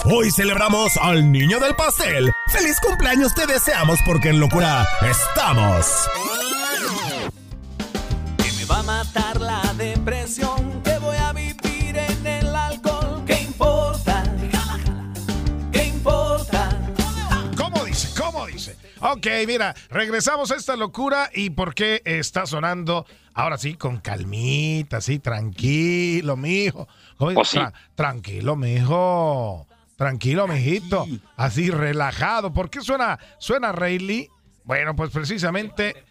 Hoy 0.06 0.32
celebramos 0.32 0.96
al 0.96 1.34
niño 1.34 1.60
del 1.60 1.76
pastel. 1.76 2.32
¡Feliz 2.48 2.78
cumpleaños 2.82 3.36
te 3.36 3.46
deseamos 3.46 4.00
porque 4.06 4.30
en 4.30 4.40
locura 4.40 4.88
estamos! 5.02 6.08
Que 8.38 8.52
me 8.54 8.64
va 8.64 8.80
a 8.80 8.84
matar 8.84 9.42
la 9.42 9.74
depresión, 9.76 10.61
dice? 18.48 18.76
Ok, 19.00 19.28
mira, 19.48 19.74
regresamos 19.90 20.52
a 20.52 20.56
esta 20.56 20.76
locura 20.76 21.30
y 21.34 21.50
por 21.52 21.74
qué 21.76 22.02
está 22.06 22.46
sonando 22.46 23.06
ahora 23.34 23.58
sí 23.58 23.76
con 23.76 23.98
calmita, 24.00 24.98
así, 24.98 25.20
tranquilo, 25.20 26.36
mijo. 26.38 26.88
¿Cómo 27.18 27.34
Pues 27.34 27.50
sí. 27.50 27.58
Tra- 27.60 27.74
tranquilo, 27.96 28.56
mijo. 28.56 29.68
Tranquilo, 29.96 30.48
mijito. 30.48 31.06
Así, 31.38 31.70
relajado. 31.70 32.52
¿Por 32.54 32.70
qué 32.70 32.82
suena, 32.82 33.20
suena 33.38 33.72
Rayleigh? 33.72 34.30
Bueno, 34.64 34.96
pues 34.96 35.12
precisamente. 35.12 36.04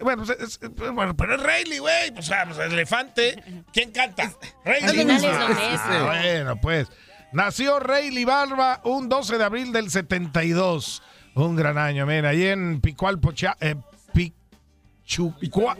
Bueno, 0.00 0.24
pues, 0.24 0.38
es- 0.40 0.58
es- 0.62 0.92
bueno, 0.92 1.16
pero 1.16 1.34
es 1.34 1.42
Rayleigh, 1.42 1.80
güey. 1.80 2.10
O 2.16 2.22
sea, 2.22 2.46
pues, 2.46 2.58
elefante. 2.58 3.64
¿Quién 3.72 3.90
canta? 3.90 4.32
Rayleigh. 4.64 5.18
Ah, 5.20 6.20
bueno, 6.22 6.60
pues. 6.60 6.88
Nació 7.32 7.78
Rayleigh 7.80 8.24
Barba 8.24 8.80
un 8.84 9.08
12 9.10 9.36
de 9.36 9.44
abril 9.44 9.72
del 9.72 9.90
72. 9.90 11.02
Un 11.38 11.54
gran 11.56 11.78
año, 11.78 12.04
mira, 12.06 12.30
ahí 12.30 12.46
en 12.46 12.80
Picualpo, 12.80 13.32
Chia- 13.32 13.56
eh, 13.60 13.76
Pichucua- 14.12 15.76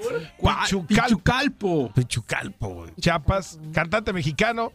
Pichucalpo. 0.87 1.93
Pichucalpo. 1.95 2.87
Chiapas, 3.01 3.59
cantante 3.73 4.13
mexicano, 4.13 4.73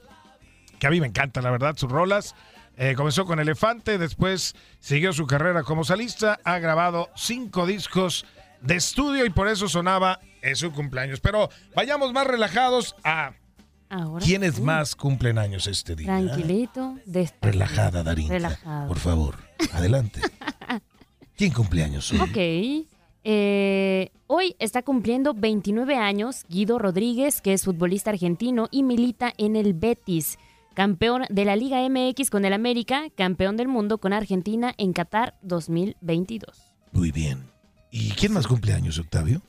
que 0.79 0.88
a 0.88 0.89
mí 0.89 0.99
me 0.99 1.07
encanta, 1.07 1.41
la 1.41 1.51
verdad, 1.51 1.75
sus 1.77 1.91
rolas. 1.91 2.36
Eh, 2.75 2.95
comenzó 2.95 3.25
con 3.25 3.39
Elefante, 3.39 3.97
después 3.97 4.55
siguió 4.79 5.13
su 5.13 5.25
carrera 5.27 5.63
como 5.63 5.84
solista, 5.84 6.39
ha 6.43 6.57
grabado 6.59 7.09
cinco 7.15 7.65
discos 7.65 8.25
de 8.61 8.75
estudio 8.75 9.25
y 9.25 9.29
por 9.29 9.47
eso 9.47 9.69
sonaba 9.69 10.19
en 10.41 10.55
su 10.55 10.71
cumpleaños. 10.71 11.19
Pero 11.19 11.49
vayamos 11.75 12.13
más 12.13 12.25
relajados 12.27 12.95
a 13.03 13.34
Ahora 13.89 14.25
quiénes 14.25 14.55
sí. 14.55 14.61
más 14.61 14.95
cumplen 14.95 15.38
años 15.38 15.67
este 15.67 15.95
día. 15.95 16.07
Tranquilito, 16.07 16.95
despacito. 17.05 17.47
Relajada, 17.47 18.03
Darinka. 18.03 18.34
Relajado. 18.34 18.88
Por 18.88 18.97
favor, 18.97 19.36
adelante. 19.72 20.22
¿Quién 21.38 21.51
cumpleaños 21.51 22.11
hoy? 22.11 22.20
Ok. 22.20 22.88
Eh, 23.26 24.11
hoy 24.28 24.55
está 24.59 24.84
cumpliendo 24.84 25.34
29 25.34 25.95
años 25.95 26.45
Guido 26.49 26.78
Rodríguez, 26.78 27.41
que 27.41 27.53
es 27.53 27.64
futbolista 27.64 28.09
argentino 28.09 28.68
y 28.70 28.84
milita 28.84 29.34
en 29.38 29.55
el 29.55 29.74
Betis. 29.74 30.38
Campeón 30.74 31.24
de 31.30 31.45
la 31.45 31.55
Liga 31.55 31.88
MX 31.88 32.30
con 32.30 32.45
el 32.45 32.53
América, 32.53 33.03
campeón 33.16 33.57
del 33.57 33.68
mundo 33.68 33.99
con 33.99 34.11
Argentina 34.11 34.74
en 34.78 34.91
Qatar 34.91 35.36
2022. 35.43 36.74
Muy 36.91 37.11
bien. 37.11 37.43
¿Y 37.91 38.09
quién 38.11 38.34
más 38.34 38.47
cumpleaños, 38.47 38.97
Octavio? 38.97 39.41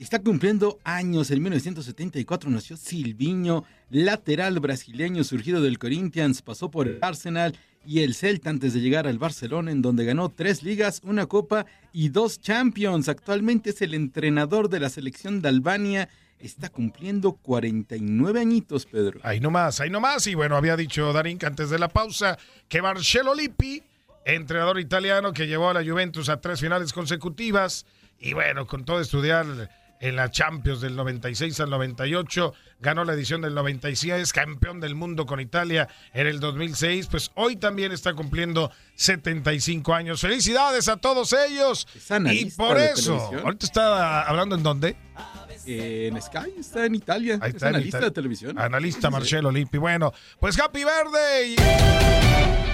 Está 0.00 0.18
cumpliendo 0.18 0.78
años. 0.82 1.30
En 1.30 1.42
1974 1.42 2.48
nació 2.48 2.78
Silviño, 2.78 3.64
lateral 3.90 4.58
brasileño 4.58 5.22
surgido 5.24 5.60
del 5.60 5.78
Corinthians, 5.78 6.40
pasó 6.40 6.70
por 6.70 6.88
el 6.88 6.98
Arsenal 7.02 7.54
y 7.84 8.00
el 8.00 8.14
Celta 8.14 8.48
antes 8.48 8.72
de 8.72 8.80
llegar 8.80 9.06
al 9.06 9.18
Barcelona, 9.18 9.72
en 9.72 9.82
donde 9.82 10.06
ganó 10.06 10.30
tres 10.30 10.62
ligas, 10.62 11.02
una 11.04 11.26
copa 11.26 11.66
y 11.92 12.08
dos 12.08 12.40
Champions. 12.40 13.10
Actualmente 13.10 13.70
es 13.70 13.82
el 13.82 13.92
entrenador 13.92 14.70
de 14.70 14.80
la 14.80 14.88
selección 14.88 15.42
de 15.42 15.50
Albania. 15.50 16.08
Está 16.38 16.70
cumpliendo 16.70 17.32
49 17.32 18.40
añitos, 18.40 18.86
Pedro. 18.86 19.20
Ahí 19.22 19.38
nomás, 19.38 19.82
ahí 19.82 19.90
nomás. 19.90 20.26
Y 20.26 20.34
bueno, 20.34 20.56
había 20.56 20.78
dicho 20.78 21.12
Darinka 21.12 21.46
antes 21.46 21.68
de 21.68 21.78
la 21.78 21.88
pausa 21.88 22.38
que 22.70 22.80
Marcelo 22.80 23.34
Lippi, 23.34 23.82
entrenador 24.24 24.80
italiano 24.80 25.34
que 25.34 25.46
llevó 25.46 25.68
a 25.68 25.74
la 25.74 25.84
Juventus 25.84 26.30
a 26.30 26.40
tres 26.40 26.58
finales 26.58 26.94
consecutivas, 26.94 27.84
y 28.18 28.32
bueno, 28.34 28.66
con 28.66 28.84
todo 28.84 29.00
estudiar 29.00 29.46
en 30.00 30.16
la 30.16 30.30
Champions 30.30 30.80
del 30.80 30.96
96 30.96 31.60
al 31.60 31.70
98, 31.70 32.54
ganó 32.80 33.04
la 33.04 33.12
edición 33.12 33.42
del 33.42 33.54
96, 33.54 34.32
campeón 34.32 34.80
del 34.80 34.94
mundo 34.94 35.26
con 35.26 35.40
Italia 35.40 35.88
en 36.14 36.26
el 36.26 36.40
2006, 36.40 37.06
pues 37.06 37.30
hoy 37.34 37.56
también 37.56 37.92
está 37.92 38.14
cumpliendo 38.14 38.72
75 38.94 39.94
años. 39.94 40.20
Felicidades 40.22 40.88
a 40.88 40.96
todos 40.96 41.34
ellos. 41.34 41.86
Y 42.32 42.46
por 42.46 42.78
eso, 42.78 43.12
televisión. 43.12 43.40
ahorita 43.44 43.66
está 43.66 44.22
hablando 44.22 44.56
en 44.56 44.62
dónde? 44.62 44.96
en 45.66 46.20
Sky, 46.20 46.54
está 46.58 46.86
en 46.86 46.94
Italia. 46.94 47.38
Ahí 47.40 47.50
es 47.50 47.56
está, 47.56 47.68
analista 47.68 47.98
Italia. 47.98 48.08
de 48.08 48.14
televisión. 48.14 48.58
Analista. 48.58 49.10
Marcelo 49.10 49.50
Lippi. 49.50 49.78
Bueno, 49.78 50.12
pues 50.40 50.58
Happy 50.58 50.82
Verde. 50.84 52.69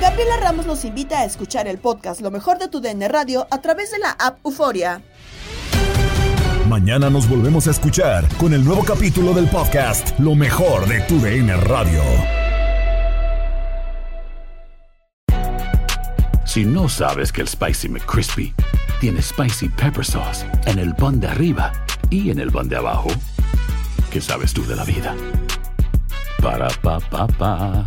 Gabriela 0.00 0.38
Ramos 0.38 0.64
nos 0.64 0.86
invita 0.86 1.20
a 1.20 1.24
escuchar 1.26 1.68
el 1.68 1.76
podcast 1.76 2.22
Lo 2.22 2.30
mejor 2.30 2.58
de 2.58 2.68
tu 2.68 2.80
DN 2.80 3.06
Radio 3.08 3.46
a 3.50 3.60
través 3.60 3.90
de 3.90 3.98
la 3.98 4.12
app 4.12 4.38
Euforia. 4.46 5.02
Mañana 6.66 7.10
nos 7.10 7.28
volvemos 7.28 7.66
a 7.66 7.72
escuchar 7.72 8.26
con 8.38 8.54
el 8.54 8.64
nuevo 8.64 8.82
capítulo 8.82 9.34
del 9.34 9.46
podcast 9.48 10.18
Lo 10.18 10.34
mejor 10.34 10.88
de 10.88 11.00
tu 11.02 11.20
DN 11.20 11.54
Radio. 11.54 12.02
Si 16.46 16.64
no 16.64 16.88
sabes 16.88 17.30
que 17.30 17.42
el 17.42 17.48
Spicy 17.48 17.90
McCrispy 17.90 18.54
tiene 19.00 19.20
Spicy 19.20 19.68
Pepper 19.68 20.04
Sauce 20.04 20.46
en 20.64 20.78
el 20.78 20.94
pan 20.94 21.20
de 21.20 21.28
arriba 21.28 21.72
y 22.08 22.30
en 22.30 22.40
el 22.40 22.50
pan 22.50 22.70
de 22.70 22.76
abajo, 22.76 23.10
¿qué 24.10 24.22
sabes 24.22 24.54
tú 24.54 24.64
de 24.66 24.76
la 24.76 24.84
vida? 24.84 25.14
Para, 26.42 26.68
pa, 26.82 26.98
pa, 27.00 27.26
pa. 27.26 27.86